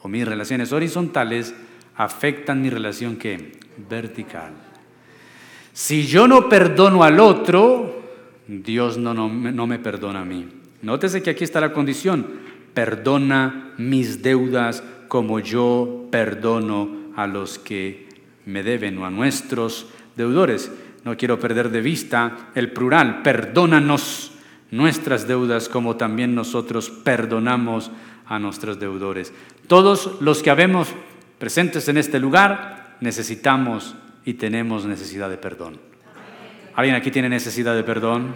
o 0.00 0.08
mis 0.08 0.26
relaciones 0.26 0.72
horizontales 0.72 1.54
afectan 1.96 2.62
mi 2.62 2.70
relación 2.70 3.16
que 3.16 3.58
vertical. 3.88 4.52
Si 5.74 6.06
yo 6.06 6.26
no 6.26 6.48
perdono 6.48 7.04
al 7.04 7.20
otro, 7.20 7.93
Dios 8.46 8.98
no, 8.98 9.14
no, 9.14 9.28
no 9.28 9.66
me 9.66 9.78
perdona 9.78 10.20
a 10.20 10.24
mí. 10.24 10.46
Nótese 10.82 11.22
que 11.22 11.30
aquí 11.30 11.44
está 11.44 11.60
la 11.60 11.72
condición. 11.72 12.26
Perdona 12.74 13.72
mis 13.78 14.22
deudas 14.22 14.82
como 15.08 15.40
yo 15.40 16.08
perdono 16.10 17.12
a 17.16 17.26
los 17.26 17.58
que 17.58 18.08
me 18.46 18.62
deben 18.62 18.98
o 18.98 19.06
a 19.06 19.10
nuestros 19.10 19.86
deudores. 20.16 20.70
No 21.04 21.16
quiero 21.16 21.38
perder 21.38 21.70
de 21.70 21.80
vista 21.80 22.50
el 22.54 22.72
plural. 22.72 23.22
Perdónanos 23.22 24.32
nuestras 24.70 25.28
deudas 25.28 25.68
como 25.68 25.96
también 25.96 26.34
nosotros 26.34 26.90
perdonamos 26.90 27.90
a 28.26 28.38
nuestros 28.38 28.80
deudores. 28.80 29.32
Todos 29.68 30.20
los 30.20 30.42
que 30.42 30.50
habemos 30.50 30.88
presentes 31.38 31.88
en 31.88 31.96
este 31.96 32.18
lugar 32.18 32.96
necesitamos 33.00 33.94
y 34.24 34.34
tenemos 34.34 34.86
necesidad 34.86 35.30
de 35.30 35.36
perdón. 35.36 35.93
¿Alguien 36.76 36.96
aquí 36.96 37.10
tiene 37.10 37.28
necesidad 37.28 37.74
de 37.74 37.84
perdón? 37.84 38.34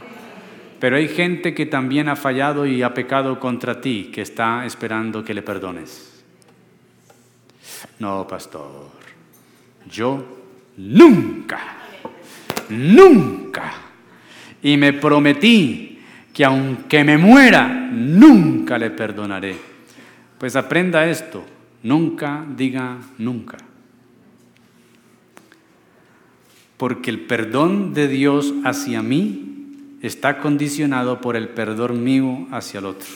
Pero 0.79 0.97
hay 0.97 1.09
gente 1.09 1.55
que 1.55 1.67
también 1.67 2.09
ha 2.09 2.17
fallado 2.17 2.65
y 2.65 2.83
ha 2.83 2.95
pecado 2.95 3.41
contra 3.41 3.81
ti, 3.81 4.11
que 4.13 4.23
está 4.23 4.65
esperando 4.65 5.25
que 5.25 5.35
le 5.35 5.43
perdones. 5.43 6.23
No, 7.99 8.27
pastor, 8.29 8.91
yo 9.91 10.25
nunca, 10.77 11.59
nunca. 12.69 13.73
Y 14.63 14.77
me 14.77 14.93
prometí 14.93 15.99
que 16.33 16.45
aunque 16.45 17.03
me 17.03 17.19
muera, 17.19 17.67
nunca 17.91 18.79
le 18.79 18.91
perdonaré. 18.91 19.57
Pues 20.39 20.55
aprenda 20.55 21.07
esto, 21.07 21.45
nunca 21.83 22.45
diga 22.57 22.99
nunca. 23.19 23.57
Porque 26.79 27.11
el 27.11 27.21
perdón 27.21 27.93
de 27.93 28.09
Dios 28.09 28.55
hacia 28.65 29.03
mí 29.03 29.97
está 30.01 30.39
condicionado 30.39 31.21
por 31.21 31.37
el 31.37 31.49
perdón 31.51 32.03
mío 32.03 32.47
hacia 32.51 32.79
el 32.79 32.87
otro. 32.87 33.09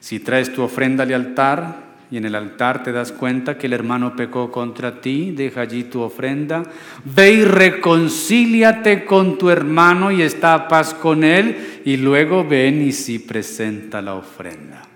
Si 0.00 0.18
traes 0.18 0.52
tu 0.52 0.62
ofrenda 0.62 1.04
al 1.04 1.12
altar 1.12 1.88
y 2.10 2.16
en 2.16 2.24
el 2.24 2.34
altar 2.34 2.82
te 2.82 2.92
das 2.92 3.12
cuenta 3.12 3.58
que 3.58 3.66
el 3.66 3.74
hermano 3.74 4.16
pecó 4.16 4.50
contra 4.50 5.00
ti, 5.00 5.32
deja 5.32 5.60
allí 5.60 5.84
tu 5.84 6.00
ofrenda, 6.00 6.62
ve 7.04 7.32
y 7.32 7.44
reconcíliate 7.44 9.04
con 9.04 9.36
tu 9.36 9.50
hermano 9.50 10.10
y 10.10 10.22
está 10.22 10.54
a 10.54 10.68
paz 10.68 10.94
con 10.94 11.22
él 11.22 11.82
y 11.84 11.98
luego 11.98 12.44
ven 12.44 12.80
y 12.80 12.92
si 12.92 13.18
presenta 13.18 14.00
la 14.00 14.14
ofrenda. 14.14 14.87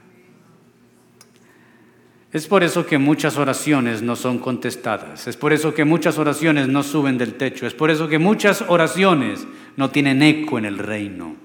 Es 2.33 2.47
por 2.47 2.63
eso 2.63 2.87
que 2.87 2.97
muchas 2.97 3.37
oraciones 3.37 4.01
no 4.01 4.17
son 4.17 4.39
contestadas, 4.39 5.27
es 5.27 5.37
por 5.37 5.53
eso 5.53 5.75
que 5.75 5.85
muchas 5.85 6.17
oraciones 6.17 6.67
no 6.67 6.83
suben 6.83 7.19
del 7.19 7.35
techo, 7.35 7.67
es 7.67 7.75
por 7.75 7.91
eso 7.91 8.09
que 8.09 8.19
muchas 8.19 8.65
oraciones 8.69 9.47
no 9.77 9.91
tienen 9.91 10.23
eco 10.23 10.59
en 10.59 10.65
el 10.65 10.79
reino. 10.79 11.37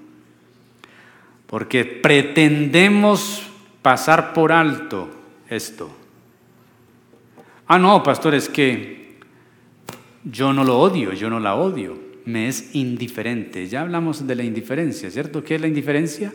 Porque 1.46 1.84
pretendemos 1.84 3.42
pasar 3.82 4.32
por 4.32 4.50
alto 4.50 5.10
esto. 5.48 5.90
Ah, 7.66 7.78
no, 7.78 8.02
pastor, 8.02 8.34
es 8.34 8.48
que 8.48 9.18
yo 10.24 10.54
no 10.54 10.64
lo 10.64 10.78
odio, 10.78 11.12
yo 11.12 11.28
no 11.28 11.38
la 11.38 11.54
odio, 11.54 11.98
me 12.24 12.48
es 12.48 12.74
indiferente. 12.74 13.68
Ya 13.68 13.82
hablamos 13.82 14.26
de 14.26 14.34
la 14.34 14.42
indiferencia, 14.42 15.10
¿cierto? 15.10 15.44
¿Qué 15.44 15.56
es 15.56 15.60
la 15.60 15.68
indiferencia? 15.68 16.32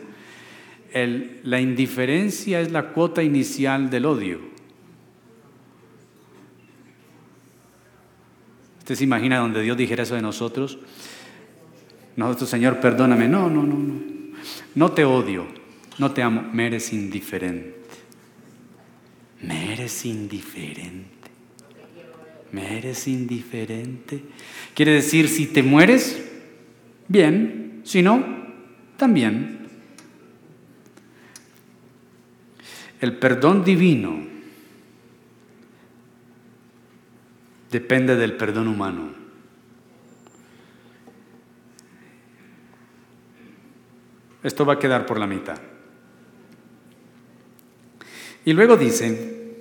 La 0.94 1.60
indiferencia 1.60 2.60
es 2.60 2.70
la 2.70 2.90
cuota 2.90 3.22
inicial 3.22 3.90
del 3.90 4.06
odio. 4.06 4.40
¿Usted 8.78 8.94
se 8.94 9.04
imagina 9.04 9.38
donde 9.38 9.62
Dios 9.62 9.76
dijera 9.76 10.04
eso 10.04 10.14
de 10.14 10.22
nosotros? 10.22 10.78
Nosotros, 12.16 12.48
Señor, 12.48 12.80
perdóname. 12.80 13.28
No, 13.28 13.50
no, 13.50 13.62
no, 13.64 13.76
no. 13.76 13.94
No 14.74 14.92
te 14.92 15.04
odio, 15.04 15.46
no 15.98 16.12
te 16.12 16.22
amo, 16.22 16.42
me 16.52 16.66
eres 16.66 16.92
indiferente. 16.92 17.74
Me 19.42 19.72
eres 19.72 20.04
indiferente. 20.04 21.08
Me 22.52 22.78
eres 22.78 23.08
indiferente. 23.08 24.22
Quiere 24.74 24.92
decir, 24.92 25.28
si 25.28 25.46
te 25.46 25.62
mueres, 25.62 26.22
bien. 27.08 27.80
Si 27.84 28.00
no, 28.00 28.24
también. 28.96 29.63
El 33.00 33.16
perdón 33.18 33.64
divino 33.64 34.34
depende 37.70 38.14
del 38.16 38.36
perdón 38.36 38.68
humano. 38.68 39.24
Esto 44.44 44.64
va 44.64 44.74
a 44.74 44.78
quedar 44.78 45.06
por 45.06 45.18
la 45.18 45.26
mitad. 45.26 45.58
Y 48.44 48.52
luego 48.52 48.76
dice, 48.76 49.56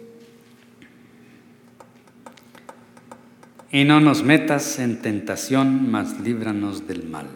y 3.71 3.83
no 3.85 3.99
nos 3.99 4.23
metas 4.23 4.77
en 4.77 5.01
tentación, 5.01 5.89
mas 5.89 6.19
líbranos 6.19 6.85
del 6.85 7.07
mal. 7.07 7.27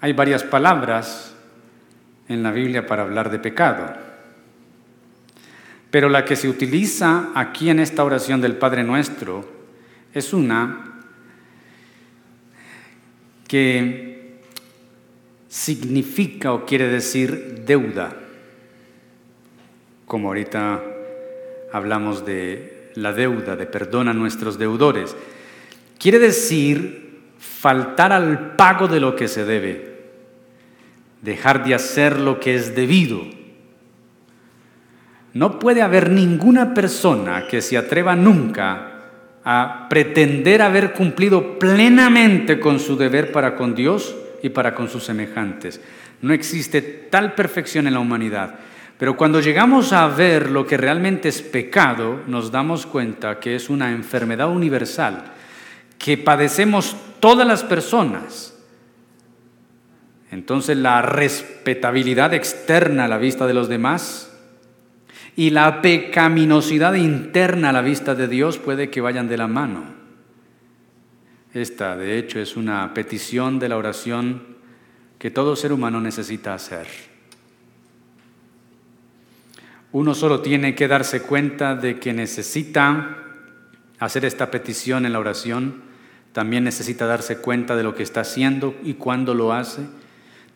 Hay 0.00 0.12
varias 0.12 0.42
palabras 0.44 1.34
en 2.28 2.42
la 2.42 2.50
Biblia 2.50 2.86
para 2.86 3.02
hablar 3.02 3.30
de 3.30 3.38
pecado, 3.38 3.92
pero 5.90 6.08
la 6.08 6.24
que 6.24 6.36
se 6.36 6.48
utiliza 6.48 7.30
aquí 7.34 7.70
en 7.70 7.80
esta 7.80 8.04
oración 8.04 8.40
del 8.40 8.56
Padre 8.56 8.84
Nuestro 8.84 9.48
es 10.12 10.32
una 10.32 11.00
que 13.46 14.38
significa 15.48 16.52
o 16.52 16.66
quiere 16.66 16.88
decir 16.88 17.64
deuda, 17.66 18.14
como 20.04 20.28
ahorita 20.28 20.82
hablamos 21.72 22.26
de 22.26 22.92
la 22.94 23.12
deuda, 23.12 23.56
de 23.56 23.66
perdón 23.66 24.08
a 24.08 24.14
nuestros 24.14 24.58
deudores. 24.58 25.16
Quiere 25.98 26.18
decir 26.18 27.20
faltar 27.38 28.12
al 28.12 28.56
pago 28.56 28.88
de 28.88 29.00
lo 29.00 29.16
que 29.16 29.28
se 29.28 29.44
debe, 29.44 29.87
dejar 31.22 31.64
de 31.64 31.74
hacer 31.74 32.18
lo 32.18 32.40
que 32.40 32.54
es 32.54 32.74
debido. 32.74 33.22
No 35.34 35.58
puede 35.58 35.82
haber 35.82 36.10
ninguna 36.10 36.74
persona 36.74 37.46
que 37.46 37.60
se 37.60 37.76
atreva 37.76 38.16
nunca 38.16 38.88
a 39.44 39.86
pretender 39.88 40.62
haber 40.62 40.92
cumplido 40.92 41.58
plenamente 41.58 42.60
con 42.60 42.80
su 42.80 42.96
deber 42.96 43.32
para 43.32 43.54
con 43.54 43.74
Dios 43.74 44.16
y 44.42 44.50
para 44.50 44.74
con 44.74 44.88
sus 44.88 45.04
semejantes. 45.04 45.80
No 46.20 46.32
existe 46.32 46.82
tal 46.82 47.34
perfección 47.34 47.86
en 47.86 47.94
la 47.94 48.00
humanidad. 48.00 48.56
Pero 48.98 49.16
cuando 49.16 49.40
llegamos 49.40 49.92
a 49.92 50.08
ver 50.08 50.50
lo 50.50 50.66
que 50.66 50.76
realmente 50.76 51.28
es 51.28 51.40
pecado, 51.40 52.20
nos 52.26 52.50
damos 52.50 52.84
cuenta 52.84 53.38
que 53.38 53.54
es 53.54 53.70
una 53.70 53.92
enfermedad 53.92 54.50
universal 54.50 55.32
que 55.98 56.18
padecemos 56.18 56.96
todas 57.20 57.46
las 57.46 57.62
personas. 57.62 58.57
Entonces 60.30 60.76
la 60.76 61.02
respetabilidad 61.02 62.34
externa 62.34 63.06
a 63.06 63.08
la 63.08 63.18
vista 63.18 63.46
de 63.46 63.54
los 63.54 63.68
demás 63.68 64.30
y 65.36 65.50
la 65.50 65.80
pecaminosidad 65.80 66.94
interna 66.94 67.70
a 67.70 67.72
la 67.72 67.80
vista 67.80 68.14
de 68.14 68.28
Dios 68.28 68.58
puede 68.58 68.90
que 68.90 69.00
vayan 69.00 69.28
de 69.28 69.36
la 69.36 69.46
mano. 69.46 69.84
Esta, 71.54 71.96
de 71.96 72.18
hecho, 72.18 72.40
es 72.40 72.56
una 72.56 72.92
petición 72.92 73.58
de 73.58 73.68
la 73.68 73.76
oración 73.76 74.58
que 75.18 75.30
todo 75.30 75.56
ser 75.56 75.72
humano 75.72 76.00
necesita 76.00 76.54
hacer. 76.54 76.86
Uno 79.92 80.14
solo 80.14 80.40
tiene 80.40 80.74
que 80.74 80.88
darse 80.88 81.22
cuenta 81.22 81.74
de 81.74 81.98
que 81.98 82.12
necesita 82.12 83.16
hacer 83.98 84.24
esta 84.24 84.50
petición 84.50 85.06
en 85.06 85.12
la 85.12 85.18
oración, 85.18 85.82
también 86.32 86.64
necesita 86.64 87.06
darse 87.06 87.38
cuenta 87.38 87.74
de 87.74 87.82
lo 87.82 87.94
que 87.94 88.02
está 88.02 88.20
haciendo 88.20 88.76
y 88.84 88.94
cuándo 88.94 89.34
lo 89.34 89.52
hace. 89.52 89.82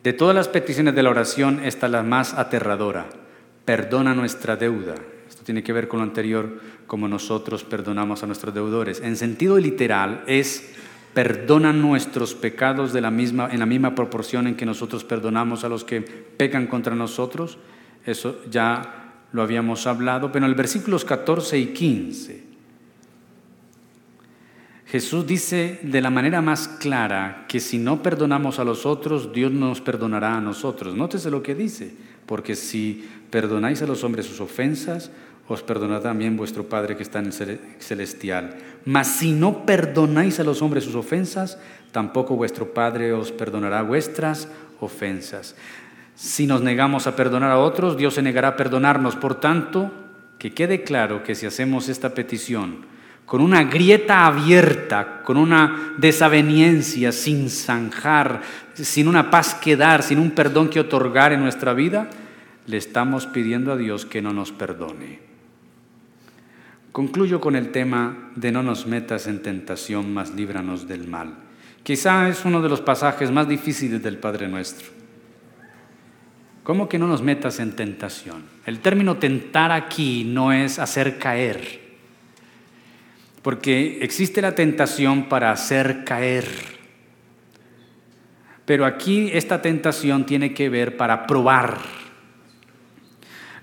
De 0.03 0.13
todas 0.13 0.35
las 0.35 0.49
peticiones 0.49 0.97
de 0.97 1.03
la 1.05 1.11
oración, 1.11 1.61
esta 1.65 1.87
es 1.87 1.93
la 1.93 2.03
más 2.03 2.35
aterradora. 2.35 3.07
Perdona 3.65 4.15
nuestra 4.15 4.57
deuda. 4.57 4.97
Esto 5.29 5.45
tiene 5.45 5.63
que 5.63 5.73
ver 5.73 5.87
con 5.87 6.01
lo 6.01 6.05
anterior, 6.05 6.61
como 6.89 7.07
nosotros 7.07 7.63
perdonamos 7.63 8.23
a 8.23 8.27
nuestros 8.27 8.53
deudores. 8.53 9.01
En 9.01 9.17
sentido 9.17 9.59
literal 9.59 10.25
es 10.27 10.75
perdona 11.15 11.73
nuestros 11.73 12.35
pecados 12.35 12.93
de 12.93 13.01
la 13.01 13.13
misma, 13.13 13.49
en 13.53 13.61
la 13.61 13.67
misma 13.67 13.95
proporción 13.95 14.49
en 14.49 14.57
que 14.57 14.67
nosotros 14.67 15.05
perdonamos 15.05 15.63
a 15.63 15.69
los 15.69 15.85
que 15.85 16.01
pecan 16.01 16.67
contra 16.67 16.97
nosotros. 16.97 17.59
Eso 18.05 18.41
ya 18.51 19.27
lo 19.33 19.43
habíamos 19.43 19.87
hablado, 19.87 20.33
pero 20.33 20.45
en 20.45 20.51
el 20.51 20.57
versículos 20.57 21.05
14 21.05 21.59
y 21.59 21.67
15, 21.67 22.52
Jesús 24.93 25.27
dice 25.27 25.79
de 25.81 26.03
la 26.03 26.11
manera 26.11 26.43
más 26.43 26.69
clara 26.69 27.47
que 27.49 27.61
si 27.61 27.79
no 27.79 28.03
perdonamos 28.03 28.59
a 28.59 28.65
los 28.65 28.85
otros, 28.85 29.33
Dios 29.33 29.51
nos 29.51 29.81
perdonará 29.81 30.37
a 30.37 30.41
nosotros. 30.43 30.95
Nótese 30.95 31.31
lo 31.31 31.43
que 31.43 31.55
dice, 31.55 31.95
porque 32.27 32.55
si 32.55 33.09
perdonáis 33.31 33.81
a 33.81 33.87
los 33.87 34.05
hombres 34.05 34.27
sus 34.27 34.43
ofensas, 34.43 35.11
os 35.49 35.63
perdonará 35.63 36.03
también 36.03 36.37
vuestro 36.37 36.69
Padre 36.69 36.95
que 36.95 37.05
está 37.05 37.21
en 37.21 37.29
el 37.29 37.33
celestial. 37.79 38.55
Mas 38.85 39.09
si 39.09 39.33
no 39.33 39.65
perdonáis 39.65 40.39
a 40.41 40.45
los 40.45 40.61
hombres 40.61 40.85
sus 40.85 40.95
ofensas, 40.95 41.57
tampoco 41.91 42.37
vuestro 42.37 42.75
Padre 42.75 43.15
os 43.15 43.33
perdonará 43.33 43.81
vuestras 43.81 44.47
ofensas. 44.79 45.57
Si 46.17 46.47
nos 46.47 46.61
negamos 46.61 47.07
a 47.07 47.17
perdonar 47.17 47.51
a 47.51 47.59
otros, 47.61 47.97
Dios 47.97 48.13
se 48.13 48.21
negará 48.21 48.49
a 48.49 48.57
perdonarnos. 48.57 49.17
Por 49.17 49.41
tanto, 49.41 49.91
que 50.39 50.53
quede 50.53 50.83
claro 50.83 51.23
que 51.23 51.35
si 51.35 51.47
hacemos 51.47 51.89
esta 51.89 52.13
petición 52.13 52.92
con 53.27 53.41
una 53.41 53.65
grieta 53.65 54.27
abierta, 54.27 55.23
con 55.25 55.37
una 55.37 55.95
desaveniencia, 55.97 57.13
sin 57.13 57.49
zanjar, 57.49 58.43
sin 58.75 59.09
una 59.09 59.31
paz 59.31 59.55
que 59.55 59.77
dar, 59.77 60.03
sin 60.03 60.19
un 60.19 60.33
perdón 60.33 60.69
que 60.69 60.81
otorgar 60.81 61.33
en 61.33 61.41
nuestra 61.41 61.73
vida, 61.73 62.11
le 62.67 62.77
estamos 62.77 63.27
pidiendo 63.27 63.73
a 63.73 63.77
Dios 63.77 64.07
que 64.07 64.23
no 64.23 64.33
nos 64.33 64.53
perdone. 64.53 65.21
Concluyo 66.93 67.41
con 67.41 67.57
el 67.57 67.71
tema 67.73 68.31
de 68.37 68.53
no 68.53 68.63
nos 68.63 68.87
metas 68.87 69.27
en 69.27 69.41
tentación, 69.43 70.13
mas 70.13 70.35
líbranos 70.35 70.87
del 70.87 71.09
mal. 71.09 71.35
Quizá 71.83 72.29
es 72.29 72.45
uno 72.45 72.61
de 72.61 72.69
los 72.69 72.81
pasajes 72.81 73.31
más 73.31 73.49
difíciles 73.49 74.03
del 74.03 74.19
Padre 74.19 74.47
Nuestro. 74.47 74.89
¿Cómo 76.63 76.89
que 76.89 76.99
no 76.99 77.09
nos 77.09 77.23
metas 77.23 77.59
en 77.59 77.75
tentación? 77.75 78.45
El 78.67 78.79
término 78.79 79.17
tentar 79.17 79.73
aquí 79.73 80.25
no 80.25 80.53
es 80.53 80.79
hacer 80.79 81.19
caer, 81.19 81.82
porque 83.43 83.99
existe 84.03 84.41
la 84.41 84.55
tentación 84.55 85.29
para 85.29 85.51
hacer 85.51 86.05
caer. 86.05 86.47
Pero 88.65 88.87
aquí 88.87 89.31
esta 89.33 89.61
tentación 89.61 90.25
tiene 90.25 90.55
que 90.55 90.69
ver 90.69 90.97
para 90.97 91.27
probar 91.27 91.79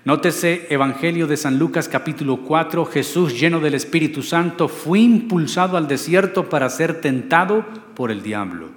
Nótese 0.02 0.66
Evangelio 0.70 1.26
de 1.26 1.36
San 1.36 1.58
Lucas 1.58 1.86
capítulo 1.86 2.38
4, 2.38 2.86
Jesús 2.86 3.38
lleno 3.38 3.60
del 3.60 3.74
Espíritu 3.74 4.22
Santo 4.22 4.66
fue 4.66 5.00
impulsado 5.00 5.76
al 5.76 5.86
desierto 5.86 6.48
para 6.48 6.70
ser 6.70 7.02
tentado 7.02 7.66
por 7.94 8.10
el 8.10 8.22
diablo. 8.22 8.70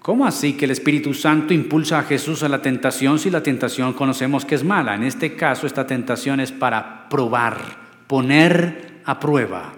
¿Cómo 0.00 0.26
así 0.26 0.52
que 0.52 0.66
el 0.66 0.70
Espíritu 0.72 1.14
Santo 1.14 1.54
impulsa 1.54 1.98
a 1.98 2.02
Jesús 2.02 2.42
a 2.42 2.48
la 2.50 2.60
tentación 2.60 3.18
si 3.18 3.30
la 3.30 3.42
tentación 3.42 3.94
conocemos 3.94 4.44
que 4.44 4.56
es 4.56 4.64
mala? 4.64 4.94
En 4.94 5.02
este 5.02 5.34
caso 5.34 5.66
esta 5.66 5.86
tentación 5.86 6.40
es 6.40 6.52
para 6.52 7.08
probar, 7.08 7.56
poner 8.06 8.95
a 9.06 9.18
prueba. 9.18 9.72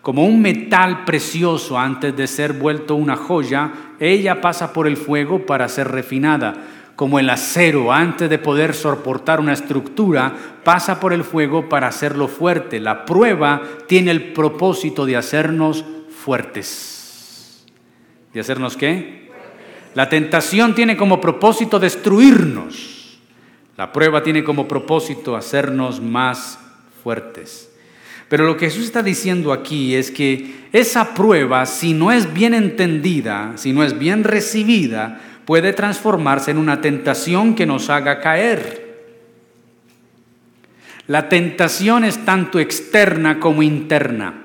Como 0.00 0.24
un 0.24 0.40
metal 0.40 1.04
precioso 1.04 1.78
antes 1.78 2.16
de 2.16 2.26
ser 2.26 2.54
vuelto 2.54 2.94
una 2.94 3.16
joya, 3.16 3.70
ella 4.00 4.40
pasa 4.40 4.72
por 4.72 4.86
el 4.86 4.96
fuego 4.96 5.44
para 5.44 5.68
ser 5.68 5.88
refinada 5.88 6.54
como 7.00 7.18
el 7.18 7.30
acero, 7.30 7.94
antes 7.94 8.28
de 8.28 8.36
poder 8.36 8.74
soportar 8.74 9.40
una 9.40 9.54
estructura, 9.54 10.34
pasa 10.62 11.00
por 11.00 11.14
el 11.14 11.24
fuego 11.24 11.66
para 11.66 11.86
hacerlo 11.88 12.28
fuerte. 12.28 12.78
La 12.78 13.06
prueba 13.06 13.62
tiene 13.86 14.10
el 14.10 14.34
propósito 14.34 15.06
de 15.06 15.16
hacernos 15.16 15.82
fuertes. 16.10 17.64
¿De 18.34 18.40
hacernos 18.40 18.76
qué? 18.76 19.30
La 19.94 20.10
tentación 20.10 20.74
tiene 20.74 20.94
como 20.94 21.22
propósito 21.22 21.78
destruirnos. 21.78 23.18
La 23.78 23.94
prueba 23.94 24.22
tiene 24.22 24.44
como 24.44 24.68
propósito 24.68 25.36
hacernos 25.36 26.02
más 26.02 26.58
fuertes. 27.02 27.69
Pero 28.30 28.46
lo 28.46 28.56
que 28.56 28.66
Jesús 28.66 28.84
está 28.84 29.02
diciendo 29.02 29.52
aquí 29.52 29.96
es 29.96 30.12
que 30.12 30.68
esa 30.70 31.14
prueba, 31.14 31.66
si 31.66 31.94
no 31.94 32.12
es 32.12 32.32
bien 32.32 32.54
entendida, 32.54 33.54
si 33.56 33.72
no 33.72 33.82
es 33.82 33.98
bien 33.98 34.22
recibida, 34.22 35.20
puede 35.44 35.72
transformarse 35.72 36.52
en 36.52 36.58
una 36.58 36.80
tentación 36.80 37.56
que 37.56 37.66
nos 37.66 37.90
haga 37.90 38.20
caer. 38.20 38.88
La 41.08 41.28
tentación 41.28 42.04
es 42.04 42.24
tanto 42.24 42.60
externa 42.60 43.40
como 43.40 43.64
interna. 43.64 44.44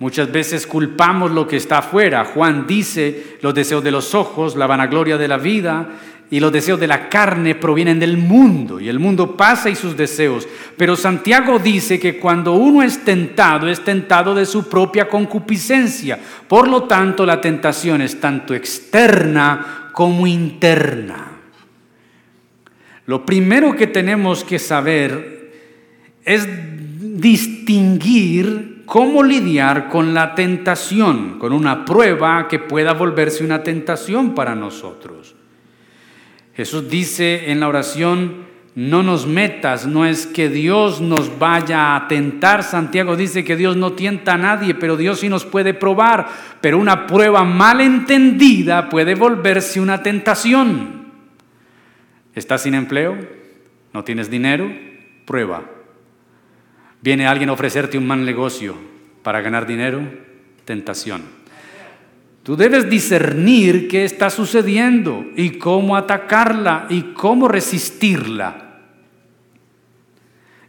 Muchas 0.00 0.32
veces 0.32 0.66
culpamos 0.66 1.30
lo 1.30 1.46
que 1.46 1.56
está 1.56 1.78
afuera. 1.78 2.24
Juan 2.24 2.66
dice, 2.66 3.38
los 3.40 3.54
deseos 3.54 3.84
de 3.84 3.92
los 3.92 4.16
ojos, 4.16 4.56
la 4.56 4.66
vanagloria 4.66 5.16
de 5.16 5.28
la 5.28 5.38
vida 5.38 5.90
y 6.34 6.40
los 6.40 6.50
deseos 6.50 6.80
de 6.80 6.88
la 6.88 7.08
carne 7.08 7.54
provienen 7.54 8.00
del 8.00 8.16
mundo 8.16 8.80
y 8.80 8.88
el 8.88 8.98
mundo 8.98 9.36
pasa 9.36 9.70
y 9.70 9.76
sus 9.76 9.96
deseos. 9.96 10.48
Pero 10.76 10.96
Santiago 10.96 11.60
dice 11.60 12.00
que 12.00 12.18
cuando 12.18 12.54
uno 12.54 12.82
es 12.82 13.04
tentado, 13.04 13.68
es 13.68 13.84
tentado 13.84 14.34
de 14.34 14.44
su 14.44 14.68
propia 14.68 15.08
concupiscencia. 15.08 16.18
Por 16.48 16.66
lo 16.66 16.88
tanto, 16.88 17.24
la 17.24 17.40
tentación 17.40 18.00
es 18.00 18.18
tanto 18.18 18.52
externa 18.52 19.90
como 19.92 20.26
interna. 20.26 21.34
Lo 23.06 23.24
primero 23.24 23.76
que 23.76 23.86
tenemos 23.86 24.42
que 24.42 24.58
saber 24.58 25.52
es 26.24 26.48
distinguir 26.98 28.82
cómo 28.86 29.22
lidiar 29.22 29.88
con 29.88 30.12
la 30.12 30.34
tentación, 30.34 31.38
con 31.38 31.52
una 31.52 31.84
prueba 31.84 32.48
que 32.48 32.58
pueda 32.58 32.92
volverse 32.92 33.44
una 33.44 33.62
tentación 33.62 34.34
para 34.34 34.56
nosotros. 34.56 35.36
Jesús 36.56 36.88
dice 36.88 37.50
en 37.50 37.60
la 37.60 37.68
oración, 37.68 38.44
no 38.76 39.04
nos 39.04 39.26
metas, 39.26 39.86
no 39.86 40.04
es 40.04 40.26
que 40.26 40.48
Dios 40.48 41.00
nos 41.00 41.38
vaya 41.38 41.94
a 41.94 42.08
tentar. 42.08 42.64
Santiago 42.64 43.16
dice 43.16 43.44
que 43.44 43.56
Dios 43.56 43.76
no 43.76 43.92
tienta 43.92 44.34
a 44.34 44.38
nadie, 44.38 44.74
pero 44.74 44.96
Dios 44.96 45.20
sí 45.20 45.28
nos 45.28 45.44
puede 45.44 45.74
probar. 45.74 46.28
Pero 46.60 46.78
una 46.78 47.06
prueba 47.06 47.44
mal 47.44 47.80
entendida 47.80 48.88
puede 48.88 49.14
volverse 49.14 49.80
una 49.80 50.02
tentación. 50.02 51.04
¿Estás 52.34 52.62
sin 52.62 52.74
empleo? 52.74 53.16
¿No 53.92 54.02
tienes 54.02 54.28
dinero? 54.28 54.68
Prueba. 55.24 55.64
¿Viene 57.00 57.28
alguien 57.28 57.50
a 57.50 57.52
ofrecerte 57.52 57.96
un 57.96 58.08
mal 58.08 58.24
negocio 58.24 58.76
para 59.22 59.40
ganar 59.40 59.66
dinero? 59.66 60.02
Tentación. 60.64 61.22
Tú 62.44 62.56
debes 62.56 62.90
discernir 62.90 63.88
qué 63.88 64.04
está 64.04 64.28
sucediendo 64.28 65.24
y 65.34 65.52
cómo 65.52 65.96
atacarla 65.96 66.86
y 66.90 67.14
cómo 67.14 67.48
resistirla. 67.48 68.82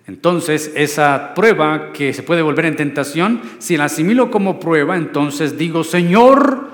Entonces, 0.07 0.71
esa 0.73 1.33
prueba 1.33 1.91
que 1.91 2.13
se 2.13 2.23
puede 2.23 2.41
volver 2.41 2.65
en 2.65 2.77
tentación, 2.77 3.41
si 3.59 3.75
la 3.75 3.85
asimilo 3.85 4.31
como 4.31 4.57
prueba, 4.57 4.95
entonces 4.95 5.57
digo, 5.57 5.83
Señor, 5.83 6.69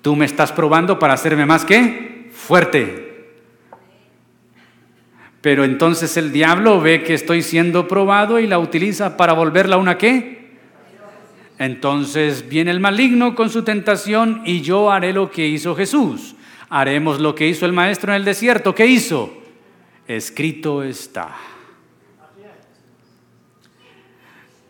tú 0.00 0.16
me 0.16 0.24
estás 0.24 0.52
probando 0.52 0.98
para 0.98 1.12
hacerme 1.12 1.44
más 1.44 1.66
que 1.66 2.30
fuerte. 2.32 3.26
Pero 5.42 5.64
entonces 5.64 6.16
el 6.16 6.32
diablo 6.32 6.80
ve 6.80 7.02
que 7.02 7.12
estoy 7.12 7.42
siendo 7.42 7.86
probado 7.86 8.40
y 8.40 8.46
la 8.46 8.58
utiliza 8.58 9.18
para 9.18 9.34
volverla 9.34 9.76
una 9.76 9.98
qué? 9.98 10.45
Entonces 11.58 12.48
viene 12.48 12.70
el 12.70 12.80
maligno 12.80 13.34
con 13.34 13.48
su 13.48 13.62
tentación 13.62 14.42
y 14.44 14.60
yo 14.60 14.90
haré 14.90 15.12
lo 15.12 15.30
que 15.30 15.46
hizo 15.46 15.74
Jesús. 15.74 16.34
Haremos 16.68 17.20
lo 17.20 17.34
que 17.34 17.48
hizo 17.48 17.64
el 17.64 17.72
maestro 17.72 18.12
en 18.12 18.16
el 18.16 18.24
desierto. 18.24 18.74
¿Qué 18.74 18.86
hizo? 18.86 19.32
Escrito 20.06 20.82
está. 20.82 21.34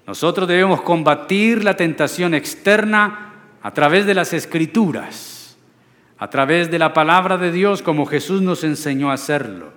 Nosotros 0.07 0.47
debemos 0.47 0.83
combatir 0.83 1.65
la 1.65 1.77
tentación 1.77 2.35
externa 2.35 3.33
a 3.61 3.73
través 3.73 4.07
de 4.07 4.15
las 4.15 4.33
escrituras, 4.33 5.57
a 6.19 6.31
través 6.31 6.71
de 6.71 6.79
la 6.79 6.93
palabra 6.93 7.37
de 7.37 7.51
Dios 7.51 7.83
como 7.83 8.07
Jesús 8.07 8.41
nos 8.41 8.63
enseñó 8.63 9.11
a 9.11 9.15
hacerlo. 9.15 9.73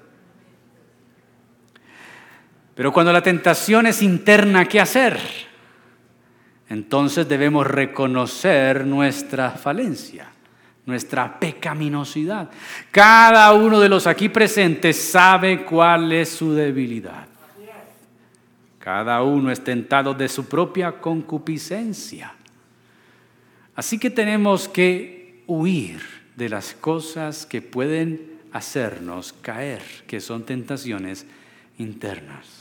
Pero 2.75 2.93
cuando 2.93 3.11
la 3.11 3.23
tentación 3.23 3.87
es 3.87 4.03
interna, 4.03 4.65
¿qué 4.65 4.79
hacer? 4.79 5.19
Entonces 6.69 7.27
debemos 7.27 7.65
reconocer 7.65 8.85
nuestra 8.85 9.49
falencia, 9.51 10.27
nuestra 10.85 11.39
pecaminosidad. 11.39 12.49
Cada 12.91 13.51
uno 13.53 13.79
de 13.79 13.89
los 13.89 14.05
aquí 14.05 14.29
presentes 14.29 15.01
sabe 15.01 15.65
cuál 15.65 16.11
es 16.11 16.29
su 16.29 16.53
debilidad. 16.53 17.27
Cada 18.77 19.23
uno 19.23 19.51
es 19.51 19.63
tentado 19.63 20.13
de 20.13 20.29
su 20.29 20.45
propia 20.45 20.93
concupiscencia. 20.93 22.33
Así 23.75 23.97
que 23.97 24.09
tenemos 24.09 24.67
que 24.67 25.43
huir 25.47 26.01
de 26.35 26.49
las 26.49 26.73
cosas 26.75 27.45
que 27.45 27.61
pueden 27.61 28.39
hacernos 28.51 29.33
caer, 29.33 29.81
que 30.07 30.19
son 30.19 30.43
tentaciones 30.45 31.25
internas. 31.77 32.58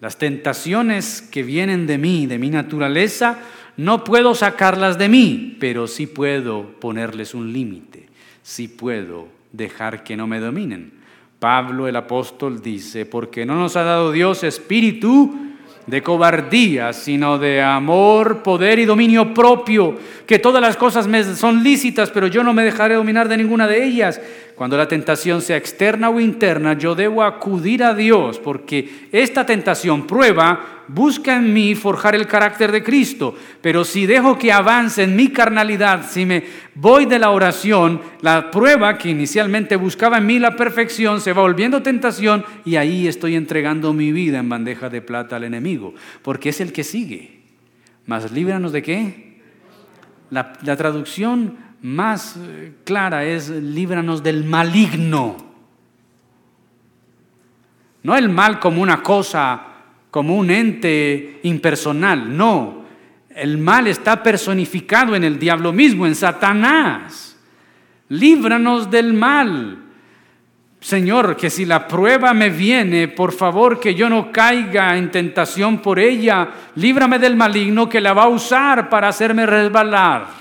Las 0.00 0.16
tentaciones 0.16 1.20
que 1.20 1.42
vienen 1.42 1.86
de 1.86 1.98
mí, 1.98 2.26
de 2.26 2.38
mi 2.38 2.48
naturaleza, 2.48 3.38
no 3.76 4.02
puedo 4.02 4.34
sacarlas 4.34 4.98
de 4.98 5.08
mí, 5.08 5.56
pero 5.60 5.86
sí 5.86 6.06
puedo 6.06 6.70
ponerles 6.80 7.34
un 7.34 7.52
límite, 7.52 8.08
sí 8.42 8.68
puedo 8.68 9.28
dejar 9.52 10.02
que 10.02 10.16
no 10.16 10.26
me 10.26 10.40
dominen. 10.40 10.92
Pablo 11.38 11.88
el 11.88 11.96
apóstol 11.96 12.62
dice, 12.62 13.06
porque 13.06 13.46
no 13.46 13.56
nos 13.56 13.76
ha 13.76 13.82
dado 13.82 14.12
Dios 14.12 14.44
espíritu 14.44 15.34
de 15.86 16.02
cobardía, 16.02 16.92
sino 16.92 17.38
de 17.38 17.62
amor, 17.62 18.42
poder 18.42 18.78
y 18.78 18.84
dominio 18.84 19.34
propio, 19.34 19.98
que 20.26 20.38
todas 20.38 20.62
las 20.62 20.76
cosas 20.76 21.06
me 21.06 21.24
son 21.24 21.62
lícitas, 21.62 22.10
pero 22.10 22.26
yo 22.26 22.44
no 22.44 22.52
me 22.52 22.62
dejaré 22.62 22.94
dominar 22.94 23.28
de 23.28 23.36
ninguna 23.36 23.66
de 23.66 23.84
ellas. 23.84 24.20
Cuando 24.60 24.76
la 24.76 24.86
tentación 24.86 25.40
sea 25.40 25.56
externa 25.56 26.10
o 26.10 26.20
interna, 26.20 26.74
yo 26.74 26.94
debo 26.94 27.22
acudir 27.22 27.82
a 27.82 27.94
Dios, 27.94 28.38
porque 28.38 29.08
esta 29.10 29.46
tentación 29.46 30.06
prueba 30.06 30.84
busca 30.86 31.34
en 31.38 31.54
mí 31.54 31.74
forjar 31.74 32.14
el 32.14 32.26
carácter 32.26 32.70
de 32.70 32.82
Cristo. 32.82 33.34
Pero 33.62 33.86
si 33.86 34.04
dejo 34.04 34.38
que 34.38 34.52
avance 34.52 35.04
en 35.04 35.16
mi 35.16 35.28
carnalidad, 35.28 36.06
si 36.06 36.26
me 36.26 36.44
voy 36.74 37.06
de 37.06 37.18
la 37.18 37.30
oración, 37.30 38.02
la 38.20 38.50
prueba 38.50 38.98
que 38.98 39.08
inicialmente 39.08 39.76
buscaba 39.76 40.18
en 40.18 40.26
mí 40.26 40.38
la 40.38 40.56
perfección 40.56 41.22
se 41.22 41.32
va 41.32 41.40
volviendo 41.40 41.80
tentación 41.80 42.44
y 42.66 42.76
ahí 42.76 43.08
estoy 43.08 43.36
entregando 43.36 43.94
mi 43.94 44.12
vida 44.12 44.40
en 44.40 44.50
bandeja 44.50 44.90
de 44.90 45.00
plata 45.00 45.36
al 45.36 45.44
enemigo, 45.44 45.94
porque 46.20 46.50
es 46.50 46.60
el 46.60 46.74
que 46.74 46.84
sigue. 46.84 47.44
Mas 48.04 48.30
líbranos 48.30 48.72
de 48.72 48.82
qué? 48.82 49.40
La, 50.28 50.52
la 50.62 50.76
traducción 50.76 51.69
más 51.82 52.36
eh, 52.36 52.74
clara 52.84 53.24
es 53.24 53.48
líbranos 53.48 54.22
del 54.22 54.44
maligno. 54.44 55.36
No 58.02 58.16
el 58.16 58.28
mal 58.28 58.58
como 58.58 58.82
una 58.82 59.02
cosa 59.02 59.62
como 60.10 60.36
un 60.36 60.50
ente 60.50 61.40
impersonal, 61.44 62.36
no. 62.36 62.80
El 63.34 63.58
mal 63.58 63.86
está 63.86 64.22
personificado 64.22 65.14
en 65.14 65.24
el 65.24 65.38
diablo 65.38 65.72
mismo, 65.72 66.06
en 66.06 66.14
Satanás. 66.14 67.36
Líbranos 68.08 68.90
del 68.90 69.14
mal. 69.14 69.78
Señor, 70.80 71.36
que 71.36 71.50
si 71.50 71.66
la 71.66 71.86
prueba 71.86 72.32
me 72.32 72.48
viene, 72.48 73.06
por 73.06 73.32
favor 73.32 73.78
que 73.78 73.94
yo 73.94 74.08
no 74.08 74.32
caiga 74.32 74.96
en 74.96 75.10
tentación 75.10 75.78
por 75.78 75.98
ella, 75.98 76.48
líbrame 76.74 77.18
del 77.18 77.36
maligno 77.36 77.88
que 77.88 78.00
la 78.00 78.14
va 78.14 78.24
a 78.24 78.28
usar 78.28 78.88
para 78.88 79.08
hacerme 79.08 79.44
resbalar. 79.44 80.39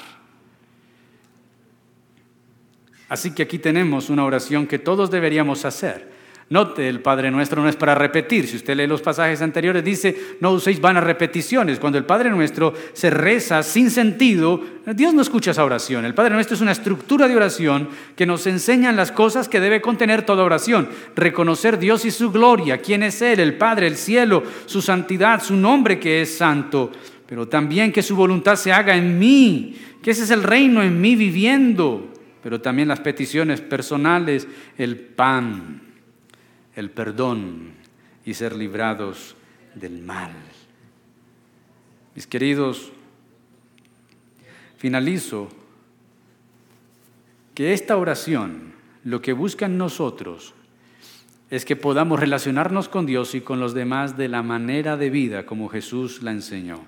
Así 3.09 3.31
que 3.31 3.43
aquí 3.43 3.59
tenemos 3.59 4.09
una 4.09 4.23
oración 4.23 4.67
que 4.67 4.79
todos 4.79 5.11
deberíamos 5.11 5.65
hacer. 5.65 6.19
Note, 6.51 6.89
el 6.89 6.99
Padre 6.99 7.29
Nuestro 7.29 7.61
no 7.61 7.69
es 7.69 7.75
para 7.75 7.93
repetir. 7.93 8.47
Si 8.47 8.55
usted 8.55 8.75
lee 8.75 8.87
los 8.87 9.03
pasajes 9.03 9.39
anteriores, 9.43 9.83
dice, 9.83 10.17
no 10.39 10.51
uséis 10.51 10.81
vanas 10.81 11.03
repeticiones. 11.03 11.77
Cuando 11.77 11.99
el 11.99 12.05
Padre 12.05 12.31
Nuestro 12.31 12.73
se 12.93 13.11
reza 13.11 13.61
sin 13.61 13.91
sentido, 13.91 14.59
Dios 14.95 15.13
no 15.13 15.21
escucha 15.21 15.51
esa 15.51 15.63
oración. 15.63 16.05
El 16.05 16.15
Padre 16.15 16.33
Nuestro 16.33 16.55
es 16.55 16.61
una 16.61 16.71
estructura 16.71 17.27
de 17.27 17.35
oración 17.35 17.89
que 18.15 18.25
nos 18.25 18.47
enseña 18.47 18.91
las 18.91 19.11
cosas 19.11 19.47
que 19.47 19.59
debe 19.59 19.79
contener 19.79 20.23
toda 20.23 20.43
oración. 20.43 20.89
Reconocer 21.15 21.77
Dios 21.77 22.03
y 22.05 22.09
su 22.09 22.31
gloria, 22.31 22.79
quién 22.79 23.03
es 23.03 23.21
Él, 23.21 23.39
el 23.39 23.55
Padre, 23.55 23.85
el 23.85 23.95
cielo, 23.95 24.41
su 24.65 24.81
santidad, 24.81 25.43
su 25.43 25.55
nombre 25.55 25.99
que 25.99 26.23
es 26.23 26.35
santo. 26.35 26.91
Pero 27.27 27.47
también 27.47 27.91
que 27.91 28.01
su 28.01 28.15
voluntad 28.15 28.55
se 28.55 28.73
haga 28.73 28.95
en 28.95 29.19
mí, 29.19 29.75
que 30.01 30.09
ese 30.11 30.23
es 30.23 30.31
el 30.31 30.41
reino 30.41 30.81
en 30.81 30.99
mí 30.99 31.15
viviendo. 31.15 32.08
Pero 32.41 32.61
también 32.61 32.87
las 32.87 33.01
peticiones 33.01 33.61
personales, 33.61 34.47
el 34.77 34.97
pan 34.97 35.89
el 36.79 36.89
perdón 36.91 37.73
y 38.25 38.33
ser 38.33 38.55
librados 38.55 39.35
del 39.75 40.01
mal. 40.01 40.31
Mis 42.15 42.25
queridos, 42.25 42.91
finalizo 44.77 45.49
que 47.53 47.73
esta 47.73 47.97
oración 47.97 48.73
lo 49.03 49.21
que 49.21 49.33
busca 49.33 49.65
en 49.65 49.77
nosotros 49.77 50.53
es 51.49 51.65
que 51.65 51.75
podamos 51.75 52.19
relacionarnos 52.19 52.87
con 52.87 53.05
Dios 53.05 53.35
y 53.35 53.41
con 53.41 53.59
los 53.59 53.73
demás 53.73 54.15
de 54.17 54.29
la 54.29 54.41
manera 54.41 54.95
de 54.95 55.09
vida 55.09 55.45
como 55.45 55.67
Jesús 55.67 56.23
la 56.23 56.31
enseñó. 56.31 56.79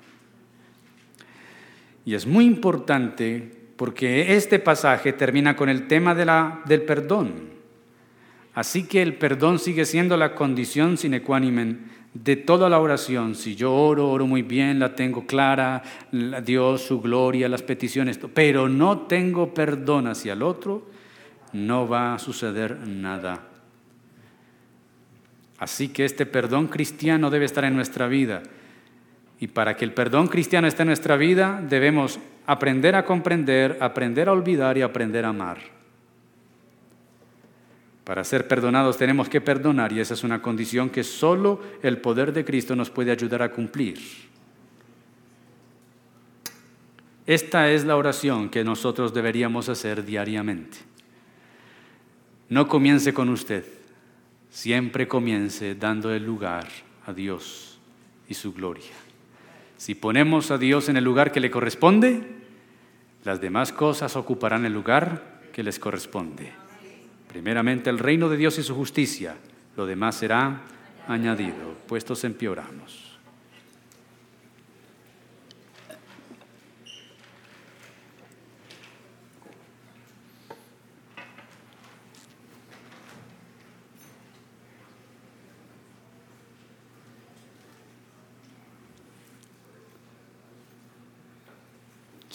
Y 2.05 2.13
es 2.13 2.25
muy 2.25 2.45
importante 2.45 3.60
porque 3.81 4.35
este 4.35 4.59
pasaje 4.59 5.11
termina 5.11 5.55
con 5.55 5.67
el 5.67 5.87
tema 5.87 6.13
de 6.13 6.23
la, 6.23 6.61
del 6.65 6.83
perdón. 6.83 7.49
Así 8.53 8.83
que 8.83 9.01
el 9.01 9.15
perdón 9.15 9.57
sigue 9.57 9.85
siendo 9.85 10.17
la 10.17 10.35
condición 10.35 10.99
sine 10.99 11.23
qua 11.23 11.39
non 11.39 11.89
de 12.13 12.35
toda 12.35 12.69
la 12.69 12.77
oración. 12.77 13.33
Si 13.33 13.55
yo 13.55 13.73
oro, 13.73 14.11
oro 14.11 14.27
muy 14.27 14.43
bien, 14.43 14.77
la 14.77 14.93
tengo 14.93 15.25
clara, 15.25 15.81
Dios, 16.45 16.83
su 16.83 17.01
gloria, 17.01 17.49
las 17.49 17.63
peticiones, 17.63 18.19
pero 18.35 18.69
no 18.69 19.07
tengo 19.09 19.51
perdón 19.51 20.05
hacia 20.05 20.33
el 20.33 20.43
otro, 20.43 20.85
no 21.51 21.87
va 21.87 22.13
a 22.13 22.19
suceder 22.19 22.77
nada. 22.85 23.47
Así 25.57 25.87
que 25.87 26.05
este 26.05 26.27
perdón 26.27 26.67
cristiano 26.67 27.31
debe 27.31 27.45
estar 27.45 27.63
en 27.63 27.75
nuestra 27.75 28.07
vida. 28.07 28.43
Y 29.41 29.47
para 29.47 29.75
que 29.75 29.83
el 29.83 29.91
perdón 29.91 30.27
cristiano 30.27 30.67
esté 30.67 30.83
en 30.83 30.89
nuestra 30.89 31.17
vida, 31.17 31.59
debemos 31.67 32.19
aprender 32.45 32.95
a 32.95 33.03
comprender, 33.03 33.75
aprender 33.81 34.29
a 34.29 34.33
olvidar 34.33 34.77
y 34.77 34.83
aprender 34.83 35.25
a 35.25 35.29
amar. 35.29 35.57
Para 38.03 38.23
ser 38.23 38.47
perdonados 38.47 38.97
tenemos 38.97 39.29
que 39.29 39.41
perdonar 39.41 39.91
y 39.93 39.99
esa 39.99 40.13
es 40.13 40.23
una 40.23 40.43
condición 40.43 40.91
que 40.91 41.03
solo 41.03 41.59
el 41.81 41.97
poder 41.97 42.33
de 42.33 42.45
Cristo 42.45 42.75
nos 42.75 42.91
puede 42.91 43.09
ayudar 43.09 43.41
a 43.41 43.51
cumplir. 43.51 43.97
Esta 47.25 47.71
es 47.71 47.83
la 47.83 47.95
oración 47.95 48.47
que 48.47 48.63
nosotros 48.63 49.11
deberíamos 49.11 49.69
hacer 49.69 50.05
diariamente. 50.05 50.77
No 52.47 52.67
comience 52.67 53.11
con 53.11 53.29
usted, 53.29 53.65
siempre 54.51 55.07
comience 55.07 55.73
dando 55.73 56.13
el 56.13 56.23
lugar 56.23 56.67
a 57.07 57.13
Dios 57.13 57.79
y 58.27 58.35
su 58.35 58.53
gloria. 58.53 59.00
Si 59.81 59.95
ponemos 59.95 60.51
a 60.51 60.59
Dios 60.59 60.89
en 60.89 60.97
el 60.97 61.03
lugar 61.03 61.31
que 61.31 61.39
le 61.39 61.49
corresponde, 61.49 62.21
las 63.23 63.41
demás 63.41 63.73
cosas 63.73 64.15
ocuparán 64.15 64.63
el 64.63 64.73
lugar 64.73 65.41
que 65.51 65.63
les 65.63 65.79
corresponde. 65.79 66.51
Primeramente 67.27 67.89
el 67.89 67.97
reino 67.97 68.29
de 68.29 68.37
Dios 68.37 68.59
y 68.59 68.63
su 68.63 68.75
justicia, 68.75 69.37
lo 69.75 69.87
demás 69.87 70.13
será 70.13 70.61
añadido. 71.07 71.73
Puestos 71.87 72.23
en 72.25 72.35
pie 72.35 72.49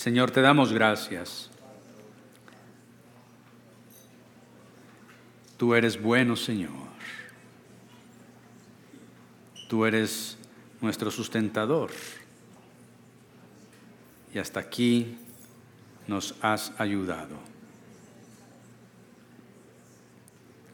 Señor, 0.07 0.31
te 0.31 0.41
damos 0.41 0.73
gracias 0.73 1.51
Tú 5.57 5.75
eres 5.75 6.01
bueno, 6.01 6.37
Señor. 6.37 6.71
Tú 9.69 9.85
eres 9.85 10.39
nuestro 10.81 11.11
sustentador. 11.11 11.91
Y 14.33 14.39
hasta 14.39 14.61
aquí 14.61 15.19
nos 16.07 16.37
has 16.41 16.73
ayudado. 16.79 17.37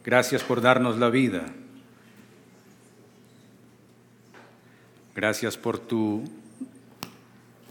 Gracias 0.04 0.42
por 0.42 0.60
darnos 0.60 0.98
la 0.98 1.08
vida. 1.08 1.46
Gracias 5.14 5.56
por 5.56 5.78
tu 5.78 6.22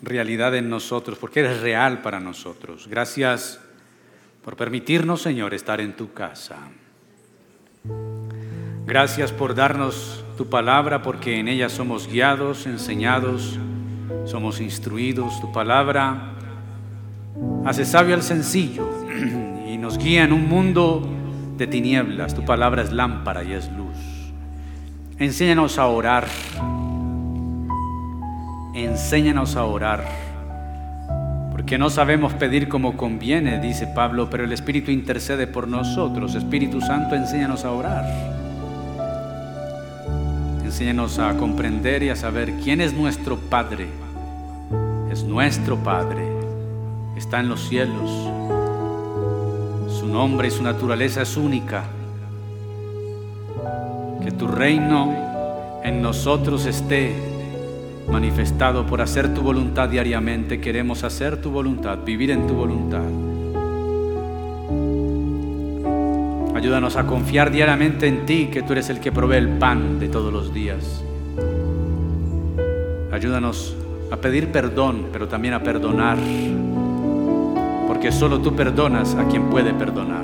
realidad 0.01 0.55
en 0.55 0.69
nosotros, 0.69 1.17
porque 1.17 1.41
eres 1.41 1.61
real 1.61 2.01
para 2.01 2.19
nosotros. 2.19 2.87
Gracias 2.87 3.59
por 4.43 4.55
permitirnos, 4.55 5.21
Señor, 5.21 5.53
estar 5.53 5.79
en 5.79 5.95
tu 5.95 6.13
casa. 6.13 6.57
Gracias 8.85 9.31
por 9.31 9.55
darnos 9.55 10.23
tu 10.37 10.49
palabra, 10.49 11.01
porque 11.01 11.39
en 11.39 11.47
ella 11.47 11.69
somos 11.69 12.07
guiados, 12.07 12.65
enseñados, 12.65 13.59
somos 14.25 14.59
instruidos. 14.59 15.39
Tu 15.39 15.51
palabra 15.51 16.33
hace 17.65 17.85
sabio 17.85 18.15
al 18.15 18.23
sencillo 18.23 18.89
y 19.67 19.77
nos 19.77 19.97
guía 19.97 20.23
en 20.23 20.33
un 20.33 20.49
mundo 20.49 21.07
de 21.57 21.67
tinieblas. 21.67 22.33
Tu 22.33 22.43
palabra 22.43 22.81
es 22.81 22.91
lámpara 22.91 23.43
y 23.43 23.53
es 23.53 23.71
luz. 23.71 23.97
Enséñanos 25.19 25.77
a 25.77 25.85
orar. 25.85 26.27
Enséñanos 28.73 29.57
a 29.57 29.65
orar. 29.65 30.05
Porque 31.51 31.77
no 31.77 31.89
sabemos 31.89 32.33
pedir 32.33 32.69
como 32.69 32.95
conviene, 32.95 33.59
dice 33.59 33.85
Pablo, 33.85 34.29
pero 34.29 34.45
el 34.45 34.53
Espíritu 34.53 34.91
intercede 34.91 35.45
por 35.45 35.67
nosotros. 35.67 36.35
Espíritu 36.35 36.79
Santo, 36.79 37.15
enséñanos 37.15 37.65
a 37.65 37.71
orar. 37.71 38.05
Enséñanos 40.63 41.19
a 41.19 41.35
comprender 41.35 42.01
y 42.01 42.09
a 42.09 42.15
saber 42.15 42.53
quién 42.63 42.79
es 42.79 42.93
nuestro 42.93 43.37
Padre. 43.37 43.87
Es 45.11 45.23
nuestro 45.25 45.75
Padre. 45.75 46.25
Está 47.17 47.41
en 47.41 47.49
los 47.49 47.67
cielos. 47.67 48.09
Su 49.99 50.07
nombre 50.07 50.47
y 50.47 50.51
su 50.51 50.63
naturaleza 50.63 51.23
es 51.23 51.35
única. 51.35 51.83
Que 54.23 54.31
tu 54.31 54.47
reino 54.47 55.13
en 55.83 56.01
nosotros 56.01 56.65
esté 56.65 57.30
manifestado 58.09 58.85
por 58.85 59.01
hacer 59.01 59.33
tu 59.33 59.41
voluntad 59.41 59.89
diariamente. 59.89 60.59
Queremos 60.59 61.03
hacer 61.03 61.41
tu 61.41 61.51
voluntad, 61.51 61.99
vivir 62.05 62.31
en 62.31 62.47
tu 62.47 62.53
voluntad. 62.53 63.03
Ayúdanos 66.55 66.95
a 66.95 67.07
confiar 67.07 67.51
diariamente 67.51 68.07
en 68.07 68.25
ti, 68.25 68.47
que 68.51 68.61
tú 68.61 68.73
eres 68.73 68.89
el 68.89 68.99
que 68.99 69.11
provee 69.11 69.37
el 69.37 69.49
pan 69.49 69.99
de 69.99 70.09
todos 70.09 70.31
los 70.31 70.53
días. 70.53 71.03
Ayúdanos 73.11 73.75
a 74.11 74.17
pedir 74.17 74.51
perdón, 74.51 75.07
pero 75.11 75.27
también 75.27 75.53
a 75.53 75.63
perdonar, 75.63 76.17
porque 77.87 78.11
solo 78.11 78.39
tú 78.39 78.55
perdonas 78.55 79.15
a 79.15 79.27
quien 79.27 79.49
puede 79.49 79.73
perdonar. 79.73 80.23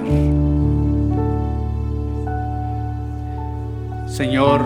Señor, 4.07 4.61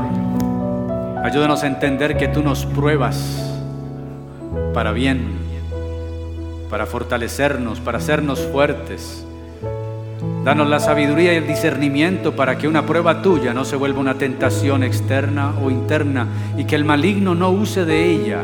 ayúdanos 1.24 1.64
a 1.64 1.68
entender 1.68 2.18
que 2.18 2.28
tú 2.28 2.44
nos 2.44 2.66
pruebas 2.66 3.48
para 4.74 4.92
bien, 4.92 5.22
para 6.70 6.86
fortalecernos, 6.86 7.80
para 7.80 7.98
hacernos 7.98 8.40
fuertes 8.48 9.26
Danos 10.44 10.68
la 10.68 10.80
sabiduría 10.80 11.34
y 11.34 11.38
el 11.38 11.48
discernimiento 11.48 12.36
para 12.36 12.58
que 12.58 12.68
una 12.68 12.84
prueba 12.84 13.22
tuya 13.22 13.54
no 13.54 13.64
se 13.64 13.76
vuelva 13.76 14.00
una 14.00 14.16
tentación 14.16 14.84
externa 14.84 15.54
o 15.64 15.70
interna 15.70 16.28
y 16.58 16.66
que 16.66 16.76
el 16.76 16.84
maligno 16.84 17.36
no 17.36 17.52
use 17.52 17.86
de 17.86 18.10
ella 18.10 18.40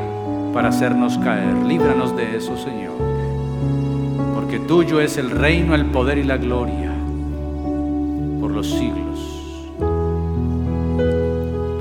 para 0.54 0.70
hacernos 0.70 1.18
caer. 1.18 1.56
Líbranos 1.66 2.16
de 2.16 2.38
eso, 2.38 2.56
Señor. 2.56 2.94
Porque 4.36 4.60
tuyo 4.60 5.02
es 5.02 5.18
el 5.18 5.32
reino, 5.32 5.74
el 5.74 5.88
poder 5.88 6.20
y 6.20 6.24
la 6.24 6.38
gloria 6.38 6.92
por 8.42 8.52
los 8.52 8.70
siglos. 8.70 9.72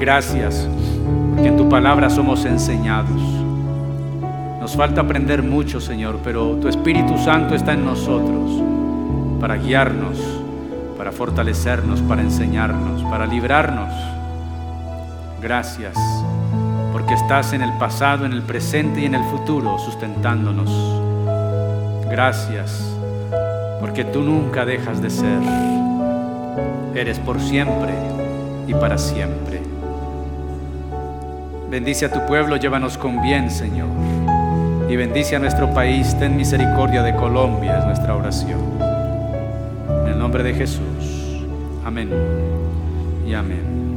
Gracias, 0.00 0.66
porque 1.30 1.48
en 1.48 1.56
tu 1.56 1.68
palabra 1.68 2.10
somos 2.10 2.44
enseñados. 2.44 3.20
Nos 4.60 4.74
falta 4.74 5.02
aprender 5.02 5.42
mucho, 5.42 5.80
Señor, 5.80 6.18
pero 6.24 6.56
tu 6.56 6.68
Espíritu 6.68 7.16
Santo 7.18 7.54
está 7.54 7.72
en 7.72 7.84
nosotros 7.84 8.62
para 9.40 9.56
guiarnos, 9.56 10.18
para 10.98 11.12
fortalecernos, 11.12 12.00
para 12.02 12.22
enseñarnos, 12.22 13.02
para 13.04 13.26
librarnos. 13.26 13.92
Gracias, 15.40 15.94
porque 16.92 17.14
estás 17.14 17.52
en 17.52 17.62
el 17.62 17.72
pasado, 17.74 18.26
en 18.26 18.32
el 18.32 18.42
presente 18.42 19.02
y 19.02 19.04
en 19.04 19.14
el 19.14 19.24
futuro 19.24 19.78
sustentándonos. 19.78 20.70
Gracias, 22.10 22.82
porque 23.80 24.04
tú 24.04 24.22
nunca 24.22 24.64
dejas 24.64 25.00
de 25.02 25.10
ser. 25.10 25.42
Eres 26.94 27.18
por 27.18 27.40
siempre 27.40 27.94
y 28.66 28.74
para 28.74 28.96
siempre. 28.96 29.65
Bendice 31.70 32.06
a 32.06 32.12
tu 32.12 32.24
pueblo, 32.26 32.56
llévanos 32.56 32.96
con 32.96 33.22
bien, 33.22 33.50
Señor. 33.50 33.88
Y 34.88 34.96
bendice 34.96 35.36
a 35.36 35.38
nuestro 35.38 35.72
país, 35.74 36.16
ten 36.18 36.36
misericordia 36.36 37.02
de 37.02 37.14
Colombia, 37.16 37.78
es 37.78 37.84
nuestra 37.84 38.14
oración 38.14 38.76
nombre 40.26 40.42
de 40.42 40.54
Jesús. 40.54 41.44
Amén 41.84 42.10
y 43.24 43.32
amén. 43.32 43.76